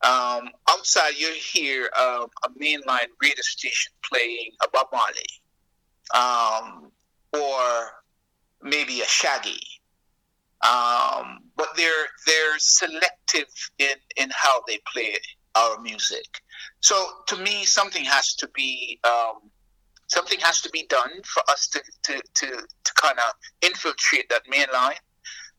Um, 0.00 0.50
outside, 0.70 1.14
you 1.16 1.28
hear 1.32 1.90
um, 1.98 2.26
a 2.44 2.50
mainline 2.50 3.08
radio 3.20 3.42
station 3.42 3.92
playing 4.08 4.52
a 4.64 4.68
Bob 4.72 4.86
Marley, 4.92 5.26
um, 6.14 6.92
or 7.32 7.90
maybe 8.62 9.00
a 9.00 9.06
Shaggy. 9.06 9.60
Um, 10.62 11.40
but 11.56 11.68
they're 11.76 12.08
they're 12.26 12.58
selective 12.58 13.48
in, 13.78 13.94
in 14.16 14.30
how 14.32 14.62
they 14.66 14.78
play 14.92 15.16
our 15.54 15.80
music. 15.80 16.26
So 16.80 17.08
to 17.28 17.36
me, 17.36 17.64
something 17.64 18.04
has 18.04 18.34
to 18.36 18.48
be 18.54 19.00
um, 19.04 19.50
something 20.08 20.38
has 20.40 20.60
to 20.62 20.70
be 20.70 20.86
done 20.88 21.10
for 21.24 21.42
us 21.50 21.68
to 21.68 21.82
to, 22.04 22.22
to, 22.34 22.46
to 22.46 22.92
kind 22.94 23.18
of 23.18 23.34
infiltrate 23.62 24.28
that 24.30 24.42
main 24.48 24.66
line, 24.72 24.96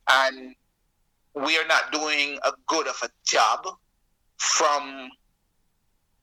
and 0.10 0.56
we 1.36 1.58
are 1.58 1.68
not 1.68 1.92
doing 1.92 2.40
a 2.44 2.52
good 2.68 2.88
of 2.88 2.96
a 3.04 3.10
job 3.26 3.68
from 4.38 5.10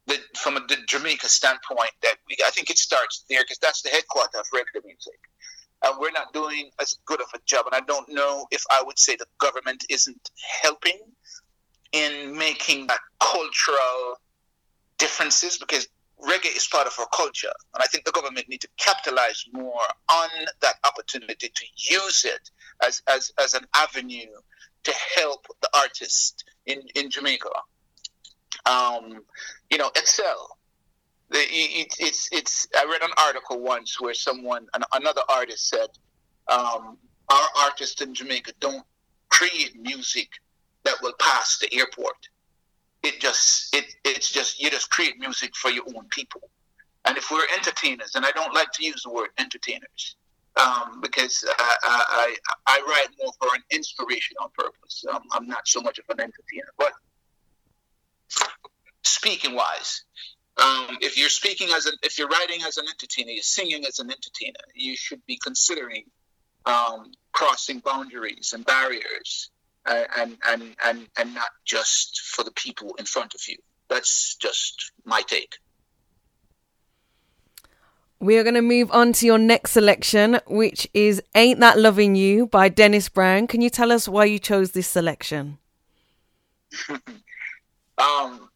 the 0.07 0.19
from 0.37 0.55
the 0.55 0.77
Jamaica 0.87 1.29
standpoint. 1.29 1.91
That 2.03 2.17
we, 2.29 2.37
I 2.47 2.51
think 2.51 2.71
it 2.71 2.79
starts 2.79 3.25
there 3.29 3.43
because 3.43 3.59
that's 3.59 3.83
the 3.83 3.91
headquarters 3.91 4.41
of 4.41 4.47
reggae 4.55 4.85
music 4.85 5.21
and 5.85 5.99
we're 5.99 6.13
not 6.13 6.33
doing 6.33 6.71
as 6.81 6.99
good 7.05 7.21
of 7.21 7.29
a 7.35 7.39
job. 7.47 7.67
And 7.67 7.75
I 7.75 7.81
don't 7.87 8.09
know 8.09 8.47
if 8.51 8.63
I 8.71 8.83
would 8.83 8.99
say 8.99 9.17
the 9.17 9.27
government 9.39 9.85
isn't 9.91 10.31
helping 10.63 10.99
in 11.93 12.37
making 12.37 12.87
that 12.89 13.01
cultural 13.21 14.19
differences 14.99 15.59
because 15.59 15.89
reggae 16.23 16.57
is 16.57 16.67
part 16.67 16.87
of 16.87 16.95
our 16.99 17.09
culture. 17.15 17.53
And 17.75 17.83
I 17.83 17.87
think 17.87 18.05
the 18.05 18.13
government 18.13 18.49
need 18.49 18.61
to 18.63 18.69
capitalize 18.79 19.45
more 19.53 19.87
on 20.11 20.29
that 20.63 20.75
opportunity 20.85 21.51
to 21.55 21.65
use 21.77 22.25
it 22.25 22.51
as, 22.85 23.03
as, 23.09 23.33
as 23.39 23.55
an 23.55 23.67
avenue 23.75 24.33
to 24.85 24.95
help 25.17 25.47
the 25.61 25.69
artist 25.75 26.45
in, 26.67 26.83
in 26.95 27.11
Jamaica. 27.11 27.51
Um, 28.65 29.23
you 29.71 29.79
know, 29.79 29.91
excel 29.97 30.57
the, 31.31 31.39
it, 31.39 31.95
it's 31.99 32.29
it's. 32.33 32.69
I 32.77 32.85
read 32.85 33.03
an 33.03 33.15
article 33.19 33.61
once 33.61 34.01
where 34.01 34.15
someone, 34.15 34.67
an, 34.75 34.85
another 34.93 35.23
artist 35.29 35.69
said, 35.69 35.89
um, 36.49 36.99
"Our 37.29 37.49
artists 37.65 38.01
in 38.01 38.15
Jamaica 38.15 38.53
don't 38.61 38.85
create 39.29 39.81
music 39.81 40.29
that 40.85 40.95
will 41.03 41.15
pass 41.19 41.59
the 41.59 41.73
airport. 41.75 42.29
It 43.07 43.21
just 43.21 43.75
it 43.75 43.85
it's 44.05 44.31
just 44.31 44.61
you 44.61 44.71
just 44.71 44.91
create 44.91 45.19
music 45.19 45.55
for 45.55 45.71
your 45.71 45.85
own 45.95 46.07
people. 46.11 46.43
And 47.05 47.17
if 47.17 47.31
we're 47.31 47.47
entertainers, 47.57 48.17
and 48.17 48.27
I 48.27 48.33
don't 48.33 48.53
like 48.53 48.73
to 48.73 48.85
use 48.85 49.03
the 49.05 49.13
word 49.13 49.29
entertainers, 49.39 50.17
um, 50.57 51.01
because 51.01 51.45
I, 51.57 51.77
I, 51.85 52.37
I, 52.67 52.81
write 52.89 53.17
more 53.21 53.33
for 53.41 53.55
an 53.55 53.63
inspirational 53.71 54.51
purpose. 54.59 55.05
Um, 55.13 55.23
I'm 55.33 55.47
not 55.47 55.69
so 55.69 55.81
much 55.81 56.01
of 56.01 56.05
an 56.09 56.21
entertainer, 56.21 56.73
but 56.77 56.93
speaking 59.05 59.55
wise, 59.55 60.03
um, 60.61 60.99
if 61.01 61.17
you're 61.17 61.29
speaking 61.29 61.69
as 61.77 61.87
an, 61.87 61.93
if 62.03 62.19
you're 62.19 62.29
writing 62.29 62.63
as 62.67 62.77
an 62.77 62.87
entertainer, 62.89 63.31
you're 63.31 63.43
singing 63.43 63.85
as 63.85 63.99
an 63.99 64.11
entertainer, 64.11 64.65
you 64.75 64.97
should 64.97 65.25
be 65.27 65.39
considering 65.41 66.05
um, 66.65 67.13
crossing 67.33 67.81
boundaries 67.81 68.53
and 68.55 68.65
barriers, 68.65 69.51
uh, 69.87 70.05
and 70.19 70.37
and 70.49 70.77
and 70.85 71.09
and 71.19 71.35
not 71.35 71.51
just 71.65 72.21
for 72.21 72.45
the 72.45 72.51
people 72.53 72.95
in 72.99 73.05
front 73.05 73.35
of 73.35 73.41
you. 73.49 73.57
That's 73.89 74.37
just 74.37 74.93
my 75.05 75.23
take. 75.23 75.57
We 78.19 78.39
are 78.39 78.43
going 78.43 78.55
to 78.55 78.63
move 78.63 78.91
on 78.93 79.13
to 79.15 79.27
your 79.27 79.39
next 79.39 79.73
selection, 79.73 80.41
which 80.47 80.89
is 80.95 81.23
Ain't 81.35 81.61
That 81.61 81.79
Loving 81.79 82.17
You 82.17 82.47
by 82.47 82.71
Dennis 82.71 83.11
Brown. 83.11 83.47
Can 83.47 83.61
you 83.61 83.69
tell 83.69 83.93
us 83.93 84.09
why 84.09 84.25
you 84.25 84.39
chose 84.39 84.73
this 84.73 84.89
selection? 84.89 85.59
um, 86.89 88.49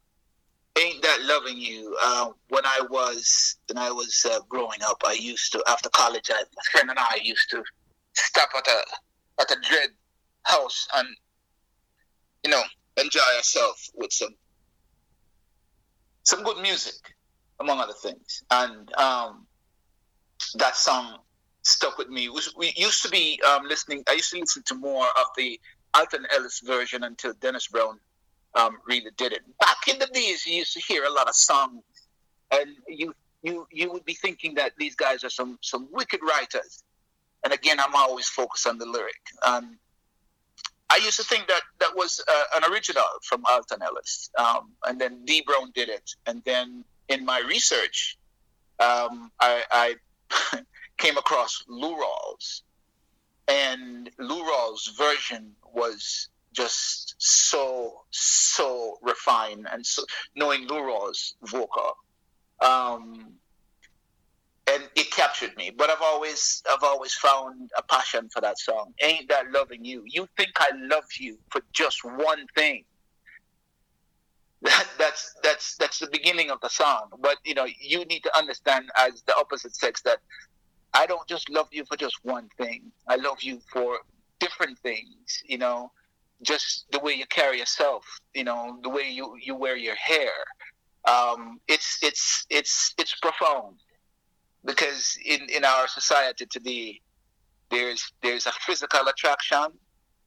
Ain't 0.79 1.03
That 1.03 1.19
Loving 1.23 1.59
You? 1.59 1.95
Uh, 2.03 2.31
when 2.49 2.65
I 2.65 2.81
was 2.89 3.57
when 3.69 3.79
I 3.79 3.91
was 3.91 4.27
uh, 4.29 4.41
growing 4.49 4.83
up, 4.83 5.03
I 5.07 5.13
used 5.13 5.53
to 5.53 5.63
after 5.69 5.91
college, 5.91 6.31
I, 6.31 6.43
my 6.57 6.63
friend 6.73 6.91
and 6.91 6.99
I 6.99 7.21
used 7.23 7.51
to 7.51 7.63
stop 8.15 8.49
at 8.57 8.67
a 8.67 9.43
at 9.43 9.51
a 9.51 9.61
dread 9.69 9.91
house 10.45 10.89
and 10.95 11.09
you 12.45 12.51
know 12.51 12.63
enjoy 12.97 13.21
ourselves 13.37 13.91
with 13.95 14.13
some 14.13 14.35
some 16.23 16.43
good 16.43 16.59
music, 16.59 17.15
among 17.61 17.81
other 17.81 17.93
things. 17.93 18.43
And 18.51 18.93
um, 18.95 19.47
that 20.55 20.77
song 20.77 21.19
stuck 21.63 21.99
with 21.99 22.09
me. 22.09 22.29
We, 22.57 22.73
used 22.77 23.03
to 23.03 23.09
be 23.11 23.41
um, 23.49 23.67
listening. 23.67 24.05
I 24.09 24.15
used 24.15 24.31
to 24.31 24.39
listen 24.39 24.63
to 24.67 24.75
more 24.75 25.07
of 25.07 25.27
the 25.37 25.61
Alton 25.95 26.27
Ellis 26.35 26.61
version 26.61 27.05
until 27.05 27.33
Dennis 27.41 27.69
Brown 27.69 27.99
um, 28.55 28.79
really 28.87 29.11
did 29.17 29.33
it. 29.33 29.43
Back 29.59 29.89
in 29.89 29.99
the 29.99 30.07
days, 30.07 30.47
you 30.47 30.57
used 30.57 30.73
to 30.75 30.81
hear 30.81 31.05
a 31.05 31.11
lot 31.11 31.29
of 31.29 31.35
songs, 31.35 31.83
and 32.51 32.69
you 32.89 33.15
you 33.43 33.67
you 33.71 33.91
would 33.93 34.05
be 34.05 34.15
thinking 34.15 34.55
that 34.55 34.73
these 34.79 34.95
guys 34.95 35.25
are 35.25 35.31
some 35.31 35.59
some 35.63 35.89
wicked 35.91 36.21
writers. 36.23 36.85
And 37.43 37.53
again, 37.55 37.81
I'm 37.81 37.95
always 37.95 38.29
focused 38.29 38.67
on 38.67 38.77
the 38.77 38.85
lyric. 38.85 39.23
Um, 39.47 39.79
I 40.91 40.97
used 40.97 41.17
to 41.19 41.25
think 41.25 41.47
that 41.47 41.63
that 41.79 41.95
was 41.95 42.21
uh, 42.27 42.43
an 42.57 42.71
original 42.71 43.05
from 43.23 43.45
Alton 43.49 43.81
Ellis, 43.81 44.31
um, 44.37 44.73
and 44.85 45.01
then 45.01 45.25
Dee 45.25 45.43
Brown 45.43 45.71
did 45.73 45.89
it. 45.89 46.11
And 46.27 46.43
then 46.45 46.85
in 47.09 47.25
my 47.25 47.41
research, 47.41 48.19
um, 48.81 49.31
I, 49.41 49.63
I 49.71 49.95
came 50.99 51.17
across 51.17 51.65
Lou 51.69 51.95
Rawls, 51.97 52.63
and 53.47 54.11
Lou 54.19 54.43
Rawls' 54.43 54.97
version 54.97 55.53
was 55.73 56.29
just 56.53 57.15
so 57.19 58.03
so 58.11 58.99
refined, 59.03 59.69
and 59.71 59.87
so 59.87 60.03
knowing 60.35 60.67
Lou 60.67 60.81
Rawls' 60.81 61.35
vocal, 61.43 61.95
um, 62.61 63.35
and 64.73 64.89
it 64.95 65.11
captured 65.11 65.57
me. 65.57 65.71
But 65.77 65.91
I've 65.91 66.03
always 66.03 66.63
I've 66.71 66.83
always 66.83 67.15
found 67.15 67.71
a 67.77 67.83
passion 67.83 68.29
for 68.33 68.41
that 68.41 68.59
song. 68.59 68.93
Ain't 69.03 69.29
that 69.29 69.51
loving 69.51 69.85
you? 69.85 70.03
You 70.07 70.29
think 70.37 70.51
I 70.59 70.71
love 70.77 71.05
you 71.19 71.39
for 71.51 71.61
just 71.73 72.05
one 72.05 72.47
thing. 72.55 72.85
That, 74.63 74.87
that's 74.99 75.35
that's 75.43 75.77
that's 75.77 75.99
the 76.01 76.09
beginning 76.13 76.51
of 76.51 76.61
the 76.61 76.69
song. 76.69 77.09
But 77.19 77.39
you 77.47 77.55
know, 77.55 77.67
you 77.81 78.05
need 78.05 78.23
to 78.25 78.39
understand 78.39 78.91
as 78.95 79.23
the 79.23 79.35
opposite 79.37 79.75
sex 79.75 80.03
that 80.03 80.19
I 80.93 81.07
don't 81.07 81.27
just 81.27 81.49
love 81.49 81.69
you 81.71 81.87
for 81.87 81.97
just 81.97 82.17
one 82.25 82.51
thing. 82.59 82.93
I 83.09 83.17
love 83.17 83.41
you 83.41 83.61
for 83.73 84.01
different 84.39 84.79
things. 84.81 85.43
You 85.47 85.57
know, 85.57 85.93
just 86.43 86.85
the 86.93 87.01
way 87.01 87.15
you 87.15 87.25
carry 87.27 87.59
yourself. 87.59 88.05
You 88.35 88.45
know, 88.45 88.79
the 88.83 88.91
way 88.91 89.09
you 89.11 89.35
you 89.41 89.55
wear 89.55 89.77
your 89.77 89.95
hair. 89.95 90.37
Um, 91.09 91.59
it's 91.67 91.99
it's 92.03 92.45
it's 92.51 92.93
it's 92.99 93.15
profound 93.15 93.79
because 94.65 95.19
in 95.25 95.49
in 95.49 95.65
our 95.65 95.89
society 95.89 96.47
today, 96.47 97.01
there's 97.71 98.13
there's 98.23 98.47
a 98.47 98.53
physical 98.67 99.07
attraction 99.09 99.79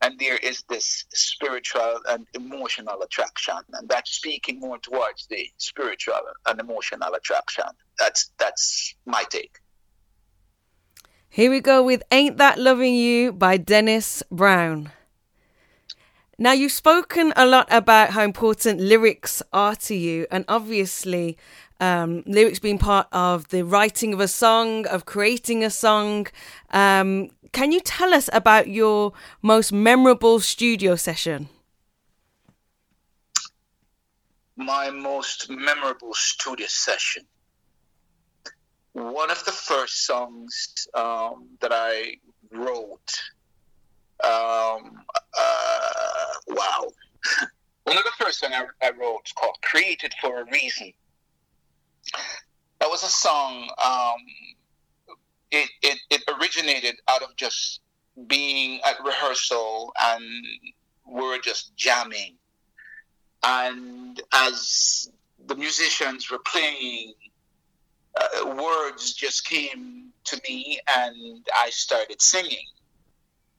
and 0.03 0.19
there 0.19 0.35
is 0.35 0.63
this 0.69 1.05
spiritual 1.13 2.01
and 2.09 2.27
emotional 2.33 3.01
attraction. 3.01 3.55
And 3.71 3.87
that's 3.87 4.11
speaking 4.11 4.59
more 4.59 4.77
towards 4.77 5.27
the 5.27 5.47
spiritual 5.57 6.19
and 6.45 6.59
emotional 6.59 7.13
attraction. 7.13 7.65
That's 7.99 8.31
that's 8.37 8.95
my 9.05 9.23
take. 9.29 9.59
Here 11.29 11.49
we 11.49 11.61
go 11.61 11.81
with 11.81 12.03
ain't 12.11 12.37
that 12.37 12.59
loving 12.59 12.95
you 12.95 13.31
by 13.31 13.57
dennis 13.57 14.23
brown. 14.29 14.91
Now 16.37 16.51
you've 16.51 16.71
spoken 16.73 17.31
a 17.35 17.45
lot 17.45 17.67
about 17.71 18.09
how 18.09 18.23
important 18.23 18.81
lyrics 18.81 19.41
are 19.53 19.75
to 19.87 19.95
you 19.95 20.27
and 20.29 20.43
obviously 20.47 21.37
um, 21.79 22.23
lyrics 22.25 22.59
being 22.59 22.77
part 22.77 23.07
of 23.11 23.49
the 23.49 23.63
writing 23.63 24.13
of 24.13 24.19
a 24.19 24.27
song, 24.27 24.85
of 24.87 25.05
creating 25.05 25.63
a 25.63 25.69
song. 25.69 26.27
Um, 26.71 27.29
can 27.51 27.71
you 27.71 27.79
tell 27.79 28.13
us 28.13 28.29
about 28.33 28.67
your 28.67 29.13
most 29.41 29.71
memorable 29.71 30.39
studio 30.39 30.95
session? 30.95 31.49
My 34.55 34.89
most 34.91 35.49
memorable 35.49 36.13
studio 36.13 36.67
session. 36.69 37.23
One 38.93 39.31
of 39.31 39.43
the 39.45 39.51
first 39.51 40.05
songs 40.05 40.87
um, 40.93 41.47
that 41.61 41.71
I 41.73 42.17
wrote. 42.51 43.11
Um, 44.23 45.03
uh, 45.37 46.25
wow. 46.47 46.87
One 47.83 47.97
of 47.97 48.03
the 48.03 48.23
first 48.23 48.39
songs 48.39 48.53
I, 48.55 48.87
I 48.87 48.91
wrote 48.91 49.31
called 49.35 49.57
Created 49.61 50.13
for 50.21 50.41
a 50.41 50.45
Reason 50.45 50.93
that 52.79 52.89
was 52.89 53.03
a 53.03 53.07
song. 53.07 53.69
Um, 53.83 54.15
it, 55.51 55.69
it 55.81 55.99
it 56.09 56.21
originated 56.37 56.95
out 57.07 57.21
of 57.21 57.35
just 57.35 57.81
being 58.27 58.79
at 58.85 58.95
rehearsal 59.03 59.93
and 60.01 60.23
we 61.07 61.21
were 61.21 61.37
just 61.37 61.75
jamming, 61.75 62.35
and 63.43 64.21
as 64.33 65.09
the 65.45 65.55
musicians 65.55 66.31
were 66.31 66.39
playing, 66.39 67.13
uh, 68.19 68.55
words 68.55 69.13
just 69.13 69.45
came 69.45 70.09
to 70.25 70.41
me, 70.47 70.79
and 70.95 71.45
I 71.57 71.69
started 71.69 72.21
singing, 72.21 72.67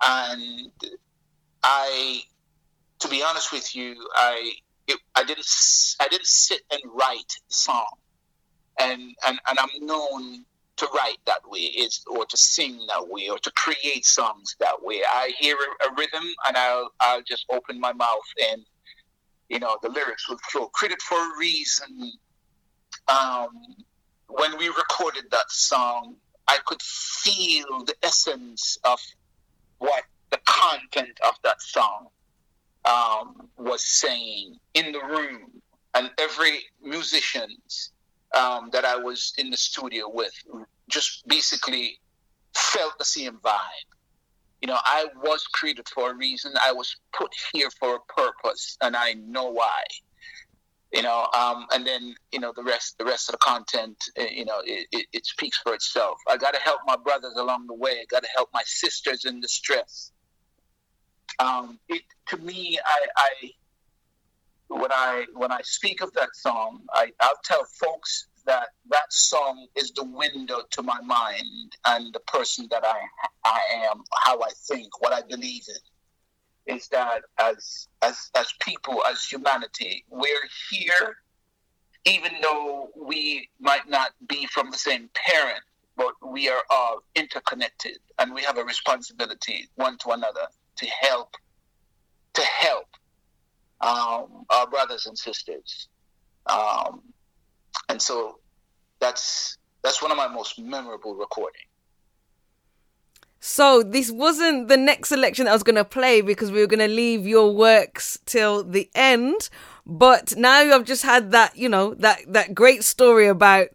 and 0.03 0.71
I, 1.63 2.21
to 3.01 3.09
be 3.09 3.23
honest 3.23 3.53
with 3.53 3.75
you, 3.75 3.97
I 4.15 4.53
it, 4.87 4.99
I 5.15 5.25
didn't 5.25 5.47
I 6.01 6.09
didn't 6.09 6.27
sit 6.27 6.61
and 6.71 6.81
write 6.95 7.33
the 7.49 7.55
song 7.55 7.87
and 8.81 9.15
and, 9.27 9.39
and 9.49 9.59
I'm 9.59 9.87
known 9.87 10.45
to 10.77 10.89
write 10.95 11.19
that 11.27 11.41
way 11.47 11.61
is 11.61 12.05
or 12.11 12.27
to 12.27 12.37
sing 12.37 12.79
that 12.89 13.09
way 13.09 13.29
or 13.29 13.39
to 13.39 13.51
create 13.53 14.05
songs 14.05 14.57
that 14.59 14.83
way. 14.83 15.03
I 15.07 15.33
hear 15.39 15.57
a, 15.57 15.89
a, 15.89 15.95
rhythm 15.95 16.25
and 16.47 16.57
I'll 16.57 16.91
I'll 17.01 17.23
just 17.23 17.47
open 17.51 17.79
my 17.79 17.93
mouth 17.93 18.29
and 18.51 18.63
you 19.49 19.61
know 19.61 19.77
the 19.83 19.89
lyrics 19.89 20.29
will 20.29 20.39
flow. 20.51 20.69
Created 20.69 21.01
for 21.03 21.17
a 21.17 21.39
reason. 21.39 22.13
Um, 23.09 23.51
when 24.29 24.57
we 24.59 24.69
recorded 24.69 25.25
that 25.31 25.51
song, 25.51 26.17
I 26.49 26.59
could 26.67 26.83
feel 26.83 27.85
the 27.85 27.95
essence 28.03 28.79
of 28.85 28.99
what 29.79 30.05
the 30.31 30.41
content 30.47 31.19
of 31.27 31.35
that 31.45 31.61
song 31.63 32.09
um, 32.85 33.49
was 33.57 33.85
saying 33.85 34.57
in 34.75 34.93
the 34.93 35.01
room, 35.01 35.63
and 35.95 36.11
every 36.19 36.61
musician's 36.83 37.93
um, 38.35 38.71
that 38.73 38.85
I 38.85 38.97
was 38.97 39.33
in 39.39 39.51
the 39.51 39.57
studio 39.57 40.09
with 40.09 40.33
just 40.89 41.27
basically 41.27 41.99
felt 42.55 42.99
the 42.99 43.05
same 43.05 43.39
vibe. 43.39 43.89
You 44.61 44.69
know, 44.69 44.79
I 44.83 45.07
was 45.23 45.45
created 45.47 45.89
for 45.89 46.11
a 46.11 46.15
reason. 46.17 46.53
I 46.63 46.73
was 46.73 46.97
put 47.13 47.31
here 47.53 47.69
for 47.79 47.97
a 47.97 48.01
purpose, 48.13 48.77
and 48.81 48.97
I 48.97 49.15
know 49.15 49.51
why. 49.51 49.83
You 50.93 51.03
know, 51.03 51.27
um, 51.37 51.67
and 51.73 51.85
then 51.85 52.15
you 52.31 52.39
know 52.39 52.53
the 52.55 52.63
rest, 52.63 52.97
the 52.99 53.05
rest 53.05 53.29
of 53.29 53.33
the 53.33 53.39
content, 53.39 53.97
eh, 54.17 54.29
you 54.31 54.45
know, 54.45 54.61
it, 54.65 54.87
it, 54.93 55.07
it 55.13 55.27
speaks 55.27 55.59
for 55.59 55.75
itself. 55.75 56.19
I 56.29 56.37
got 56.37 56.55
to 56.55 56.61
help 56.61 56.81
my 56.87 56.97
brothers 56.97 57.35
along 57.37 57.67
the 57.67 57.75
way. 57.75 57.93
I 58.01 58.05
got 58.09 58.23
to 58.23 58.29
help 58.35 58.49
my 58.55 58.63
sisters 58.65 59.25
in 59.25 59.41
distress. 59.41 60.13
Um, 61.41 61.81
it 61.89 62.03
to 62.29 62.37
me, 62.37 62.79
I, 62.85 63.07
I 63.17 63.51
when 64.75 64.93
I 64.93 65.27
when 65.35 65.53
I 65.53 65.61
speak 65.63 66.01
of 66.01 66.13
that 66.15 66.35
song, 66.35 66.81
I, 66.93 67.13
I'll 67.21 67.39
tell 67.45 67.65
folks 67.65 68.27
that 68.47 68.69
that 68.91 69.13
song 69.13 69.67
is 69.75 69.93
the 69.93 70.05
window 70.05 70.63
to 70.71 70.83
my 70.83 71.01
mind 71.01 71.77
and 71.87 72.13
the 72.13 72.21
person 72.21 72.67
that 72.71 72.85
I 72.85 72.99
I 73.45 73.61
am, 73.91 74.03
how 74.25 74.41
I 74.41 74.51
think, 74.69 75.01
what 75.01 75.13
I 75.13 75.23
believe 75.23 75.63
in. 75.69 76.75
Is 76.75 76.89
that 76.89 77.21
as 77.39 77.89
as 78.03 78.31
as 78.35 78.53
people, 78.61 79.03
as 79.05 79.25
humanity, 79.25 80.05
we're 80.09 80.49
here, 80.71 81.17
even 82.05 82.33
though 82.43 82.89
we 82.97 83.49
might 83.61 83.89
not 83.89 84.11
be 84.27 84.47
from 84.47 84.71
the 84.71 84.79
same 84.79 85.09
parent, 85.15 85.61
but 85.97 86.15
we 86.27 86.49
are 86.49 86.63
all 86.71 87.01
interconnected, 87.15 87.99
and 88.19 88.35
we 88.35 88.43
have 88.43 88.59
a 88.59 88.65
responsibility 88.65 89.69
one 89.77 89.99
to 89.99 90.11
another 90.11 90.47
to 90.79 90.87
help 90.87 91.35
to 92.33 92.43
help 92.43 92.89
um, 93.81 94.45
our 94.51 94.67
brothers 94.69 95.07
and 95.07 95.17
sisters. 95.17 95.89
Um, 96.47 97.03
and 97.89 98.01
so 98.01 98.39
that's 99.01 99.59
that's 99.83 100.01
one 100.01 100.11
of 100.11 100.17
my 100.17 100.29
most 100.29 100.59
memorable 100.59 101.15
recordings. 101.15 101.69
So 103.47 103.83
this 103.83 104.11
wasn't 104.11 104.69
the 104.69 104.79
next 104.79 105.11
selection 105.11 105.45
that 105.45 105.51
I 105.51 105.55
was 105.55 105.63
going 105.63 105.77
to 105.77 105.85
play 105.85 106.23
because 106.23 106.51
we 106.51 106.61
were 106.61 106.67
going 106.67 106.89
to 106.89 106.89
leave 106.89 107.27
your 107.27 107.55
works 107.55 108.19
till 108.25 108.65
the 108.65 108.89
end. 108.95 109.51
But 109.85 110.35
now 110.35 110.61
I've 110.75 110.87
just 110.87 111.03
had 111.03 111.31
that, 111.33 111.55
you 111.55 111.69
know, 111.69 111.93
that 111.97 112.21
that 112.29 112.55
great 112.55 112.85
story 112.85 113.27
about 113.27 113.69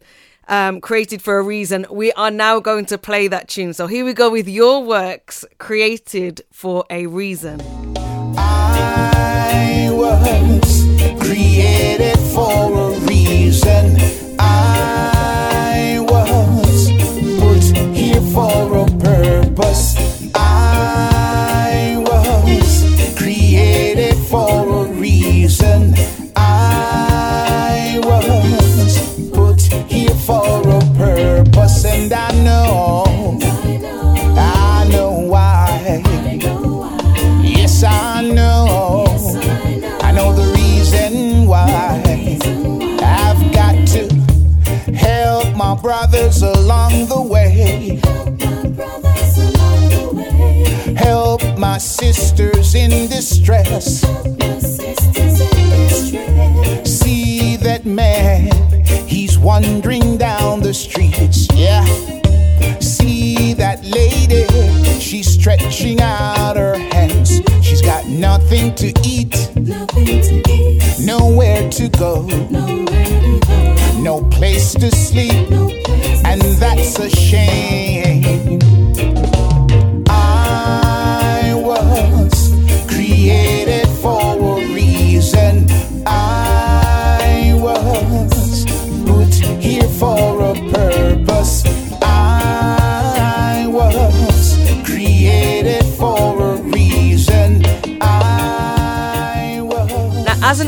um, 0.48 0.80
created 0.80 1.22
for 1.22 1.38
a 1.38 1.42
reason. 1.44 1.86
We 1.88 2.10
are 2.14 2.32
now 2.32 2.58
going 2.58 2.86
to 2.86 2.98
play 2.98 3.28
that 3.28 3.48
tune. 3.48 3.72
So 3.72 3.86
here 3.86 4.04
we 4.04 4.12
go 4.12 4.28
with 4.28 4.48
your 4.48 4.82
works 4.82 5.44
created 5.58 6.42
for 6.50 6.84
a 6.90 7.06
reason. 7.06 7.60
Was 10.00 10.86
created 11.20 12.18
for 12.32 12.72
a 12.72 12.98
reason. 13.00 13.98
I 14.38 15.98
was 16.00 16.88
put 17.38 17.76
here 17.94 18.22
for 18.32 18.78
a 18.78 18.86
purpose. 18.98 19.89
See 56.84 57.56
that 57.58 57.82
man, 57.84 58.50
he's 59.06 59.38
wandering 59.38 60.16
down 60.16 60.60
the 60.60 60.74
streets. 60.74 61.46
Yeah. 61.54 61.84
See 62.80 63.54
that 63.54 63.84
lady, 63.84 64.44
she's 64.98 65.28
stretching 65.32 66.00
out 66.00 66.56
her 66.56 66.78
hands. 66.78 67.40
She's 67.62 67.80
got 67.80 68.06
nothing 68.08 68.74
to 68.74 68.92
eat, 69.04 69.36
nowhere 70.98 71.70
to 71.70 71.88
go, 71.90 72.26
no 74.02 74.24
place 74.32 74.74
to 74.74 74.90
sleep, 74.90 75.48
and 76.24 76.40
that's 76.58 76.98
a 76.98 77.08
shame. 77.08 78.69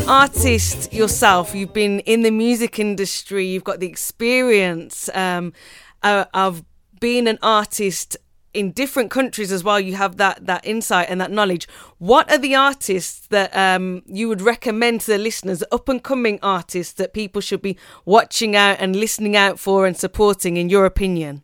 Artist 0.07 0.93
yourself, 0.93 1.55
you've 1.55 1.73
been 1.73 1.99
in 2.01 2.23
the 2.23 2.31
music 2.31 2.79
industry, 2.79 3.45
you've 3.45 3.63
got 3.63 3.79
the 3.79 3.87
experience 3.87 5.09
um, 5.13 5.53
uh, 6.01 6.25
of 6.33 6.63
being 6.99 7.27
an 7.27 7.39
artist 7.41 8.17
in 8.53 8.71
different 8.71 9.09
countries 9.09 9.51
as 9.51 9.63
well. 9.63 9.79
You 9.79 9.95
have 9.95 10.17
that 10.17 10.45
that 10.45 10.65
insight 10.65 11.07
and 11.09 11.19
that 11.21 11.31
knowledge. 11.31 11.67
What 11.97 12.31
are 12.31 12.37
the 12.37 12.55
artists 12.55 13.27
that 13.27 13.55
um, 13.55 14.03
you 14.05 14.27
would 14.27 14.41
recommend 14.41 15.01
to 15.01 15.11
the 15.11 15.17
listeners, 15.17 15.63
up 15.71 15.89
and 15.89 16.03
coming 16.03 16.39
artists 16.43 16.93
that 16.93 17.13
people 17.13 17.41
should 17.41 17.61
be 17.61 17.77
watching 18.05 18.55
out 18.55 18.77
and 18.79 18.95
listening 18.95 19.35
out 19.35 19.59
for 19.59 19.87
and 19.87 19.97
supporting, 19.97 20.57
in 20.57 20.69
your 20.69 20.85
opinion? 20.85 21.43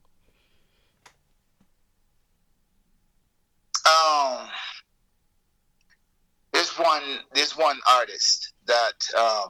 Um, 3.85 4.48
one. 6.79 7.19
There's 7.33 7.57
one 7.57 7.77
artist 7.91 8.53
that 8.65 9.17
um, 9.17 9.49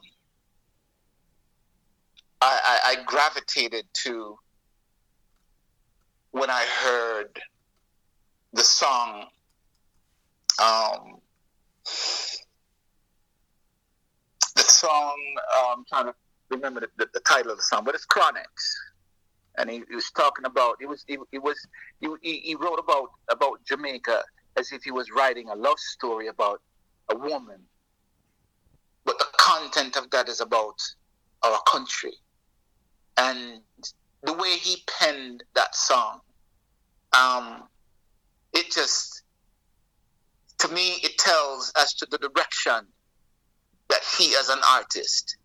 I, 2.40 2.60
I, 2.64 2.78
I 2.84 3.04
gravitated 3.06 3.84
to 4.04 4.36
when 6.32 6.50
I 6.50 6.64
heard 6.64 7.38
the 8.52 8.62
song. 8.62 9.26
Um, 10.62 11.20
the 14.56 14.62
song. 14.62 15.16
Um, 15.58 15.78
I'm 15.78 15.84
trying 15.88 16.06
to 16.06 16.14
remember 16.50 16.80
the, 16.80 16.88
the, 16.98 17.08
the 17.14 17.20
title 17.20 17.52
of 17.52 17.58
the 17.58 17.64
song, 17.64 17.84
but 17.84 17.94
it's 17.94 18.06
Chronixx 18.06 18.44
and 19.58 19.70
he, 19.70 19.82
he 19.88 19.94
was 19.94 20.10
talking 20.12 20.44
about 20.44 20.76
it 20.80 20.86
was 20.86 21.04
it, 21.08 21.18
it 21.32 21.42
was 21.42 21.56
he, 22.00 22.08
he 22.22 22.38
he 22.40 22.54
wrote 22.54 22.78
about 22.78 23.10
about 23.30 23.64
Jamaica 23.64 24.22
as 24.56 24.72
if 24.72 24.82
he 24.82 24.90
was 24.90 25.10
writing 25.10 25.48
a 25.48 25.54
love 25.54 25.78
story 25.78 26.28
about 26.28 26.60
a 27.10 27.16
woman, 27.16 27.60
but 29.04 29.18
the 29.18 29.26
content 29.36 29.96
of 29.96 30.10
that 30.10 30.28
is 30.28 30.40
about 30.40 30.80
our 31.42 31.60
country, 31.70 32.12
and 33.16 33.60
the 34.22 34.32
way 34.34 34.56
he 34.56 34.82
penned 34.98 35.42
that 35.54 35.74
song, 35.74 36.20
um, 37.12 37.64
it 38.52 38.70
just 38.70 39.22
to 40.58 40.68
me 40.68 40.96
it 41.02 41.16
tells 41.18 41.72
as 41.80 41.94
to 41.94 42.06
the 42.10 42.18
direction 42.18 42.86
that 43.88 44.00
he 44.18 44.34
as 44.36 44.48
an 44.48 44.60
artist 44.68 45.36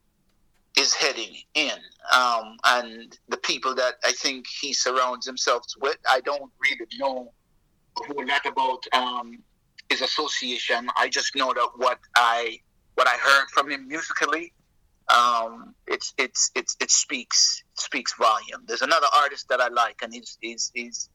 is 0.78 0.94
heading 0.94 1.36
in. 1.54 1.78
Um, 2.14 2.58
and 2.66 3.18
the 3.30 3.38
people 3.38 3.74
that 3.76 3.96
I 4.04 4.12
think 4.12 4.46
he 4.62 4.74
surrounds 4.74 5.26
himself 5.26 5.64
with, 5.82 5.98
I 6.10 6.20
don't 6.22 6.52
really 6.60 6.88
know 7.00 7.32
a 7.98 8.14
whole 8.14 8.26
lot 8.26 8.46
about 8.46 8.86
um, 8.94 9.40
his 9.96 10.10
association. 10.10 10.88
I 10.98 11.10
just 11.10 11.36
know 11.36 11.54
that 11.54 11.70
what 11.78 12.00
I 12.16 12.60
what 12.96 13.08
I 13.08 13.18
heard 13.18 13.48
from 13.54 13.70
him 13.70 13.88
musically, 13.88 14.54
um, 15.14 15.76
it's 15.88 16.14
it's 16.18 16.52
it's 16.56 16.76
it 16.80 16.92
speaks 16.92 17.64
speaks 17.76 18.14
volume. 18.18 18.64
There's 18.68 18.82
another 18.82 19.08
artist 19.18 19.48
that 19.50 19.62
I 19.62 19.68
like, 19.70 19.98
and 20.02 20.14
he's 20.14 20.38
he's 20.42 20.72
he's 20.74 21.10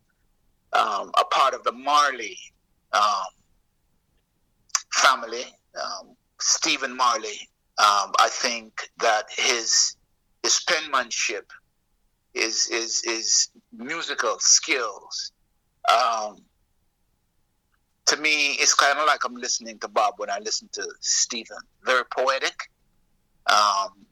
um, 0.72 1.10
a 1.18 1.24
part 1.30 1.54
of 1.54 1.64
the 1.64 1.72
Marley 1.72 2.38
um, 2.92 3.30
family, 4.92 5.44
um, 5.80 6.16
Stephen 6.40 6.96
Marley. 6.96 7.48
Um, 7.78 8.12
I 8.18 8.28
think 8.30 8.90
that 9.00 9.24
his 9.36 9.96
his 10.42 10.62
penmanship, 10.68 11.50
his 12.34 12.66
his, 12.66 13.02
his 13.04 13.48
musical 13.72 14.36
skills, 14.38 15.32
um, 15.90 16.36
to 18.10 18.16
me, 18.16 18.56
it's 18.58 18.74
kind 18.74 18.98
of 18.98 19.06
like 19.06 19.24
I'm 19.24 19.36
listening 19.36 19.78
to 19.78 19.88
Bob 19.88 20.14
when 20.16 20.30
I 20.30 20.40
listen 20.40 20.68
to 20.72 20.84
Stephen. 20.98 21.58
Very 21.84 22.02
poetic, 22.04 22.68
um, 23.46 24.04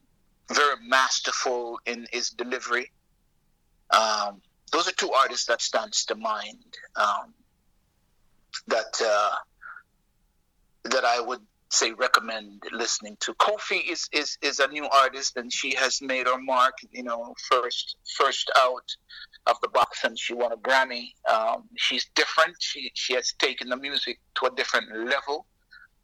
very 0.53 0.77
masterful 0.87 1.81
in 1.85 2.07
his 2.13 2.31
delivery. 2.31 2.93
Um, 3.91 4.41
those 4.71 4.87
are 4.89 4.93
two 4.93 5.11
artists 5.11 5.47
that 5.47 5.61
stands 5.61 6.05
to 6.07 6.15
mind 6.15 6.77
um, 6.95 7.35
that 8.69 9.03
uh, 9.05 9.35
that 10.85 11.05
I 11.05 11.21
would 11.21 11.41
say 11.71 11.93
recommend 11.93 12.63
listening 12.73 13.17
to. 13.21 13.35
Koffee 13.35 13.91
is, 13.91 14.09
is 14.13 14.39
is 14.43 14.59
a 14.59 14.69
new 14.69 14.87
artist 14.89 15.37
and 15.37 15.53
she 15.53 15.75
has 15.75 16.01
made 16.01 16.27
her 16.27 16.39
mark. 16.39 16.75
You 16.91 17.03
know, 17.03 17.35
first 17.51 17.97
first 18.17 18.51
out 18.59 18.89
of 19.47 19.57
the 19.63 19.69
box 19.69 20.05
and 20.05 20.19
she 20.19 20.35
won 20.35 20.53
a 20.53 20.57
Grammy. 20.57 21.13
Um, 21.31 21.65
she's 21.77 22.07
different. 22.15 22.57
She 22.61 22.91
she 22.95 23.15
has 23.15 23.33
taken 23.39 23.69
the 23.69 23.77
music 23.77 24.19
to 24.37 24.47
a 24.47 24.55
different 24.55 24.87
level. 25.09 25.47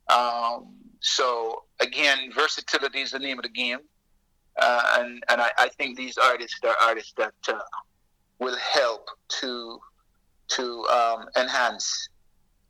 Um, 0.08 0.74
so 1.00 1.64
again, 1.80 2.30
versatility 2.34 3.00
is 3.00 3.12
the 3.12 3.18
name 3.18 3.38
of 3.38 3.44
the 3.44 3.48
game, 3.48 3.80
uh, 4.60 4.96
and 4.98 5.22
and 5.28 5.40
I, 5.40 5.50
I 5.58 5.68
think 5.68 5.96
these 5.96 6.18
artists 6.18 6.58
are 6.64 6.76
artists 6.82 7.14
that 7.16 7.34
uh, 7.48 7.58
will 8.38 8.56
help 8.56 9.08
to 9.40 9.78
to 10.46 10.84
um, 10.88 11.24
enhance 11.36 12.08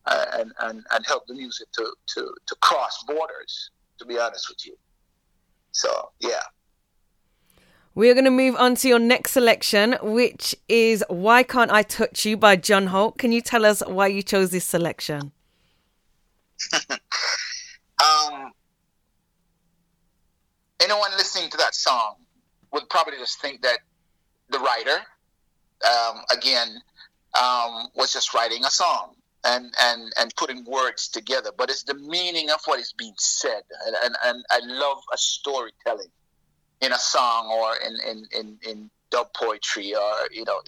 uh, 0.06 0.26
and, 0.34 0.52
and, 0.60 0.84
and 0.90 1.06
help 1.06 1.26
the 1.26 1.34
music 1.34 1.66
to, 1.72 1.92
to, 2.06 2.34
to 2.46 2.54
cross 2.56 3.04
borders, 3.06 3.70
to 3.98 4.04
be 4.04 4.18
honest 4.18 4.48
with 4.48 4.66
you. 4.66 4.76
So, 5.72 6.10
yeah. 6.20 6.42
We're 7.94 8.14
going 8.14 8.24
to 8.24 8.30
move 8.30 8.56
on 8.56 8.74
to 8.76 8.88
your 8.88 8.98
next 8.98 9.32
selection, 9.32 9.96
which 10.02 10.54
is 10.68 11.04
Why 11.08 11.42
Can't 11.42 11.70
I 11.70 11.82
Touch 11.82 12.24
You 12.26 12.36
by 12.36 12.56
John 12.56 12.88
Holt. 12.88 13.18
Can 13.18 13.30
you 13.32 13.40
tell 13.40 13.64
us 13.64 13.82
why 13.86 14.08
you 14.08 14.22
chose 14.22 14.50
this 14.50 14.64
selection? 14.64 15.32
um, 16.90 18.52
anyone 20.80 21.10
listening 21.16 21.50
to 21.50 21.56
that 21.58 21.74
song 21.74 22.16
would 22.72 22.88
probably 22.90 23.16
just 23.18 23.40
think 23.40 23.62
that 23.62 23.78
the 24.50 24.58
writer, 24.58 24.98
um, 25.86 26.22
again, 26.36 26.68
um, 27.40 27.88
was 27.94 28.12
just 28.12 28.34
writing 28.34 28.64
a 28.64 28.70
song 28.70 29.14
and, 29.44 29.72
and, 29.80 30.12
and 30.18 30.34
putting 30.36 30.64
words 30.64 31.08
together, 31.08 31.50
but 31.56 31.70
it's 31.70 31.84
the 31.84 31.94
meaning 31.94 32.50
of 32.50 32.60
what 32.64 32.80
is 32.80 32.92
being 32.96 33.14
said. 33.18 33.62
And, 33.86 33.96
and, 34.04 34.14
and 34.24 34.44
I 34.50 34.60
love 34.64 34.98
a 35.12 35.18
storytelling 35.18 36.10
in 36.80 36.92
a 36.92 36.98
song 36.98 37.48
or 37.50 37.74
in, 37.86 37.96
in, 38.10 38.26
in, 38.38 38.58
in 38.68 38.90
dub 39.10 39.28
poetry 39.34 39.94
or, 39.94 40.12
you 40.32 40.44
know, 40.44 40.60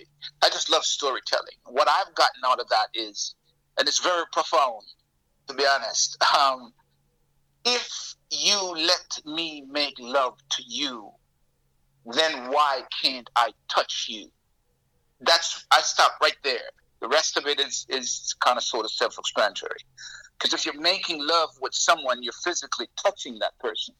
I 0.42 0.48
just 0.48 0.70
love 0.70 0.84
storytelling. 0.84 1.56
What 1.64 1.88
I've 1.88 2.14
gotten 2.14 2.42
out 2.46 2.60
of 2.60 2.68
that 2.68 2.88
is, 2.94 3.34
and 3.78 3.88
it's 3.88 4.00
very 4.00 4.24
profound, 4.32 4.82
to 5.48 5.54
be 5.54 5.64
honest. 5.66 6.22
Um, 6.36 6.72
if 7.64 8.14
you 8.30 8.74
let 8.76 9.20
me 9.24 9.64
make 9.70 9.94
love 9.98 10.36
to 10.50 10.62
you, 10.66 11.10
then 12.04 12.50
why 12.50 12.82
can't 13.02 13.28
I 13.34 13.50
touch 13.68 14.06
you? 14.08 14.30
That's 15.20 15.66
I 15.70 15.80
stop 15.80 16.12
right 16.22 16.36
there. 16.44 16.70
The 17.00 17.08
rest 17.08 17.36
of 17.36 17.46
it 17.46 17.60
is 17.60 17.86
is 17.88 18.34
kind 18.40 18.56
of 18.56 18.64
sort 18.64 18.84
of 18.84 18.90
self-explanatory. 18.90 19.80
Because 20.38 20.54
if 20.54 20.66
you're 20.66 20.80
making 20.80 21.26
love 21.26 21.50
with 21.60 21.74
someone, 21.74 22.22
you're 22.22 22.32
physically 22.44 22.88
touching 23.02 23.38
that 23.40 23.58
person. 23.58 23.94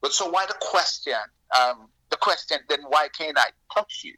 But 0.00 0.12
so 0.12 0.30
why 0.30 0.46
the 0.46 0.56
question? 0.60 1.14
Um, 1.58 1.88
the 2.10 2.16
question 2.16 2.58
then 2.68 2.80
why 2.88 3.08
can't 3.16 3.38
I 3.38 3.46
touch 3.74 4.02
you? 4.04 4.14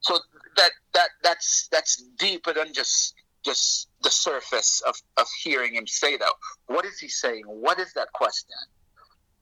So 0.00 0.18
that 0.56 0.70
that 0.94 1.08
that's 1.22 1.68
that's 1.70 2.02
deeper 2.18 2.52
than 2.52 2.72
just 2.72 3.14
just 3.44 3.88
the 4.02 4.10
surface 4.10 4.82
of, 4.86 4.96
of 5.16 5.26
hearing 5.42 5.74
him 5.74 5.86
say 5.86 6.16
that. 6.16 6.32
What 6.66 6.84
is 6.84 6.98
he 6.98 7.08
saying? 7.08 7.44
What 7.46 7.78
is 7.78 7.92
that 7.94 8.12
question? 8.12 8.56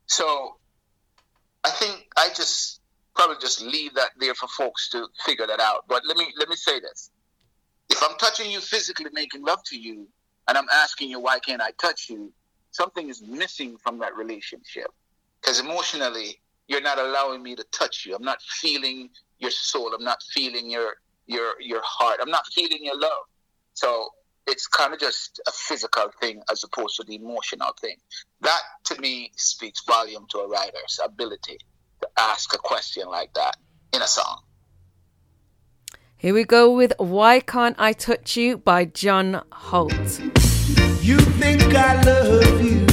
So 0.05 0.57
I 1.63 1.71
think 1.71 2.07
I 2.15 2.29
just 2.29 2.81
probably 3.15 3.37
just 3.41 3.61
leave 3.61 3.95
that 3.95 4.11
there 4.19 4.35
for 4.35 4.47
folks 4.47 4.89
to 4.89 5.07
figure 5.25 5.47
that 5.47 5.59
out. 5.59 5.85
But 5.87 6.03
let 6.05 6.17
me 6.17 6.33
let 6.37 6.49
me 6.49 6.55
say 6.55 6.79
this. 6.79 7.11
If 7.89 8.01
I'm 8.03 8.17
touching 8.17 8.51
you 8.51 8.59
physically, 8.59 9.07
making 9.13 9.43
love 9.43 9.63
to 9.67 9.77
you, 9.77 10.07
and 10.47 10.57
I'm 10.57 10.67
asking 10.71 11.09
you 11.09 11.19
why 11.19 11.39
can't 11.39 11.61
I 11.61 11.71
touch 11.79 12.09
you, 12.09 12.31
something 12.71 13.09
is 13.09 13.21
missing 13.21 13.77
from 13.77 13.99
that 13.99 14.15
relationship. 14.15 14.87
Because 15.41 15.59
emotionally, 15.59 16.39
you're 16.67 16.81
not 16.81 16.97
allowing 16.97 17.43
me 17.43 17.55
to 17.55 17.63
touch 17.71 18.05
you. 18.05 18.15
I'm 18.15 18.23
not 18.23 18.41
feeling 18.41 19.09
your 19.39 19.51
soul. 19.51 19.93
I'm 19.93 20.03
not 20.03 20.21
feeling 20.33 20.69
your 20.69 20.95
your 21.27 21.53
your 21.59 21.81
heart. 21.83 22.19
I'm 22.21 22.31
not 22.31 22.45
feeling 22.53 22.79
your 22.81 22.99
love. 22.99 23.23
So 23.73 24.09
it's 24.47 24.67
kind 24.67 24.93
of 24.93 24.99
just 24.99 25.41
a 25.47 25.51
physical 25.51 26.11
thing 26.21 26.41
as 26.51 26.63
opposed 26.63 26.97
to 26.97 27.03
the 27.03 27.15
emotional 27.15 27.73
thing. 27.81 27.97
That 28.41 28.61
to 28.85 29.01
me 29.01 29.31
speaks 29.35 29.83
volume 29.85 30.25
to 30.29 30.39
a 30.39 30.47
writer's 30.47 30.99
ability 31.03 31.57
to 32.01 32.09
ask 32.17 32.53
a 32.53 32.57
question 32.57 33.07
like 33.07 33.33
that 33.33 33.57
in 33.93 34.01
a 34.01 34.07
song. 34.07 34.41
Here 36.25 36.33
we 36.33 36.43
go 36.43 36.71
with 36.71 36.91
Why 36.97 37.39
Can't 37.39 37.75
I 37.77 37.93
Touch 37.93 38.35
You 38.35 38.57
by 38.57 38.85
John 38.85 39.43
Holt. 39.51 40.19
You 40.99 41.19
think 41.19 41.61
I 41.75 42.01
love 42.01 42.65
you 42.65 42.87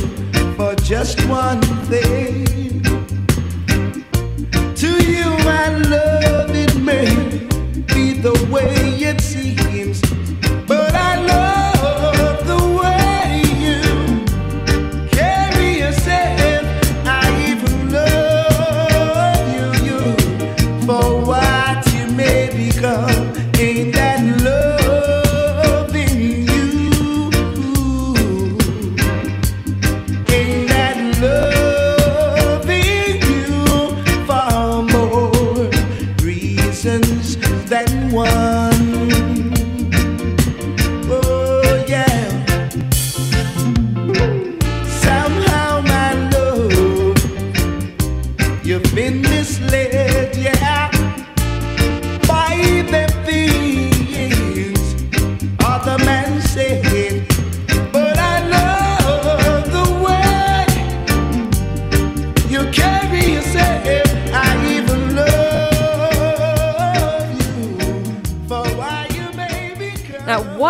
for 0.55 0.75
just 0.75 1.19
one 1.27 1.63
thing. 1.89 2.83
To 4.75 4.91
you, 5.11 5.25
my 5.47 5.69
love, 5.79 6.51
it 6.55 6.77
may 6.77 7.09
be 7.95 8.13
the 8.21 8.49
way 8.53 8.75
it 9.01 9.23
seems. 9.23 9.72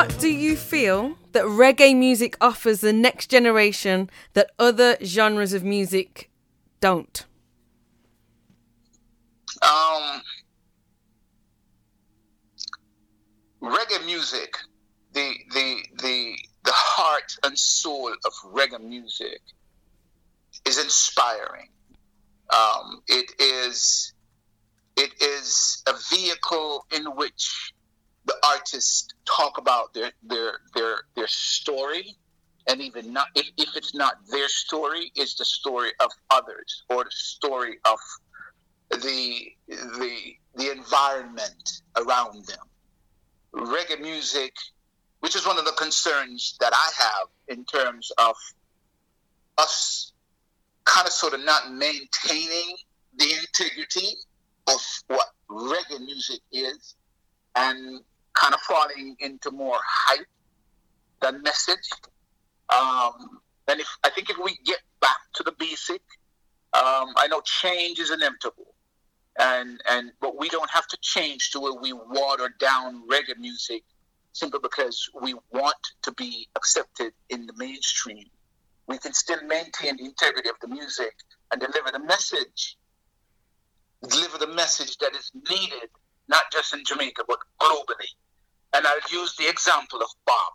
What 0.02 0.18
do 0.18 0.28
you 0.28 0.56
feel 0.56 1.16
that 1.30 1.44
reggae 1.44 1.96
music 1.96 2.36
offers 2.40 2.80
the 2.80 2.92
next 2.92 3.28
generation 3.28 4.10
that 4.32 4.50
other 4.58 4.96
genres 5.04 5.52
of 5.52 5.62
music 5.62 6.28
don't? 6.80 7.24
Um, 9.62 10.22
reggae 13.62 14.04
music, 14.04 14.56
the 15.12 15.34
the 15.54 15.76
the 16.02 16.34
the 16.64 16.72
heart 16.72 17.36
and 17.44 17.56
soul 17.56 18.12
of 18.24 18.32
reggae 18.52 18.82
music 18.82 19.40
is 20.66 20.82
inspiring. 20.82 21.68
Um, 22.50 23.02
it 23.06 23.30
is 23.38 24.12
it 24.96 25.12
is 25.22 25.84
a 25.86 25.94
vehicle 26.10 26.86
in 26.90 27.04
which 27.14 27.72
the 28.24 28.34
artists 28.44 29.08
talk 29.24 29.58
about 29.58 29.92
their 29.94 30.12
their 30.22 30.60
their 30.74 30.96
their 31.16 31.26
story 31.26 32.16
and 32.68 32.80
even 32.80 33.12
not 33.12 33.26
if, 33.34 33.46
if 33.56 33.76
it's 33.76 33.94
not 33.94 34.14
their 34.30 34.48
story 34.48 35.10
it's 35.14 35.34
the 35.34 35.44
story 35.44 35.90
of 36.00 36.10
others 36.30 36.84
or 36.90 37.04
the 37.04 37.10
story 37.10 37.78
of 37.84 37.98
the 38.90 39.52
the 39.68 40.16
the 40.54 40.70
environment 40.70 41.82
around 41.96 42.46
them. 42.46 42.58
Reggae 43.54 44.00
music 44.00 44.54
which 45.20 45.36
is 45.36 45.46
one 45.46 45.58
of 45.58 45.64
the 45.64 45.72
concerns 45.72 46.56
that 46.60 46.72
i 46.74 46.90
have 46.98 47.28
in 47.48 47.64
terms 47.64 48.10
of 48.18 48.34
us 49.58 50.12
kind 50.84 51.06
of 51.06 51.12
sort 51.12 51.34
of 51.34 51.44
not 51.44 51.72
maintaining 51.72 52.76
the 53.16 53.32
integrity 53.32 54.16
of 54.68 54.80
what 55.08 55.28
reggae 55.50 56.00
music 56.00 56.40
is 56.52 56.94
and 57.54 58.00
kind 58.34 58.54
of 58.54 58.60
falling 58.60 59.16
into 59.20 59.50
more 59.50 59.78
hype 59.82 60.26
than 61.20 61.42
message. 61.42 61.90
Um, 62.68 63.40
and 63.68 63.80
if 63.80 63.88
I 64.04 64.10
think 64.10 64.30
if 64.30 64.36
we 64.42 64.58
get 64.64 64.80
back 65.00 65.18
to 65.34 65.42
the 65.42 65.52
basic, 65.58 66.02
um, 66.74 67.12
I 67.16 67.26
know 67.28 67.40
change 67.44 67.98
is 67.98 68.10
inevitable, 68.10 68.74
and 69.38 69.80
and 69.88 70.12
but 70.20 70.38
we 70.38 70.48
don't 70.48 70.70
have 70.70 70.86
to 70.88 70.98
change 71.00 71.50
to 71.50 71.60
where 71.60 71.74
we 71.74 71.92
water 71.92 72.54
down 72.58 73.06
reggae 73.08 73.38
music 73.38 73.82
simply 74.32 74.60
because 74.62 75.10
we 75.20 75.34
want 75.52 75.76
to 76.02 76.12
be 76.12 76.48
accepted 76.56 77.12
in 77.28 77.46
the 77.46 77.52
mainstream. 77.56 78.24
We 78.88 78.98
can 78.98 79.12
still 79.12 79.42
maintain 79.46 79.96
the 79.96 80.04
integrity 80.04 80.48
of 80.48 80.56
the 80.60 80.68
music 80.68 81.14
and 81.52 81.60
deliver 81.60 81.92
the 81.92 82.04
message, 82.04 82.78
deliver 84.08 84.38
the 84.38 84.46
message 84.46 84.96
that 84.98 85.14
is 85.14 85.30
needed 85.50 85.90
not 86.28 86.42
just 86.52 86.72
in 86.74 86.82
Jamaica, 86.84 87.24
but 87.28 87.38
globally. 87.60 88.08
And 88.74 88.86
I'll 88.86 89.10
use 89.10 89.36
the 89.36 89.48
example 89.48 90.00
of 90.00 90.08
Bob. 90.26 90.52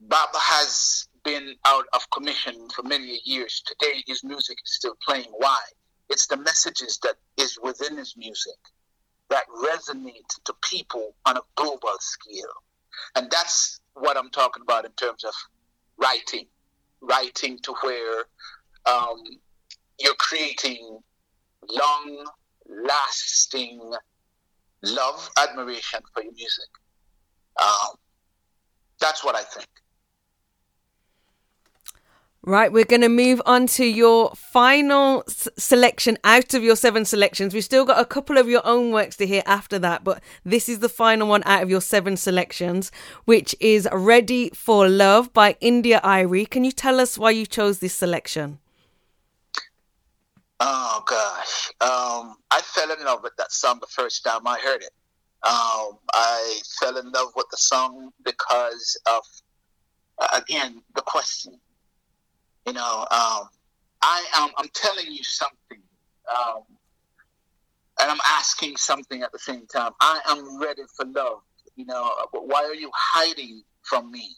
Bob 0.00 0.30
has 0.34 1.08
been 1.24 1.54
out 1.66 1.84
of 1.92 2.08
commission 2.10 2.68
for 2.74 2.82
many 2.82 3.20
years. 3.24 3.62
Today, 3.66 4.02
his 4.06 4.24
music 4.24 4.58
is 4.64 4.74
still 4.74 4.96
playing. 5.06 5.30
Why? 5.36 5.60
It's 6.08 6.26
the 6.26 6.36
messages 6.36 6.98
that 7.02 7.16
is 7.38 7.58
within 7.62 7.96
his 7.96 8.14
music 8.16 8.58
that 9.30 9.44
resonate 9.64 10.28
to 10.44 10.54
people 10.62 11.14
on 11.24 11.36
a 11.36 11.40
global 11.54 11.96
scale. 12.00 12.52
And 13.14 13.30
that's 13.30 13.80
what 13.94 14.16
I'm 14.16 14.30
talking 14.30 14.62
about 14.62 14.84
in 14.84 14.92
terms 14.92 15.24
of 15.24 15.32
writing. 15.96 16.46
Writing 17.00 17.58
to 17.62 17.74
where 17.82 18.24
um, 18.86 19.22
you're 19.98 20.14
creating 20.18 20.98
long 21.68 22.26
lasting 22.68 23.80
love, 24.82 25.30
admiration 25.36 26.00
for 26.12 26.22
your 26.22 26.32
music. 26.32 26.68
Um, 27.60 27.96
that's 29.00 29.24
what 29.24 29.34
I 29.34 29.42
think. 29.42 29.66
Right, 32.44 32.72
we're 32.72 32.84
going 32.84 33.02
to 33.02 33.08
move 33.08 33.40
on 33.46 33.68
to 33.68 33.84
your 33.84 34.32
final 34.34 35.22
s- 35.28 35.48
selection 35.56 36.18
out 36.24 36.54
of 36.54 36.64
your 36.64 36.74
seven 36.74 37.04
selections. 37.04 37.54
We've 37.54 37.62
still 37.62 37.84
got 37.84 38.00
a 38.00 38.04
couple 38.04 38.36
of 38.36 38.48
your 38.48 38.62
own 38.64 38.90
works 38.90 39.16
to 39.18 39.28
hear 39.28 39.44
after 39.46 39.78
that, 39.78 40.02
but 40.02 40.20
this 40.44 40.68
is 40.68 40.80
the 40.80 40.88
final 40.88 41.28
one 41.28 41.44
out 41.46 41.62
of 41.62 41.70
your 41.70 41.80
seven 41.80 42.16
selections, 42.16 42.90
which 43.26 43.54
is 43.60 43.88
Ready 43.92 44.50
for 44.50 44.88
Love 44.88 45.32
by 45.32 45.56
India.Arie. 45.60 46.46
Can 46.46 46.64
you 46.64 46.72
tell 46.72 46.98
us 46.98 47.16
why 47.16 47.30
you 47.30 47.46
chose 47.46 47.78
this 47.78 47.94
selection? 47.94 48.58
Oh 50.58 51.04
gosh, 51.06 51.70
um, 51.80 52.36
I 52.50 52.60
fell 52.62 52.90
in 52.90 53.04
love 53.04 53.22
with 53.22 53.36
that 53.36 53.52
song 53.52 53.78
the 53.80 53.86
first 53.86 54.24
time 54.24 54.48
I 54.48 54.58
heard 54.58 54.82
it. 54.82 54.90
Um, 55.44 55.98
I 56.14 56.60
fell 56.80 56.96
in 56.98 57.10
love 57.10 57.28
with 57.34 57.46
the 57.50 57.56
song 57.56 58.10
because 58.24 59.00
of, 59.06 59.22
again, 60.32 60.82
the 60.94 61.02
question 61.02 61.58
you 62.66 62.72
know, 62.72 63.00
um, 63.10 63.48
I 64.02 64.24
am. 64.34 64.50
I'm 64.56 64.68
telling 64.72 65.10
you 65.10 65.22
something, 65.22 65.82
um, 66.30 66.62
and 68.00 68.10
I'm 68.10 68.20
asking 68.24 68.76
something 68.76 69.22
at 69.22 69.32
the 69.32 69.38
same 69.38 69.66
time. 69.66 69.92
I 70.00 70.20
am 70.28 70.60
ready 70.60 70.82
for 70.96 71.04
love. 71.06 71.40
You 71.76 71.86
know, 71.86 72.10
why 72.32 72.62
are 72.64 72.74
you 72.74 72.90
hiding 72.94 73.62
from 73.82 74.10
me? 74.10 74.28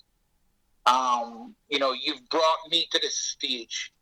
Um, 0.87 1.55
you 1.69 1.79
know, 1.79 1.93
you've 1.93 2.27
brought 2.31 2.59
me 2.71 2.87
to 2.93 2.99
this 3.01 3.17
stage. 3.17 3.93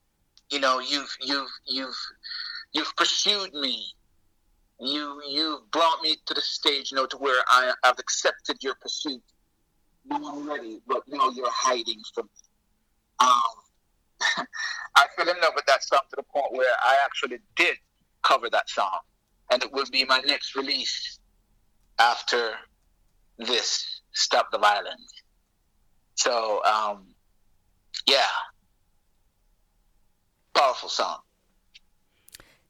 You 0.50 0.60
know, 0.60 0.78
you've 0.80 1.16
you've 1.20 1.50
you've 1.66 1.98
you've 2.72 2.94
pursued 2.96 3.54
me. 3.54 3.86
You 4.82 5.22
you've 5.28 5.70
brought 5.70 6.02
me 6.02 6.16
to 6.26 6.34
the 6.34 6.40
stage, 6.40 6.90
you 6.90 6.96
know, 6.96 7.06
to 7.06 7.16
where 7.18 7.40
I 7.48 7.72
have 7.84 8.00
accepted 8.00 8.56
your 8.62 8.74
pursuit. 8.80 9.22
No, 10.04 10.16
I'm 10.16 10.48
ready, 10.48 10.80
but 10.88 11.04
now 11.06 11.30
you're 11.30 11.52
hiding 11.52 12.00
from 12.12 12.24
me. 12.26 13.28
Um, 13.28 14.46
I 14.96 15.06
fell 15.16 15.28
in 15.28 15.40
love 15.40 15.52
with 15.54 15.66
that 15.66 15.84
song 15.84 16.00
to 16.10 16.16
the 16.16 16.24
point 16.24 16.46
where 16.50 16.74
I 16.82 16.96
actually 17.04 17.38
did 17.54 17.76
cover 18.24 18.50
that 18.50 18.68
song, 18.68 18.98
and 19.52 19.62
it 19.62 19.72
will 19.72 19.86
be 19.92 20.04
my 20.04 20.18
next 20.26 20.56
release 20.56 21.20
after 22.00 22.50
this 23.38 24.00
"Stop 24.14 24.50
the 24.50 24.58
Violence." 24.58 25.12
So, 26.16 26.60
um, 26.64 27.06
yeah, 28.08 28.26
powerful 30.56 30.88
song. 30.88 31.18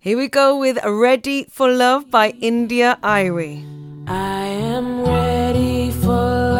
Here 0.04 0.18
we 0.18 0.26
go 0.26 0.58
with 0.58 0.84
Ready 0.84 1.44
for 1.44 1.70
Love 1.70 2.10
by 2.10 2.30
India.Arie. 2.40 3.64
I 4.08 4.46
am 4.46 5.02
ready 5.02 5.92
for 5.92 6.08
love. 6.08 6.58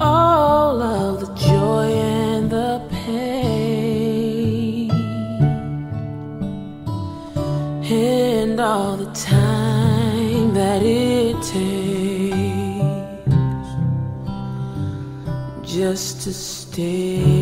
All 0.00 0.80
of 0.80 1.20
the 1.20 1.34
joy 1.34 1.92
and 2.00 2.50
the 2.50 2.80
pain, 2.88 4.90
and 7.84 8.58
all 8.58 8.96
the 8.96 9.12
time 9.12 10.54
that 10.54 10.82
it 10.82 11.36
takes 11.42 11.56
just 15.70 16.22
to 16.22 16.32
stay 16.32 17.35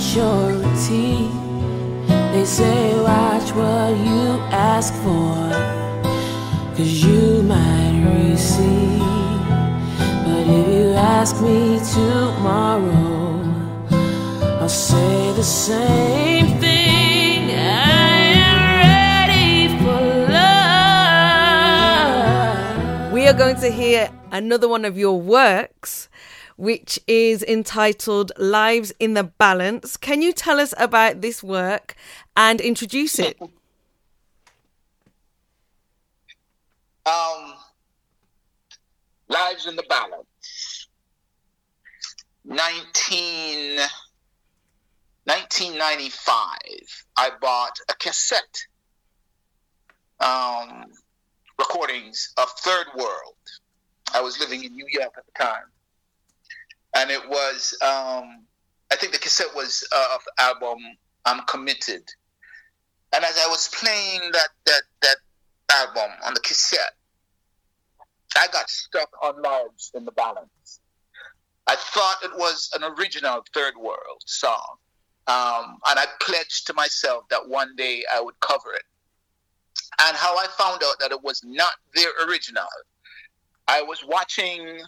maturity. 0.00 1.28
They 2.32 2.44
say, 2.46 2.94
watch 3.02 3.52
what 3.52 3.90
you 3.98 4.38
ask 4.50 4.94
for, 5.04 5.34
cause 6.74 7.04
you 7.04 7.42
might 7.42 8.00
receive. 8.08 8.98
But 10.24 10.46
if 10.48 10.68
you 10.68 10.92
ask 10.92 11.42
me 11.42 11.80
tomorrow, 11.92 13.44
I'll 14.60 14.68
say 14.70 15.32
the 15.34 15.42
same 15.42 16.58
thing. 16.60 17.50
I 17.50 18.22
am 18.48 18.58
ready 18.80 19.68
for 19.80 20.00
love. 23.04 23.12
We 23.12 23.28
are 23.28 23.34
going 23.34 23.56
to 23.56 23.70
hear 23.70 24.08
another 24.32 24.66
one 24.66 24.86
of 24.86 24.96
your 24.96 25.20
works, 25.20 26.08
which 26.60 27.00
is 27.06 27.42
entitled 27.44 28.32
Lives 28.36 28.92
in 29.00 29.14
the 29.14 29.24
Balance. 29.24 29.96
Can 29.96 30.20
you 30.20 30.30
tell 30.30 30.60
us 30.60 30.74
about 30.76 31.22
this 31.22 31.42
work 31.42 31.96
and 32.36 32.60
introduce 32.60 33.18
it? 33.18 33.40
Um, 33.40 33.48
Lives 39.30 39.66
in 39.66 39.76
the 39.76 39.84
Balance. 39.88 40.88
19, 42.44 43.76
1995, 43.76 46.58
I 47.16 47.30
bought 47.40 47.78
a 47.88 47.94
cassette 47.94 48.66
um, 50.20 50.84
recordings 51.58 52.34
of 52.36 52.50
Third 52.58 52.88
World. 52.94 53.34
I 54.12 54.20
was 54.20 54.38
living 54.38 54.62
in 54.62 54.74
New 54.74 54.84
York 54.90 55.14
at 55.16 55.24
the 55.24 55.32
time. 55.42 55.64
And 56.94 57.10
it 57.10 57.28
was, 57.28 57.76
um, 57.82 58.44
I 58.90 58.96
think 58.96 59.12
the 59.12 59.18
cassette 59.18 59.54
was 59.54 59.86
uh, 59.94 60.14
of 60.14 60.22
album 60.38 60.78
I'm 61.24 61.44
Committed. 61.46 62.02
And 63.12 63.24
as 63.24 63.38
I 63.38 63.48
was 63.48 63.68
playing 63.68 64.20
that, 64.32 64.48
that, 64.66 64.82
that 65.02 65.16
album 65.72 66.10
on 66.24 66.34
the 66.34 66.40
cassette, 66.40 66.94
I 68.36 68.46
got 68.52 68.70
stuck 68.70 69.10
on 69.22 69.42
Lives 69.42 69.90
in 69.94 70.04
the 70.04 70.12
Balance. 70.12 70.80
I 71.66 71.76
thought 71.76 72.16
it 72.22 72.36
was 72.36 72.70
an 72.74 72.84
original 72.84 73.44
Third 73.52 73.74
World 73.76 74.22
song. 74.26 74.76
Um, 75.26 75.78
and 75.88 75.98
I 75.98 76.06
pledged 76.20 76.66
to 76.66 76.74
myself 76.74 77.24
that 77.30 77.48
one 77.48 77.76
day 77.76 78.04
I 78.12 78.20
would 78.20 78.38
cover 78.40 78.72
it. 78.74 78.82
And 80.00 80.16
how 80.16 80.36
I 80.36 80.46
found 80.58 80.82
out 80.84 80.98
that 81.00 81.12
it 81.12 81.22
was 81.22 81.42
not 81.44 81.72
their 81.94 82.10
original, 82.26 82.64
I 83.68 83.82
was 83.82 84.04
watching 84.04 84.80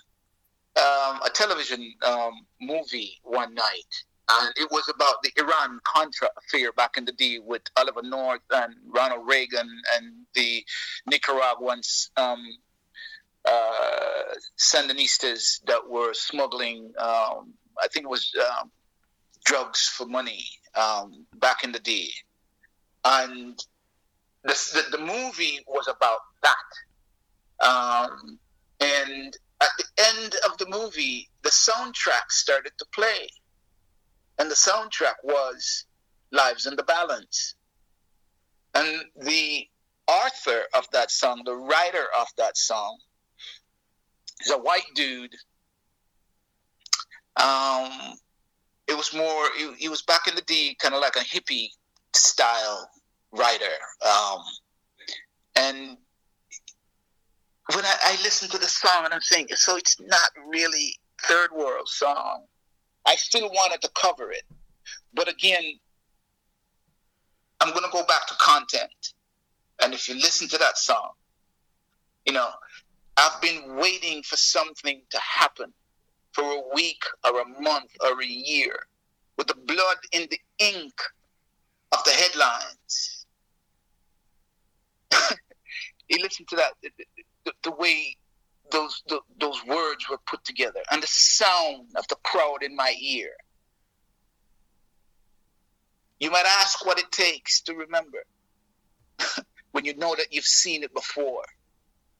um, 0.76 1.20
a 1.24 1.30
television 1.34 1.92
um, 2.06 2.46
movie 2.60 3.20
one 3.22 3.54
night, 3.54 3.92
and 4.30 4.52
it 4.56 4.70
was 4.70 4.88
about 4.88 5.16
the 5.22 5.32
Iran 5.38 5.80
Contra 5.84 6.28
affair 6.38 6.72
back 6.72 6.96
in 6.96 7.04
the 7.04 7.12
day 7.12 7.38
with 7.38 7.62
Oliver 7.76 8.02
North 8.02 8.40
and 8.50 8.74
Ronald 8.86 9.26
Reagan 9.26 9.68
and 9.96 10.12
the 10.34 10.64
Nicaraguans. 11.06 12.10
Um, 12.16 12.42
uh, 13.44 14.34
Sandinistas 14.56 15.62
that 15.66 15.88
were 15.88 16.14
smuggling, 16.14 16.92
um, 16.98 17.54
I 17.82 17.88
think 17.92 18.04
it 18.04 18.08
was 18.08 18.32
um, 18.38 18.70
drugs 19.44 19.88
for 19.88 20.06
money 20.06 20.44
um, 20.74 21.26
back 21.38 21.64
in 21.64 21.72
the 21.72 21.80
day. 21.80 22.08
And 23.04 23.58
the, 24.44 24.84
the, 24.90 24.96
the 24.96 25.04
movie 25.04 25.60
was 25.66 25.88
about 25.88 26.20
that. 26.42 27.66
Um, 27.66 28.38
and 28.80 29.36
at 29.62 29.68
the 29.78 29.84
end 30.18 30.34
of 30.50 30.58
the 30.58 30.66
movie, 30.68 31.28
the 31.42 31.50
soundtrack 31.50 32.30
started 32.30 32.72
to 32.78 32.86
play. 32.92 33.28
And 34.38 34.50
the 34.50 34.54
soundtrack 34.54 35.14
was 35.22 35.84
Lives 36.32 36.66
in 36.66 36.74
the 36.74 36.82
Balance. 36.82 37.54
And 38.74 39.04
the 39.20 39.68
author 40.08 40.62
of 40.74 40.86
that 40.92 41.10
song, 41.10 41.42
the 41.44 41.54
writer 41.54 42.06
of 42.18 42.26
that 42.38 42.56
song, 42.56 42.98
is 44.40 44.50
a 44.50 44.58
white 44.58 44.90
dude. 44.96 45.34
Um, 47.36 48.14
it 48.88 48.96
was 48.96 49.14
more. 49.14 49.46
He, 49.78 49.88
was 49.88 50.02
back 50.02 50.26
in 50.26 50.34
the 50.34 50.42
day, 50.42 50.74
kind 50.80 50.94
of 50.94 51.00
like 51.00 51.16
a 51.16 51.20
hippie 51.20 51.68
style 52.14 52.90
writer. 53.30 53.64
Um, 54.04 54.40
and 55.54 55.96
when 57.74 57.84
I, 57.84 57.94
I 58.04 58.12
listened 58.22 58.50
to 58.52 58.58
the 58.58 58.66
song, 58.66 59.04
and 59.04 59.14
I'm 59.14 59.20
saying, 59.20 59.48
so 59.54 59.76
it's 59.76 60.00
not 60.00 60.30
really 60.48 60.96
third 61.22 61.50
world 61.52 61.88
song. 61.88 62.44
I 63.06 63.16
still 63.16 63.48
wanted 63.48 63.80
to 63.82 63.90
cover 63.94 64.30
it, 64.30 64.44
but 65.14 65.28
again, 65.28 65.62
I'm 67.60 67.70
going 67.70 67.84
to 67.84 67.90
go 67.92 68.04
back 68.04 68.26
to 68.26 68.34
content. 68.34 69.14
And 69.82 69.94
if 69.94 70.08
you 70.08 70.14
listen 70.14 70.48
to 70.48 70.58
that 70.58 70.78
song, 70.78 71.10
you 72.26 72.32
know, 72.32 72.48
I've 73.16 73.40
been 73.40 73.76
waiting 73.76 74.22
for 74.22 74.36
something 74.36 75.02
to 75.10 75.18
happen 75.18 75.72
for 76.32 76.44
a 76.44 76.62
week 76.74 77.02
or 77.24 77.40
a 77.40 77.62
month 77.62 77.90
or 78.00 78.20
a 78.20 78.26
year 78.26 78.86
with 79.36 79.46
the 79.48 79.54
blood 79.54 79.96
in 80.12 80.28
the 80.30 80.38
ink 80.58 80.94
of 81.92 82.02
the 82.04 82.10
headlines. 82.10 83.26
you 86.08 86.18
listen 86.22 86.22
listen 86.22 86.46
to 86.48 86.56
that, 86.56 86.72
the, 87.44 87.52
the, 87.62 87.72
way 87.72 88.16
those 88.70 89.02
the, 89.08 89.20
those 89.38 89.64
words 89.66 90.08
were 90.08 90.18
put 90.26 90.44
together 90.44 90.80
and 90.90 91.02
the 91.02 91.08
sound 91.08 91.88
of 91.96 92.06
the 92.08 92.16
crowd 92.22 92.62
in 92.62 92.74
my 92.74 92.94
ear. 93.00 93.30
You 96.20 96.30
might 96.30 96.46
ask 96.46 96.86
what 96.86 96.98
it 96.98 97.10
takes 97.10 97.62
to 97.62 97.74
remember 97.74 98.24
when 99.72 99.84
you 99.84 99.96
know 99.96 100.14
that 100.14 100.28
you've 100.30 100.44
seen 100.44 100.84
it 100.84 100.94
before, 100.94 101.42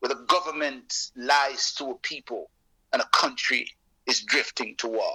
where 0.01 0.09
the 0.09 0.25
government 0.27 1.11
lies 1.17 1.73
to 1.75 1.91
a 1.91 1.95
people 1.99 2.51
and 2.93 3.01
a 3.01 3.07
country 3.13 3.69
is 4.07 4.21
drifting 4.23 4.75
to 4.79 4.89
war. 4.89 5.15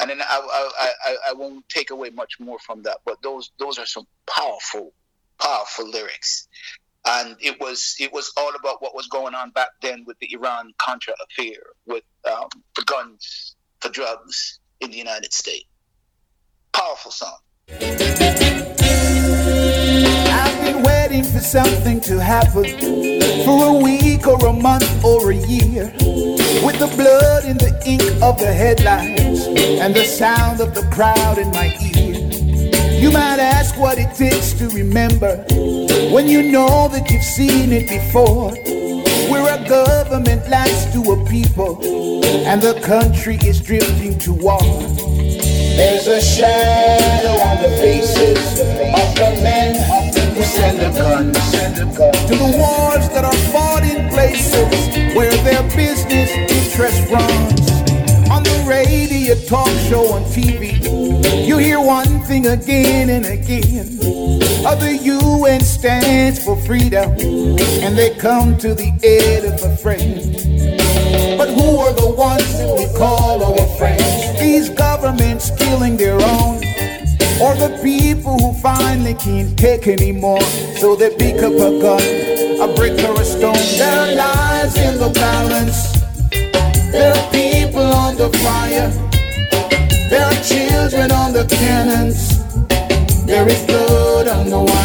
And 0.00 0.08
then 0.08 0.22
I, 0.22 0.24
I, 0.30 0.92
I, 1.04 1.16
I 1.28 1.32
won't 1.34 1.68
take 1.68 1.90
away 1.90 2.08
much 2.08 2.40
more 2.40 2.58
from 2.58 2.82
that, 2.84 2.98
but 3.04 3.20
those 3.22 3.50
those 3.58 3.78
are 3.78 3.84
some 3.84 4.06
powerful, 4.26 4.94
powerful 5.38 5.86
lyrics 5.86 6.48
and 7.06 7.36
it 7.40 7.60
was 7.60 7.96
it 7.98 8.12
was 8.12 8.32
all 8.36 8.52
about 8.54 8.82
what 8.82 8.94
was 8.94 9.06
going 9.08 9.34
on 9.34 9.50
back 9.50 9.70
then 9.82 10.04
with 10.06 10.18
the 10.20 10.32
Iran 10.32 10.72
Contra 10.78 11.14
affair, 11.24 11.56
with 11.86 12.04
um, 12.30 12.48
the 12.76 12.82
guns 12.84 13.56
for 13.80 13.88
drugs 13.90 14.60
in 14.80 14.90
the 14.90 14.98
United 14.98 15.32
States. 15.32 15.64
Powerful 16.72 17.10
song. 17.10 17.38
I've 20.42 20.60
been 20.64 20.82
waiting 20.82 21.24
for 21.24 21.40
something 21.40 22.00
to 22.02 22.20
happen 22.20 22.64
for 23.44 23.64
a 23.66 23.72
week 23.72 24.26
or 24.26 24.46
a 24.46 24.52
month 24.52 25.04
or 25.04 25.30
a 25.30 25.36
year. 25.36 25.92
With 26.62 26.78
the 26.78 26.92
blood 26.96 27.44
in 27.44 27.56
the 27.58 27.80
ink 27.86 28.02
of 28.22 28.38
the 28.38 28.52
headlines 28.52 29.46
and 29.46 29.94
the 29.94 30.04
sound 30.04 30.60
of 30.60 30.74
the 30.74 30.82
crowd 30.92 31.38
in 31.38 31.50
my 31.50 31.74
ear. 31.82 31.89
You 33.00 33.10
might 33.10 33.40
ask 33.40 33.78
what 33.78 33.96
it 33.96 34.14
takes 34.14 34.52
to 34.60 34.68
remember 34.68 35.36
when 36.12 36.28
you 36.28 36.52
know 36.52 36.86
that 36.88 37.10
you've 37.10 37.24
seen 37.24 37.72
it 37.72 37.88
before. 37.88 38.52
We're 39.30 39.48
a 39.48 39.66
government 39.66 40.46
lies 40.50 40.92
to 40.92 41.00
a 41.12 41.24
people 41.24 41.80
and 42.46 42.60
the 42.60 42.78
country 42.80 43.38
is 43.42 43.58
drifting 43.58 44.18
to 44.18 44.34
war. 44.34 44.60
There's 44.60 46.08
a 46.08 46.20
shadow 46.20 47.40
on 47.40 47.62
the 47.62 47.70
faces 47.80 48.60
of 48.60 49.08
the 49.16 49.40
men 49.42 49.76
who 50.34 50.42
send 50.42 50.78
the 50.80 50.90
guns 50.90 51.50
to 52.28 52.34
the 52.36 52.50
wars 52.58 53.08
that 53.10 53.24
are 53.24 53.40
fought 53.50 53.82
in 53.82 54.10
places 54.10 55.16
where 55.16 55.34
their 55.42 55.62
business 55.74 56.30
interests 56.32 57.10
runs. 57.10 57.59
On 58.40 58.44
the 58.44 58.64
radio, 58.66 59.34
talk 59.44 59.68
show, 59.90 60.14
on 60.14 60.22
TV, 60.24 60.80
you 61.46 61.58
hear 61.58 61.78
one 61.78 62.20
thing 62.20 62.46
again 62.46 63.10
and 63.10 63.26
again 63.26 63.86
of 64.64 64.80
the 64.80 64.98
UN 65.02 65.60
stands 65.60 66.42
for 66.42 66.56
freedom, 66.62 67.10
and 67.84 67.98
they 67.98 68.14
come 68.16 68.56
to 68.56 68.72
the 68.72 68.92
aid 69.02 69.44
of 69.44 69.62
a 69.62 69.76
friend. 69.76 70.32
But 71.36 71.50
who 71.50 71.80
are 71.80 71.92
the 71.92 72.14
ones 72.16 72.50
that 72.56 72.74
we 72.78 72.86
call 72.96 73.44
our 73.44 73.66
friends? 73.76 74.40
These 74.40 74.70
governments 74.70 75.50
killing 75.58 75.98
their 75.98 76.14
own, 76.14 76.64
or 77.44 77.52
the 77.60 77.78
people 77.82 78.38
who 78.38 78.54
finally 78.62 79.16
can't 79.16 79.54
take 79.58 79.86
anymore, 79.86 80.40
so 80.80 80.96
they 80.96 81.14
pick 81.14 81.42
up 81.42 81.52
a 81.52 81.78
gun, 81.78 82.00
a 82.58 82.74
brick 82.74 82.98
or 83.04 83.20
a 83.20 83.24
stone. 83.24 83.52
Their 83.76 84.16
lives 84.16 84.78
in 84.78 84.98
the 84.98 85.10
balance. 85.10 85.99
There 86.92 87.12
are 87.12 87.30
people 87.30 87.82
on 87.82 88.16
the 88.16 88.28
fire. 88.42 88.90
There 90.10 90.24
are 90.24 90.42
children 90.42 91.12
on 91.12 91.32
the 91.32 91.46
cannons. 91.48 92.44
There 93.26 93.48
is 93.48 93.64
blood 93.66 94.26
on 94.26 94.50
the 94.50 94.58
wire. 94.58 94.79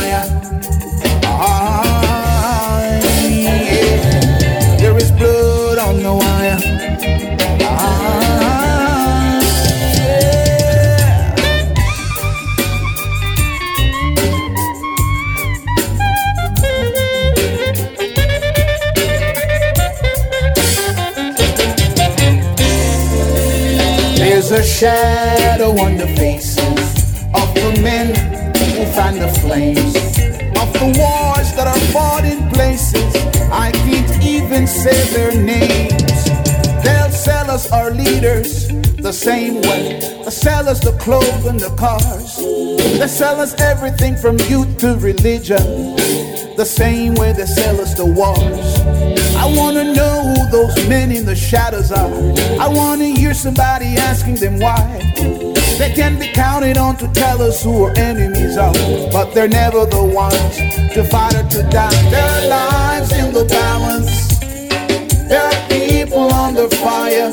A 24.55 24.63
shadow 24.63 25.71
on 25.81 25.97
the 25.97 26.07
faces 26.15 26.79
of 27.33 27.53
the 27.55 27.77
men 27.81 28.07
who 28.55 28.85
fan 28.93 29.19
the 29.19 29.27
flames 29.41 29.95
of 30.61 30.71
the 30.79 30.95
wars 30.97 31.51
that 31.55 31.67
are 31.67 31.79
fought 31.91 32.23
in 32.23 32.49
places 32.51 33.15
I 33.51 33.71
can't 33.71 34.23
even 34.23 34.65
say 34.65 34.97
their 35.13 35.33
names. 35.35 36.25
They'll 36.83 37.11
sell 37.11 37.49
us 37.51 37.71
our 37.71 37.91
leaders 37.91 38.67
the 38.95 39.11
same 39.11 39.61
way. 39.61 39.99
They'll 39.99 40.31
sell 40.31 40.67
us 40.67 40.79
the 40.79 40.91
clothes 40.97 41.45
and 41.45 41.59
the 41.59 41.73
cars. 41.75 42.37
They 42.99 43.07
sell 43.07 43.39
us 43.39 43.53
everything 43.59 44.15
from 44.15 44.37
youth 44.49 44.77
to 44.79 44.95
religion. 44.97 45.95
The 46.55 46.65
same 46.65 47.15
way 47.15 47.33
they 47.33 47.45
sell 47.45 47.79
us 47.81 47.93
the 47.93 48.05
wars. 48.05 48.79
I 49.35 49.45
wanna 49.55 49.93
know 49.93 50.24
who 50.45 50.51
those 50.51 50.87
men 50.87 51.11
in 51.11 51.25
the 51.25 51.35
shadows 51.35 51.91
are. 51.91 52.11
I 52.59 52.67
wanna 52.67 53.05
hear 53.05 53.33
somebody 53.33 53.97
asking 53.97 54.35
them 54.35 54.59
why. 54.59 55.01
They 55.77 55.91
can 55.93 56.17
be 56.19 56.27
counted 56.31 56.77
on 56.77 56.95
to 56.97 57.07
tell 57.09 57.41
us 57.41 57.63
who 57.63 57.83
our 57.83 57.93
enemies 57.97 58.57
are, 58.57 58.73
but 59.11 59.33
they're 59.33 59.47
never 59.47 59.85
the 59.85 60.03
ones 60.03 60.57
to 60.93 61.03
fight 61.03 61.35
or 61.35 61.47
to 61.49 61.63
die. 61.63 62.09
Their 62.09 62.49
lives 62.49 63.11
in 63.11 63.33
the 63.33 63.45
balance. 63.45 64.39
There 65.27 65.43
are 65.43 65.67
people 65.67 66.33
under 66.33 66.69
fire. 66.69 67.31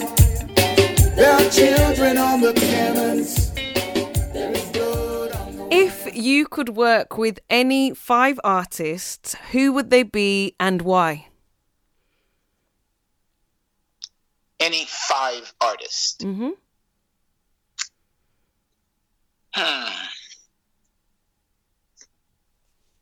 There 1.17 1.33
are 1.33 1.51
children 1.51 2.19
on 2.19 2.41
the 2.41 2.53
cannons. 2.55 3.51
On 4.35 4.53
the 4.73 5.69
If 5.71 6.17
you 6.17 6.47
could 6.47 6.71
work 6.71 7.19
with 7.19 7.39
any 7.49 7.95
five 7.95 8.41
artists, 8.43 9.37
who 9.53 9.73
would 9.73 9.91
they 9.91 10.03
be 10.03 10.55
and 10.59 10.83
why? 10.83 11.32
Any 14.63 14.87
five 14.87 15.53
artists. 15.61 16.23
hmm 16.23 16.51
Hmm. 19.55 19.93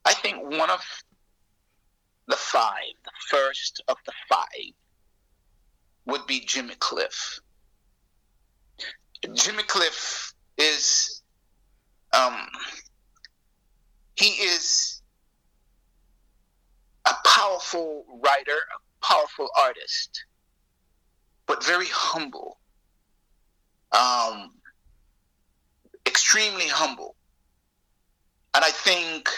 I 0.06 0.14
think 0.14 0.42
one 0.42 0.70
of 0.70 0.80
the 2.28 2.36
five, 2.36 2.94
the 3.04 3.10
first 3.28 3.82
of 3.88 3.98
the 4.06 4.12
five, 4.26 4.72
would 6.06 6.26
be 6.26 6.40
Jimmy 6.40 6.74
Cliff. 6.78 7.40
Jimmy 9.34 9.62
Cliff 9.64 10.32
is, 10.56 11.22
um, 12.14 12.48
he 14.16 14.28
is 14.42 15.02
a 17.06 17.12
powerful 17.26 18.06
writer, 18.24 18.50
a 18.52 19.06
powerful 19.06 19.50
artist, 19.60 20.24
very 21.62 21.88
humble. 21.90 22.58
Um, 23.92 24.50
extremely 26.06 26.68
humble. 26.68 27.16
And 28.54 28.64
I 28.64 28.70
think 28.70 29.28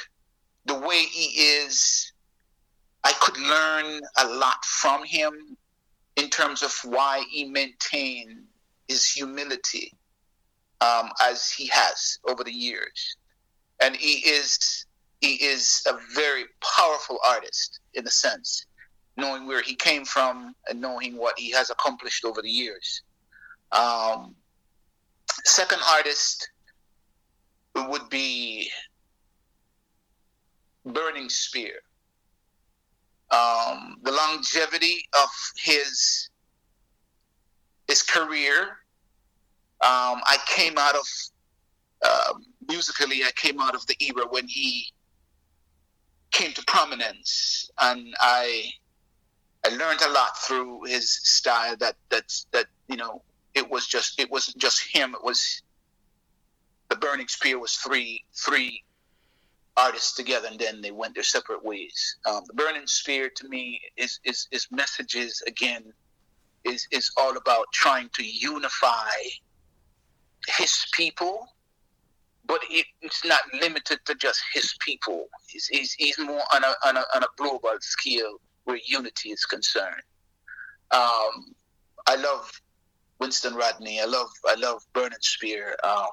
the 0.67 0.79
way 0.79 1.05
he 1.05 1.41
is, 1.41 2.13
I 3.05 3.13
could 3.21 3.39
learn 3.39 4.01
a 4.19 4.27
lot 4.27 4.65
from 4.65 5.05
him 5.05 5.57
in 6.17 6.29
terms 6.29 6.63
of 6.63 6.75
why 6.85 7.25
he 7.31 7.45
maintained 7.45 8.45
his 8.89 9.11
humility 9.11 9.93
um, 10.81 11.11
as 11.21 11.51
he 11.51 11.67
has 11.69 12.19
over 12.29 12.45
the 12.45 12.53
years. 12.53 13.17
And 13.83 13.97
he 13.97 14.29
is 14.29 14.87
he 15.21 15.35
is 15.35 15.83
a 15.87 15.97
very 16.15 16.45
powerful 16.77 17.19
artist 17.25 17.79
in 17.95 18.07
a 18.07 18.11
sense, 18.11 18.67
knowing 19.17 19.47
where 19.47 19.63
he 19.63 19.75
came 19.75 20.05
from 20.05 20.55
and 20.69 20.81
knowing 20.81 21.17
what 21.17 21.39
he 21.39 21.51
has 21.51 21.71
accomplished 21.71 22.25
over 22.25 22.41
the 22.43 22.51
years. 22.51 23.03
Um, 23.73 24.35
second 25.45 25.81
artist 25.89 26.49
would 27.75 28.09
be 28.09 28.71
Burning 30.85 31.29
Spear. 31.29 31.75
Um, 33.31 33.97
the 34.03 34.13
longevity 34.13 35.05
of 35.15 35.29
his 35.57 36.29
his 37.89 38.03
career. 38.03 38.79
Um, 39.81 40.21
I 40.25 40.39
came 40.47 40.75
out 40.77 40.95
of 40.95 41.07
uh, 42.03 42.35
musically. 42.69 43.25
I 43.25 43.31
came 43.37 43.61
out 43.61 43.75
of 43.75 43.87
the 43.87 43.97
era 44.01 44.27
when 44.29 44.47
he 44.47 44.93
came 46.31 46.53
to 46.53 46.65
prominence, 46.67 47.71
and 47.81 48.15
I 48.21 48.73
I 49.65 49.69
learned 49.71 50.03
a 50.03 50.11
lot 50.11 50.37
through 50.39 50.85
his 50.85 51.11
style. 51.11 51.77
That 51.77 51.97
that 52.11 52.25
that 52.53 52.67
you 52.89 52.97
know, 52.97 53.23
it 53.55 53.69
was 53.71 53.87
just 53.87 54.21
it 54.21 54.31
wasn't 54.31 54.59
just 54.59 54.83
him. 54.93 55.15
It 55.15 55.25
was 55.25 55.63
the 56.89 56.97
burning 56.97 57.29
spear 57.29 57.59
was 57.59 57.75
three 57.75 58.25
three 58.35 58.83
artists 59.77 60.15
together, 60.15 60.49
and 60.51 60.59
then 60.59 60.83
they 60.83 60.91
went 60.91 61.15
their 61.15 61.25
separate 61.25 61.65
ways. 61.65 62.17
Um, 62.27 62.43
the 62.47 62.55
Burning 62.55 62.87
Spear 62.87 63.31
to 63.37 63.49
me 63.49 63.81
is 63.97 64.21
is, 64.25 64.49
is 64.51 64.67
messages 64.71 65.43
again 65.47 65.93
is 66.65 66.87
is 66.91 67.11
all 67.17 67.37
about 67.37 67.67
trying 67.73 68.09
to 68.15 68.25
unify 68.25 69.11
his 70.47 70.87
people, 70.93 71.47
but 72.47 72.61
it, 72.69 72.87
it's 73.01 73.25
not 73.25 73.41
limited 73.61 73.99
to 74.07 74.15
just 74.15 74.43
his 74.53 74.75
people. 74.81 75.27
He's, 75.47 75.67
he's, 75.67 75.93
he's 75.93 76.19
more 76.19 76.43
on 76.53 76.65
a, 76.65 76.75
on, 76.85 76.97
a, 76.97 77.05
on 77.15 77.23
a 77.23 77.27
global 77.37 77.71
scale 77.81 78.41
where 78.65 78.79
unity 78.87 79.31
is 79.31 79.45
concerned. 79.45 80.03
Um, 80.91 81.55
I 82.07 82.17
love 82.17 82.51
Winston 83.19 83.55
Rodney. 83.55 84.01
I 84.01 84.05
love 84.05 84.31
I 84.47 84.55
love 84.55 84.83
Burning 84.93 85.19
Spear 85.21 85.77
um, 85.85 86.09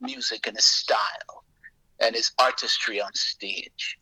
music 0.00 0.46
and 0.46 0.56
his 0.56 0.64
style 0.66 1.44
and 2.00 2.14
his 2.14 2.32
artistry 2.38 3.00
on 3.00 3.12
stage. 3.14 3.98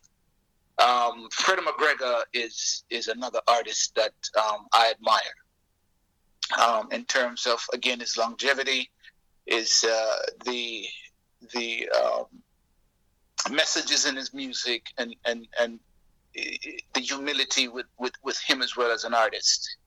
Um, 0.77 1.29
Freddie 1.31 1.61
McGregor 1.61 2.23
is 2.33 2.83
is 2.89 3.07
another 3.07 3.39
artist 3.47 3.95
that 3.95 4.13
um, 4.37 4.67
I 4.73 4.91
admire 4.91 5.35
um, 6.59 6.89
in 6.91 7.05
terms 7.05 7.45
of 7.45 7.59
again 7.73 7.99
his 7.99 8.17
longevity, 8.17 8.89
is 9.45 9.83
uh, 9.83 10.17
the 10.45 10.85
the 11.53 11.89
um, 11.89 12.25
messages 13.51 14.05
in 14.05 14.15
his 14.15 14.33
music 14.33 14.87
and 14.97 15.15
and 15.25 15.47
and 15.59 15.79
the 16.93 17.01
humility 17.01 17.67
with, 17.67 17.85
with, 17.97 18.13
with 18.23 18.39
him 18.41 18.61
as 18.61 18.75
well 18.75 18.91
as 18.91 19.03
an 19.03 19.13
artist. 19.13 19.77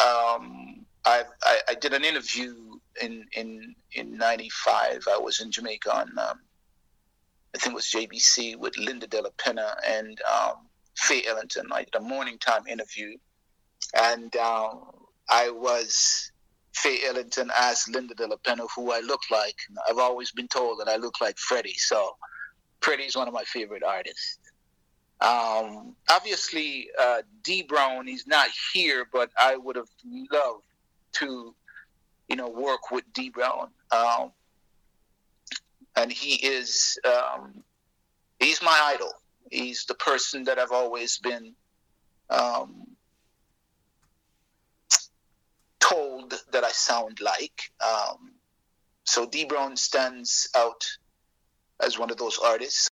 Um, 0.00 0.86
I, 1.04 1.24
I 1.68 1.74
did 1.74 1.94
an 1.94 2.04
interview 2.04 2.54
in 3.00 3.24
in 3.34 3.74
in 3.92 4.16
'95. 4.16 5.04
I 5.10 5.18
was 5.18 5.40
in 5.40 5.50
Jamaica 5.50 5.94
on 5.94 6.18
um, 6.18 6.40
I 7.54 7.58
think 7.58 7.72
it 7.72 7.74
was 7.74 7.86
JBC 7.86 8.56
with 8.56 8.76
Linda 8.78 9.06
De 9.06 9.20
La 9.20 9.30
Penna 9.38 9.74
and 9.86 10.20
um, 10.22 10.68
Fae 10.96 11.22
Ellington. 11.26 11.68
I 11.72 11.84
did 11.84 11.94
a 11.94 12.00
morning 12.00 12.38
time 12.38 12.66
interview, 12.66 13.16
and 13.94 14.34
um, 14.36 14.90
I 15.28 15.50
was 15.50 16.30
Fae 16.74 16.98
Ellington 17.06 17.50
asked 17.56 17.88
Linda 17.88 18.14
De 18.14 18.26
La 18.26 18.36
Penna 18.36 18.64
who 18.76 18.92
I 18.92 19.00
look 19.00 19.22
like. 19.30 19.56
I've 19.88 19.98
always 19.98 20.30
been 20.32 20.48
told 20.48 20.80
that 20.80 20.88
I 20.88 20.96
look 20.96 21.20
like 21.20 21.38
Freddie, 21.38 21.74
so 21.74 22.16
Freddie's 22.80 23.16
one 23.16 23.28
of 23.28 23.34
my 23.34 23.44
favorite 23.44 23.82
artists. 23.82 24.38
Um, 25.20 25.94
obviously, 26.10 26.88
uh, 26.98 27.22
Dee 27.42 27.62
Brown, 27.62 28.06
he's 28.06 28.26
not 28.26 28.48
here, 28.72 29.06
but 29.12 29.30
I 29.38 29.56
would 29.56 29.76
have 29.76 29.88
loved 30.32 30.64
to, 31.12 31.54
you 32.28 32.36
know, 32.36 32.48
work 32.48 32.90
with 32.90 33.04
Dee 33.12 33.28
Brown. 33.28 33.68
Um, 33.92 34.32
and 35.96 36.10
he 36.10 36.34
is, 36.34 36.98
um, 37.04 37.62
he's 38.38 38.62
my 38.62 38.94
idol. 38.94 39.12
He's 39.50 39.84
the 39.84 39.94
person 39.94 40.44
that 40.44 40.58
I've 40.58 40.72
always 40.72 41.18
been 41.18 41.54
um, 42.30 42.86
told 45.80 46.34
that 46.52 46.64
I 46.64 46.70
sound 46.70 47.20
like. 47.20 47.72
Um, 47.84 48.32
so 49.04 49.26
Dee 49.26 49.44
Brown 49.44 49.76
stands 49.76 50.48
out 50.56 50.86
as 51.82 51.98
one 51.98 52.10
of 52.10 52.16
those 52.16 52.38
artists. 52.38 52.88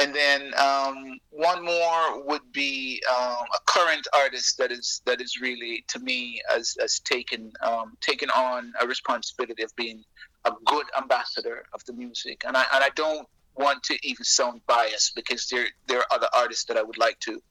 And 0.00 0.14
then 0.14 0.52
um, 0.58 1.18
one 1.30 1.64
more 1.64 2.24
would 2.24 2.52
be 2.52 3.02
um, 3.10 3.44
a 3.54 3.60
current 3.66 4.06
artist 4.16 4.56
that 4.58 4.72
is 4.72 5.02
that 5.04 5.20
is 5.20 5.40
really 5.40 5.84
to 5.88 5.98
me 5.98 6.40
as 6.56 6.76
as 6.82 7.00
taken 7.00 7.52
um, 7.62 7.96
taken 8.00 8.30
on 8.30 8.72
a 8.80 8.86
responsibility 8.86 9.62
of 9.62 9.74
being 9.76 10.02
a 10.46 10.52
good 10.64 10.86
ambassador 10.96 11.64
of 11.74 11.84
the 11.84 11.92
music. 11.92 12.42
And 12.46 12.56
I 12.56 12.64
and 12.72 12.82
I 12.82 12.90
don't 12.94 13.28
want 13.56 13.82
to 13.84 13.98
even 14.02 14.24
sound 14.24 14.62
biased 14.66 15.14
because 15.14 15.48
there 15.48 15.66
there 15.86 15.98
are 15.98 16.06
other 16.10 16.28
artists 16.34 16.64
that 16.64 16.78
I 16.78 16.82
would 16.82 16.98
like 16.98 17.18
to 17.20 17.42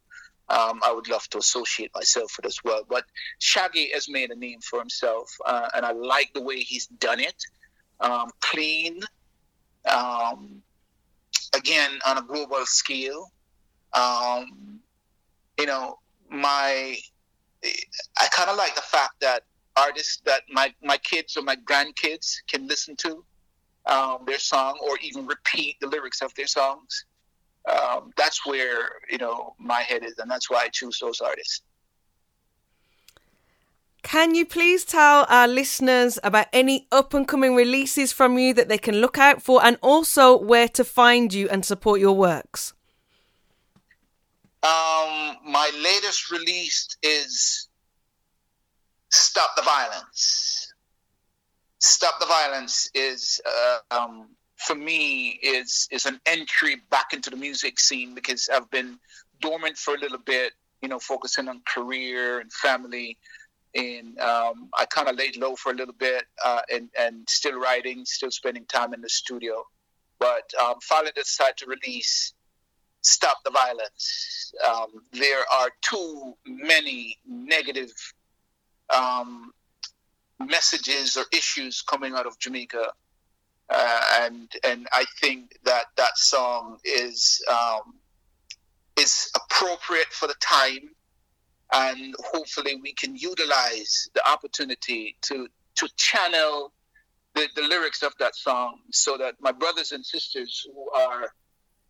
um, 0.50 0.80
I 0.84 0.92
would 0.92 1.08
love 1.08 1.28
to 1.30 1.38
associate 1.38 1.92
myself 1.94 2.34
with 2.38 2.46
as 2.46 2.60
well. 2.64 2.82
But 2.88 3.06
Shaggy 3.40 3.92
has 3.94 4.10
made 4.10 4.32
a 4.32 4.36
name 4.36 4.60
for 4.62 4.80
himself, 4.80 5.30
uh, 5.46 5.70
and 5.76 5.86
I 5.86 5.92
like 5.92 6.32
the 6.34 6.42
way 6.42 6.60
he's 6.60 6.88
done 6.88 7.20
it. 7.20 7.36
Um, 8.00 8.30
clean, 8.42 9.02
um, 9.90 10.62
again 11.56 12.00
on 12.06 12.18
a 12.18 12.22
global 12.22 12.66
scale. 12.66 13.32
Um, 13.94 14.80
you 15.58 15.66
know, 15.66 16.00
my 16.30 16.98
I 17.64 18.28
kind 18.32 18.50
of 18.50 18.58
like 18.58 18.76
the 18.76 18.82
fact 18.82 19.16
that 19.22 19.44
artists 19.76 20.22
that 20.26 20.44
my 20.50 20.74
my 20.84 20.98
kids 20.98 21.38
or 21.38 21.44
my 21.44 21.56
grandkids 21.58 22.38
can 22.48 22.68
listen 22.68 22.96
to 22.98 23.24
um, 23.86 24.20
their 24.26 24.40
song 24.40 24.78
or 24.82 24.98
even 25.02 25.26
repeat 25.26 25.78
the 25.82 25.88
lyrics 25.88 26.22
of 26.22 26.34
their 26.36 26.48
songs 26.48 27.06
um, 27.70 28.12
that's 28.18 28.46
where 28.46 28.90
you 29.10 29.18
know 29.18 29.54
my 29.60 29.82
head 29.82 30.04
is, 30.04 30.18
and 30.18 30.30
that's 30.30 30.50
why 30.50 30.64
I 30.64 30.70
choose 30.70 30.98
those 31.00 31.22
artists. 31.22 31.62
Can 34.02 34.34
you 34.34 34.46
please 34.46 34.86
tell 34.86 35.26
our 35.30 35.48
listeners 35.48 36.20
about 36.24 36.48
any 36.54 36.88
up 36.92 37.14
and 37.14 37.28
coming 37.28 37.54
releases 37.54 38.14
from 38.14 38.38
you 38.38 38.54
that 38.54 38.70
they 38.70 38.78
can 38.78 38.96
look 39.02 39.18
out 39.18 39.42
for, 39.42 39.64
and 39.64 39.78
also 39.82 40.38
where 40.38 40.70
to 40.70 40.84
find 40.84 41.34
you 41.34 41.50
and 41.50 41.66
support 41.66 42.00
your 42.00 42.14
works? 42.16 42.74
Um, 44.64 45.38
my 45.46 45.70
latest 45.82 46.32
release 46.32 46.88
is 47.04 47.68
"Stop 49.10 49.56
the 49.56 49.62
Violence." 49.62 50.74
"Stop 51.80 52.20
the 52.20 52.26
Violence" 52.26 52.90
is 52.94 53.42
uh, 53.46 53.80
um, 53.92 54.30
for 54.58 54.76
me 54.76 55.40
is 55.42 55.88
is 55.92 56.06
an 56.06 56.20
entry 56.26 56.78
back 56.90 57.14
into 57.14 57.30
the 57.30 57.38
music 57.38 57.80
scene 57.80 58.14
because 58.14 58.50
I've 58.50 58.70
been 58.70 59.00
dormant 59.42 59.78
for 59.78 59.94
a 59.96 60.00
little 60.00 60.18
bit, 60.18 60.54
you 60.82 60.90
know, 60.90 61.00
focusing 61.00 61.48
on 61.48 61.62
career 61.66 62.40
and 62.40 62.52
family. 62.52 63.18
And 63.76 64.20
um, 64.20 64.70
I 64.78 64.86
kind 64.86 65.08
of 65.08 65.16
laid 65.16 65.38
low 65.38 65.56
for 65.56 65.72
a 65.72 65.76
little 65.76 65.94
bit 65.94 66.24
uh, 66.44 66.62
and, 66.72 66.90
and 67.00 67.28
still 67.30 67.60
writing, 67.60 68.04
still 68.06 68.32
spending 68.32 68.66
time 68.66 68.94
in 68.94 69.02
the 69.02 69.10
studio. 69.10 69.64
But 70.20 70.52
um, 70.64 70.76
finally 70.82 71.12
decided 71.16 71.58
to 71.58 71.66
release 71.68 72.34
Stop 73.02 73.38
the 73.46 73.52
Violence. 73.52 74.54
Um, 74.68 74.88
there 75.14 75.44
are 75.54 75.70
too 75.82 76.34
many 76.46 77.18
negative 77.26 77.92
um, 78.94 79.52
messages 80.40 81.16
or 81.16 81.26
issues 81.32 81.82
coming 81.82 82.16
out 82.16 82.26
of 82.26 82.38
Jamaica 82.40 82.92
uh, 83.70 84.02
and 84.22 84.52
and 84.64 84.88
I 84.92 85.06
think 85.22 85.58
that 85.64 85.86
that 85.98 86.18
song 86.18 86.80
is 86.84 87.44
um, 87.50 87.96
is 88.98 89.32
appropriate 89.36 90.12
for 90.12 90.28
the 90.28 90.34
time, 90.42 90.90
and 91.74 92.16
hopefully 92.20 92.80
we 92.82 92.94
can 92.94 93.16
utilize 93.16 94.10
the 94.14 94.30
opportunity 94.30 95.16
to 95.22 95.48
to 95.76 95.88
channel 95.96 96.74
the, 97.36 97.48
the 97.56 97.62
lyrics 97.62 98.02
of 98.02 98.14
that 98.20 98.36
song 98.36 98.80
so 98.92 99.18
that 99.18 99.36
my 99.40 99.52
brothers 99.52 99.92
and 99.92 100.06
sisters 100.06 100.66
who 100.74 100.90
are 100.92 101.34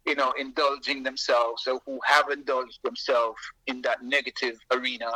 you 0.05 0.15
know 0.15 0.33
indulging 0.37 1.03
themselves 1.03 1.67
or 1.67 1.79
who 1.85 1.99
have 2.05 2.29
indulged 2.29 2.79
themselves 2.83 3.39
in 3.67 3.81
that 3.81 4.03
negative 4.03 4.57
arena 4.71 5.11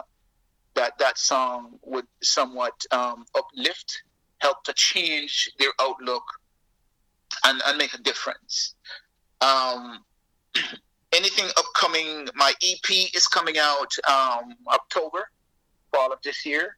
that 0.75 0.97
that 0.97 1.17
song 1.17 1.77
would 1.83 2.07
somewhat 2.21 2.73
um, 2.91 3.25
uplift 3.35 4.03
help 4.39 4.63
to 4.63 4.73
change 4.73 5.51
their 5.59 5.71
outlook 5.79 6.23
and, 7.45 7.61
and 7.65 7.77
make 7.77 7.93
a 7.93 7.97
difference. 7.97 8.75
Um, 9.41 10.03
anything 11.13 11.45
upcoming, 11.57 12.27
my 12.35 12.53
EP 12.63 13.15
is 13.15 13.27
coming 13.27 13.57
out 13.57 13.91
um, 14.09 14.55
October, 14.67 15.29
fall 15.91 16.11
of 16.11 16.19
this 16.23 16.45
year. 16.45 16.77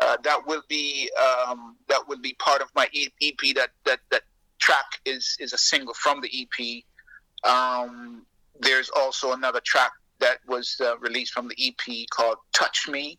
Uh, 0.00 0.16
that 0.22 0.46
will 0.46 0.62
be 0.68 1.10
um, 1.20 1.76
that 1.88 2.06
will 2.08 2.20
be 2.20 2.34
part 2.34 2.62
of 2.62 2.68
my 2.74 2.88
EP. 2.94 3.54
That 3.54 3.70
that 3.84 4.00
that 4.10 4.22
track 4.58 4.86
is 5.04 5.36
is 5.40 5.52
a 5.52 5.58
single 5.58 5.94
from 5.94 6.22
the 6.22 6.30
EP. 6.32 6.84
Um, 7.50 8.24
there's 8.58 8.90
also 8.90 9.32
another 9.32 9.60
track 9.64 9.92
that 10.18 10.38
was 10.46 10.76
uh, 10.80 10.98
released 10.98 11.32
from 11.32 11.48
the 11.48 11.56
EP 11.58 12.06
called 12.10 12.38
"Touch 12.54 12.88
Me," 12.88 13.18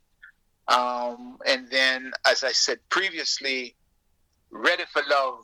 um, 0.67 1.37
and 1.45 1.69
then, 1.69 2.11
as 2.25 2.43
I 2.43 2.51
said 2.51 2.79
previously, 2.89 3.75
"Ready 4.49 4.83
for 4.91 5.03
Love" 5.07 5.43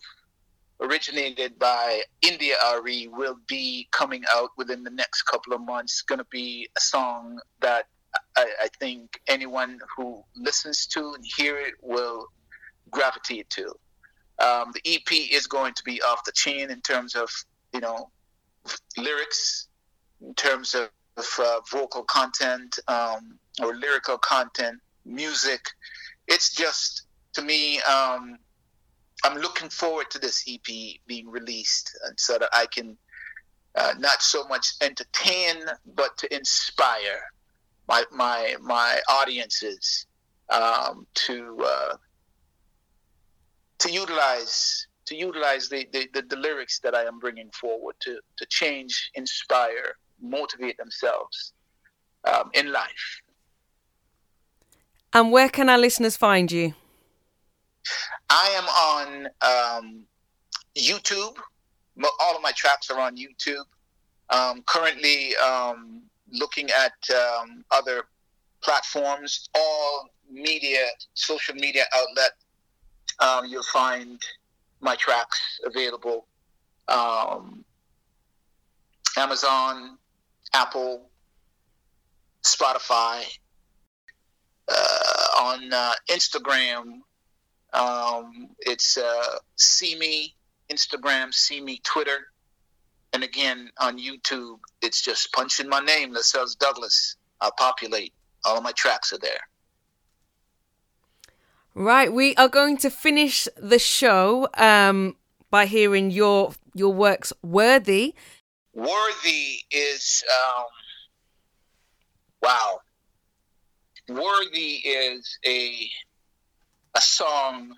originated 0.80 1.58
by 1.58 2.02
India 2.22 2.56
RE 2.82 3.08
will 3.08 3.38
be 3.48 3.88
coming 3.92 4.24
out 4.34 4.52
within 4.58 4.84
the 4.84 4.90
next 4.90 5.24
couple 5.24 5.54
of 5.54 5.62
months. 5.62 6.02
Going 6.02 6.20
to 6.20 6.28
be 6.32 6.70
a 6.78 6.80
song 6.80 7.40
that 7.62 7.86
I, 8.36 8.48
I, 8.64 8.68
think 8.80 9.20
anyone 9.28 9.80
who 9.96 10.24
listens 10.36 10.86
to 10.88 11.14
and 11.14 11.24
hear 11.38 11.58
it 11.58 11.74
will 11.82 12.28
gravitate 12.90 13.50
to. 13.52 13.66
Um, 14.40 14.72
the 14.74 14.82
EP 14.86 15.12
is 15.32 15.48
going 15.48 15.74
to 15.74 15.84
be 15.84 16.02
off 16.02 16.24
the 16.26 16.32
chain 16.32 16.70
in 16.70 16.82
terms 16.82 17.16
of 17.16 17.30
you 17.74 17.80
know 17.80 18.12
lyrics, 18.98 19.68
in 20.22 20.34
terms 20.36 20.76
of, 20.76 20.90
of 21.18 21.28
uh, 21.40 21.60
vocal 21.72 22.04
content 22.04 22.78
um, 22.88 23.40
or 23.62 23.76
lyrical 23.76 24.18
content, 24.20 24.80
music. 25.06 25.62
It's 26.28 26.54
just 26.54 27.04
to 27.34 27.42
me. 27.42 27.82
Um, 27.82 28.38
I'm 29.24 29.38
looking 29.40 29.70
forward 29.70 30.10
to 30.12 30.20
this 30.20 30.44
EP 30.48 31.00
being 31.08 31.30
released, 31.30 31.98
and 32.06 32.20
so 32.20 32.38
that 32.38 32.50
I 32.54 32.68
can 32.68 32.98
uh, 33.76 33.94
not 33.98 34.22
so 34.22 34.48
much 34.48 34.74
entertain, 34.82 35.56
but 35.96 36.18
to 36.18 36.36
inspire 36.36 37.22
my 37.88 38.04
my 38.12 38.56
my 38.62 39.00
audiences 39.10 40.06
um, 40.50 41.08
to 41.14 41.58
uh, 41.64 41.96
to 43.80 43.92
utilize 43.92 44.88
to 45.06 45.16
utilize 45.16 45.70
the, 45.70 45.88
the, 45.94 46.10
the, 46.14 46.22
the, 46.24 46.36
lyrics 46.36 46.80
that 46.80 46.94
I 46.94 47.04
am 47.04 47.18
bringing 47.18 47.50
forward 47.52 47.96
to 48.02 48.20
to 48.38 48.46
change, 48.48 49.10
inspire, 49.16 49.96
motivate 50.22 50.78
themselves 50.78 51.54
um, 52.26 52.50
in 52.54 52.72
life. 52.72 53.22
And 55.14 55.32
where 55.32 55.50
can 55.50 55.70
our 55.70 55.78
listeners 55.78 56.18
find 56.18 56.52
you? 56.52 56.74
I 58.30 58.48
am 58.50 58.66
on 58.66 59.28
um, 59.42 60.04
YouTube. 60.78 61.36
All 62.20 62.36
of 62.36 62.42
my 62.42 62.52
tracks 62.52 62.90
are 62.90 63.00
on 63.00 63.16
YouTube. 63.18 63.66
Um, 64.30 64.64
currently 64.68 65.36
um, 65.38 66.04
looking 66.32 66.70
at 66.70 66.94
um, 67.16 67.64
other 67.72 68.04
platforms, 68.62 69.50
all 69.56 70.10
media, 70.30 70.86
social 71.14 71.56
media 71.56 71.84
outlet. 71.96 72.32
Um, 73.20 73.46
you'll 73.46 73.64
find 73.64 74.22
my 74.82 74.96
tracks 74.96 75.60
available. 75.66 76.28
Um, 76.88 77.64
Amazon, 79.18 79.98
Apple, 80.54 81.10
Spotify, 82.44 83.24
uh, 84.68 85.42
on 85.42 85.74
uh, 85.74 85.94
Instagram. 86.10 87.00
Um, 87.74 88.50
it's 88.60 88.98
uh, 88.98 89.38
see 89.56 89.98
me 89.98 90.36
Instagram, 90.70 91.34
see 91.34 91.62
me 91.62 91.82
Twitter, 91.84 92.28
and 93.14 93.24
again 93.24 93.70
on 93.80 93.98
YouTube. 93.98 94.60
It's 94.82 95.02
just 95.02 95.32
punch 95.34 95.60
in 95.60 95.70
my 95.70 95.80
name, 95.80 96.14
Lascelles 96.14 96.56
Douglas. 96.56 97.16
I'll 97.42 97.52
populate. 97.52 98.14
All 98.46 98.58
of 98.58 98.64
my 98.64 98.72
tracks 98.72 99.12
are 99.14 99.18
there. 99.20 99.40
Right, 101.74 102.12
we 102.12 102.36
are 102.36 102.48
going 102.48 102.78
to 102.78 102.90
finish 102.90 103.48
the 103.56 103.78
show 103.78 104.50
um, 104.56 105.16
by 105.52 105.68
hearing 105.68 106.10
your 106.10 106.54
your 106.74 106.94
works. 106.94 107.32
Worthy. 107.44 108.16
Worthy 108.74 109.60
is 109.70 110.24
um, 110.32 110.66
wow. 112.42 112.80
Worthy 114.10 114.76
is 114.86 115.38
a 115.46 115.90
a 116.98 117.02
song 117.02 117.76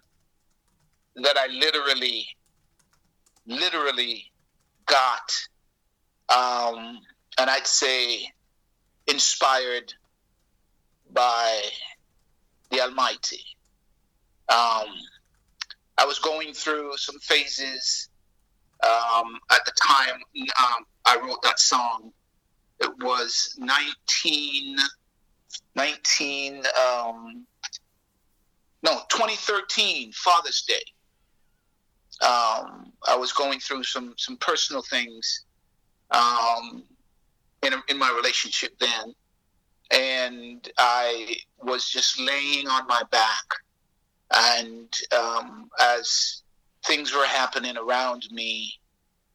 that 1.18 1.36
I 1.38 1.48
literally, 1.48 2.26
literally 3.46 4.32
got, 4.86 5.32
um, 6.30 7.00
and 7.38 7.50
I'd 7.50 7.68
say 7.68 8.32
inspired 9.08 9.94
by 11.12 11.62
the 12.72 12.80
Almighty. 12.80 13.44
Um, 14.48 14.88
I 15.98 16.06
was 16.06 16.20
going 16.20 16.54
through 16.54 16.96
some 16.96 17.20
phases 17.20 18.08
um, 18.84 19.38
at 19.52 19.66
the 19.66 19.74
time 19.86 20.22
um, 20.36 20.86
I 21.06 21.18
wrote 21.18 21.42
that 21.44 21.60
song. 21.60 22.14
It 22.80 22.92
was 23.02 23.54
19, 23.60 24.78
19 25.76 26.64
um, 26.88 27.46
no, 28.84 29.02
2013, 29.10 30.12
Father's 30.14 30.64
Day. 30.64 30.84
Um, 32.22 32.92
I 33.08 33.16
was 33.16 33.32
going 33.32 33.60
through 33.60 33.84
some, 33.84 34.14
some 34.18 34.38
personal 34.38 34.82
things 34.82 35.46
um, 36.12 36.84
in, 37.64 37.74
in 37.88 37.98
my 37.98 38.12
relationship 38.16 38.78
then. 38.80 39.14
And 39.92 40.70
I 40.78 41.38
was 41.62 41.90
just 41.90 42.20
laying 42.20 42.68
on 42.68 42.86
my 42.88 43.02
back 43.12 43.46
and 44.32 44.94
um, 45.18 45.70
as 45.80 46.44
things 46.86 47.14
were 47.14 47.26
happening 47.26 47.78
around 47.78 48.28
me, 48.32 48.74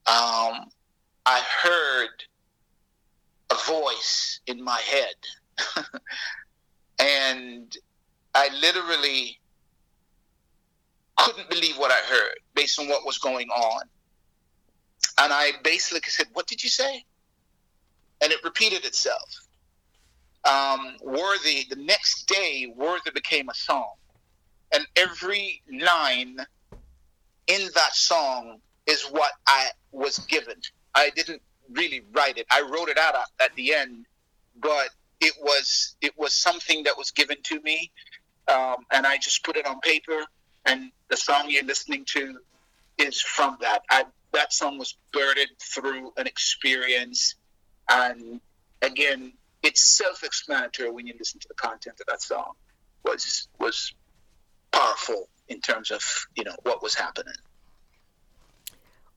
um, 0.06 0.70
I 1.26 1.42
heard 1.62 2.24
a 3.50 3.54
voice 3.66 4.40
in 4.46 4.62
my 4.62 4.80
head. 4.80 5.86
and 6.98 7.76
I 8.34 8.48
literally 8.60 9.38
couldn't 11.16 11.48
believe 11.48 11.76
what 11.76 11.90
I 11.90 12.00
heard 12.08 12.38
based 12.54 12.78
on 12.78 12.88
what 12.88 13.06
was 13.06 13.18
going 13.18 13.48
on. 13.48 13.82
And 15.18 15.32
I 15.32 15.52
basically 15.62 16.00
said, 16.06 16.26
What 16.32 16.46
did 16.46 16.62
you 16.62 16.70
say? 16.70 17.04
And 18.22 18.32
it 18.32 18.42
repeated 18.42 18.84
itself. 18.84 19.28
Um, 20.44 20.96
Worthy, 21.02 21.66
the 21.70 21.76
next 21.76 22.26
day, 22.26 22.72
Worthy 22.76 23.10
became 23.12 23.48
a 23.48 23.54
song 23.54 23.94
and 24.74 24.86
every 24.96 25.62
line 25.80 26.36
in 27.46 27.68
that 27.74 27.94
song 27.94 28.58
is 28.86 29.02
what 29.04 29.32
I 29.46 29.68
was 29.92 30.18
given. 30.18 30.56
I 30.94 31.10
didn't 31.10 31.42
really 31.70 32.02
write 32.12 32.38
it. 32.38 32.46
I 32.50 32.62
wrote 32.62 32.88
it 32.88 32.98
out 32.98 33.14
at 33.40 33.54
the 33.54 33.72
end, 33.72 34.06
but 34.60 34.88
it 35.20 35.34
was 35.40 35.96
it 36.00 36.12
was 36.18 36.34
something 36.34 36.82
that 36.84 36.98
was 36.98 37.12
given 37.12 37.36
to 37.44 37.60
me, 37.60 37.92
um, 38.52 38.76
and 38.90 39.06
I 39.06 39.18
just 39.18 39.44
put 39.44 39.56
it 39.56 39.66
on 39.66 39.80
paper. 39.80 40.24
And 40.66 40.90
the 41.08 41.16
song 41.16 41.46
you're 41.48 41.64
listening 41.64 42.04
to 42.06 42.38
is 42.98 43.20
from 43.20 43.58
that. 43.60 43.82
I, 43.90 44.04
that 44.32 44.52
song 44.52 44.78
was 44.78 44.96
birthed 45.12 45.60
through 45.60 46.12
an 46.16 46.26
experience, 46.26 47.36
and 47.90 48.40
again, 48.82 49.32
it's 49.62 49.80
self-explanatory 49.80 50.90
when 50.90 51.06
you 51.06 51.14
listen 51.18 51.40
to 51.40 51.48
the 51.48 51.54
content 51.54 52.00
of 52.00 52.06
that 52.06 52.22
song. 52.22 52.52
Was 53.04 53.48
was 53.58 53.92
powerful 54.72 55.28
in 55.48 55.60
terms 55.60 55.90
of 55.90 56.02
you 56.36 56.44
know 56.44 56.56
what 56.62 56.82
was 56.82 56.94
happening. 56.94 57.34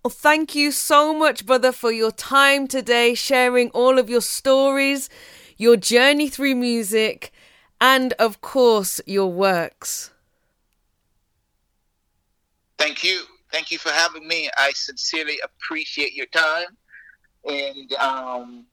Well, 0.04 0.12
thank 0.12 0.56
you 0.56 0.72
so 0.72 1.14
much, 1.14 1.45
brother, 1.45 1.72
for 1.72 1.91
your 1.91 2.12
time 2.12 2.68
today, 2.68 3.14
sharing 3.14 3.70
all 3.72 3.98
of 3.98 4.10
your 4.10 4.22
stories, 4.22 5.10
your 5.58 5.76
journey 5.76 6.30
through 6.30 6.56
music, 6.56 7.34
and 7.80 8.14
of 8.14 8.41
course, 8.41 9.02
your 9.06 9.32
works. 9.32 10.12
Thank 12.78 13.04
you. 13.04 13.24
Thank 13.52 13.72
you 13.72 13.78
for 13.78 13.90
having 13.90 14.28
me. 14.28 14.49
I 14.58 14.72
sincerely 14.74 15.40
appreciate 15.44 16.14
your 16.14 16.26
time 16.28 16.78
and 17.45 17.94
um, 17.94 18.66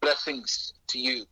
blessings 0.00 0.72
to 0.88 0.98
you. 0.98 1.24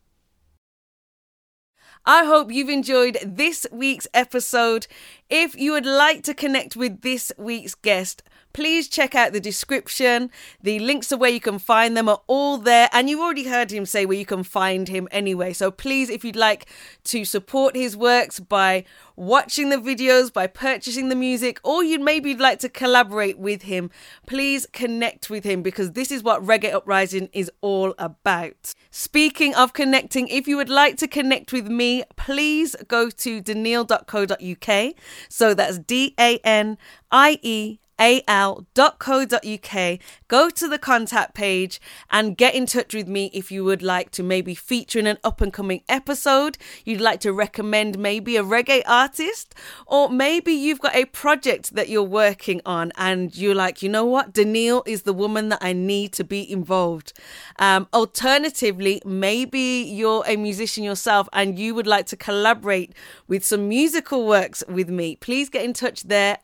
I 2.06 2.24
hope 2.24 2.50
you've 2.50 2.70
enjoyed 2.70 3.18
this 3.22 3.66
week's 3.70 4.08
episode. 4.14 4.86
If 5.28 5.54
you 5.54 5.72
would 5.72 5.86
like 5.86 6.22
to 6.24 6.34
connect 6.34 6.76
with 6.76 7.02
this 7.02 7.30
week's 7.36 7.74
guest, 7.74 8.22
please 8.52 8.88
check 8.88 9.14
out 9.14 9.32
the 9.32 9.40
description. 9.40 10.30
The 10.62 10.78
links 10.78 11.08
to 11.08 11.16
where 11.16 11.30
you 11.30 11.40
can 11.40 11.58
find 11.58 11.96
them 11.96 12.08
are 12.08 12.20
all 12.26 12.58
there. 12.58 12.88
And 12.92 13.08
you've 13.08 13.20
already 13.20 13.44
heard 13.44 13.70
him 13.70 13.86
say 13.86 14.06
where 14.06 14.18
you 14.18 14.26
can 14.26 14.42
find 14.42 14.88
him 14.88 15.08
anyway. 15.10 15.52
So 15.52 15.70
please, 15.70 16.10
if 16.10 16.24
you'd 16.24 16.36
like 16.36 16.66
to 17.04 17.24
support 17.24 17.76
his 17.76 17.96
works 17.96 18.40
by 18.40 18.84
watching 19.16 19.68
the 19.68 19.76
videos, 19.76 20.32
by 20.32 20.46
purchasing 20.46 21.10
the 21.10 21.14
music, 21.14 21.60
or 21.62 21.84
you'd 21.84 22.00
maybe 22.00 22.34
like 22.34 22.58
to 22.60 22.68
collaborate 22.68 23.38
with 23.38 23.62
him, 23.62 23.90
please 24.26 24.66
connect 24.72 25.28
with 25.28 25.44
him 25.44 25.62
because 25.62 25.92
this 25.92 26.10
is 26.10 26.22
what 26.22 26.42
Reggae 26.42 26.72
Uprising 26.72 27.28
is 27.32 27.50
all 27.60 27.94
about. 27.98 28.74
Speaking 28.90 29.54
of 29.54 29.72
connecting, 29.72 30.28
if 30.28 30.48
you 30.48 30.56
would 30.56 30.70
like 30.70 30.96
to 30.98 31.06
connect 31.06 31.52
with 31.52 31.68
me, 31.68 32.02
please 32.16 32.74
go 32.88 33.10
to 33.10 33.40
danielle.co.uk. 33.40 34.94
So 35.28 35.54
that's 35.54 35.78
D 35.78 36.14
A 36.18 36.38
N 36.38 36.78
I 37.10 37.38
E 37.42 37.79
al.co.uk. 38.00 39.98
Go 40.28 40.50
to 40.50 40.68
the 40.68 40.78
contact 40.78 41.34
page 41.34 41.80
and 42.10 42.36
get 42.36 42.54
in 42.54 42.66
touch 42.66 42.94
with 42.94 43.06
me 43.06 43.30
if 43.34 43.52
you 43.52 43.62
would 43.64 43.82
like 43.82 44.10
to 44.12 44.22
maybe 44.22 44.54
feature 44.54 44.98
in 44.98 45.06
an 45.06 45.18
up 45.22 45.40
and 45.40 45.52
coming 45.52 45.82
episode. 45.88 46.56
You'd 46.84 47.00
like 47.00 47.20
to 47.20 47.32
recommend 47.32 47.98
maybe 47.98 48.36
a 48.36 48.42
reggae 48.42 48.82
artist, 48.86 49.54
or 49.86 50.08
maybe 50.08 50.52
you've 50.52 50.80
got 50.80 50.96
a 50.96 51.04
project 51.04 51.74
that 51.74 51.88
you're 51.88 52.02
working 52.02 52.62
on 52.64 52.90
and 52.96 53.36
you're 53.36 53.54
like, 53.54 53.82
you 53.82 53.88
know 53.88 54.06
what, 54.06 54.32
Danielle 54.32 54.82
is 54.86 55.02
the 55.02 55.12
woman 55.12 55.50
that 55.50 55.58
I 55.60 55.74
need 55.74 56.12
to 56.14 56.24
be 56.24 56.50
involved. 56.50 57.12
Um, 57.58 57.86
alternatively, 57.92 59.02
maybe 59.04 59.60
you're 59.60 60.24
a 60.26 60.36
musician 60.36 60.82
yourself 60.84 61.28
and 61.34 61.58
you 61.58 61.74
would 61.74 61.86
like 61.86 62.06
to 62.06 62.16
collaborate 62.16 62.94
with 63.28 63.44
some 63.44 63.68
musical 63.68 64.26
works 64.26 64.64
with 64.68 64.88
me. 64.88 65.16
Please 65.16 65.50
get 65.50 65.64
in 65.64 65.74
touch 65.74 66.04
there 66.04 66.38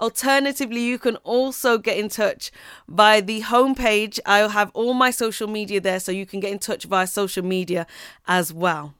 Alternatively, 0.00 0.80
you 0.80 0.98
can 0.98 1.16
also 1.16 1.76
get 1.76 1.98
in 1.98 2.08
touch 2.08 2.50
by 2.88 3.20
the 3.20 3.42
homepage. 3.42 4.18
I'll 4.24 4.48
have 4.48 4.70
all 4.72 4.94
my 4.94 5.10
social 5.10 5.46
media 5.46 5.80
there 5.80 6.00
so 6.00 6.10
you 6.10 6.24
can 6.24 6.40
get 6.40 6.50
in 6.50 6.58
touch 6.58 6.84
via 6.84 7.06
social 7.06 7.44
media 7.44 7.86
as 8.26 8.52
well. 8.52 8.94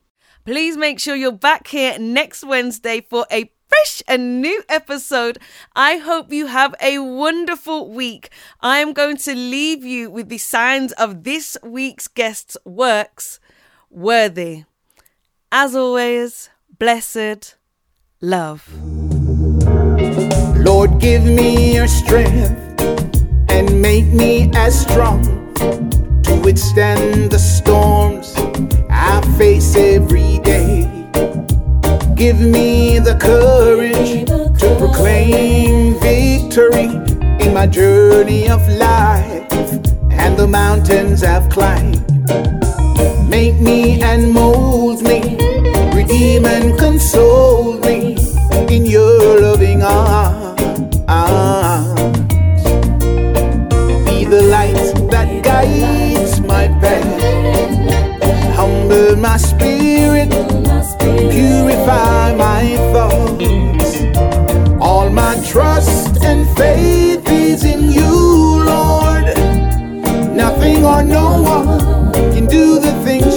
Please 0.44 0.76
make 0.76 1.00
sure 1.00 1.16
you're 1.16 1.32
back 1.32 1.68
here 1.68 1.98
next 1.98 2.44
Wednesday 2.44 3.00
for 3.00 3.26
a 3.32 3.50
fresh 3.68 4.02
and 4.06 4.42
new 4.42 4.62
episode. 4.68 5.38
I 5.74 5.96
hope 5.98 6.32
you 6.32 6.46
have 6.46 6.74
a 6.82 6.98
wonderful 6.98 7.90
week. 7.90 8.30
I 8.60 8.78
am 8.78 8.92
going 8.92 9.16
to 9.18 9.34
leave 9.34 9.84
you 9.84 10.10
with 10.10 10.28
the 10.28 10.38
signs 10.38 10.92
of 10.92 11.24
this 11.24 11.56
week's 11.62 12.08
guest's 12.08 12.56
works 12.64 13.40
worthy. 13.88 14.64
As 15.50 15.74
always, 15.74 16.50
blessed 16.78 17.56
love. 18.20 18.68
Lord, 20.60 21.00
give 21.00 21.24
me 21.24 21.74
your 21.74 21.88
strength 21.88 22.52
and 23.48 23.80
make 23.80 24.06
me 24.06 24.50
as 24.54 24.78
strong 24.78 25.22
to 26.24 26.40
withstand 26.44 27.32
the 27.32 27.38
storms 27.38 28.34
I 28.90 29.22
face 29.38 29.74
every 29.74 30.38
day. 30.40 30.82
Give 32.14 32.38
me 32.38 32.98
the 32.98 33.16
courage 33.18 34.26
to 34.60 34.76
proclaim 34.76 35.98
victory 36.00 36.90
in 37.42 37.54
my 37.54 37.66
journey 37.66 38.50
of 38.50 38.60
life 38.68 39.50
and 40.10 40.36
the 40.36 40.46
mountains 40.46 41.22
I've 41.22 41.48
climbed. 41.48 42.06
Make 43.30 43.58
me 43.60 44.02
and 44.02 44.30
mold 44.30 45.02
me, 45.02 45.38
redeem 45.94 46.44
and 46.44 46.78
console 46.78 47.78
me 47.78 48.18
in 48.68 48.84
your 48.84 49.40
loving 49.40 49.82
arms. 49.82 50.49
Be 54.06 54.24
the 54.24 54.42
light 54.48 55.10
that 55.10 55.42
guides 55.42 56.40
my 56.40 56.68
path. 56.80 58.54
Humble 58.54 59.16
my 59.16 59.36
spirit, 59.36 60.30
purify 61.32 62.32
my 62.36 62.76
thoughts. 62.92 63.90
All 64.80 65.10
my 65.10 65.34
trust 65.44 66.22
and 66.22 66.46
faith 66.56 67.28
is 67.28 67.64
in 67.64 67.90
you, 67.90 68.62
Lord. 68.64 69.24
Nothing 70.32 70.84
or 70.84 71.02
no 71.02 71.42
one 71.42 72.12
can 72.12 72.46
do 72.46 72.78
the 72.78 72.92
thing 73.04 73.29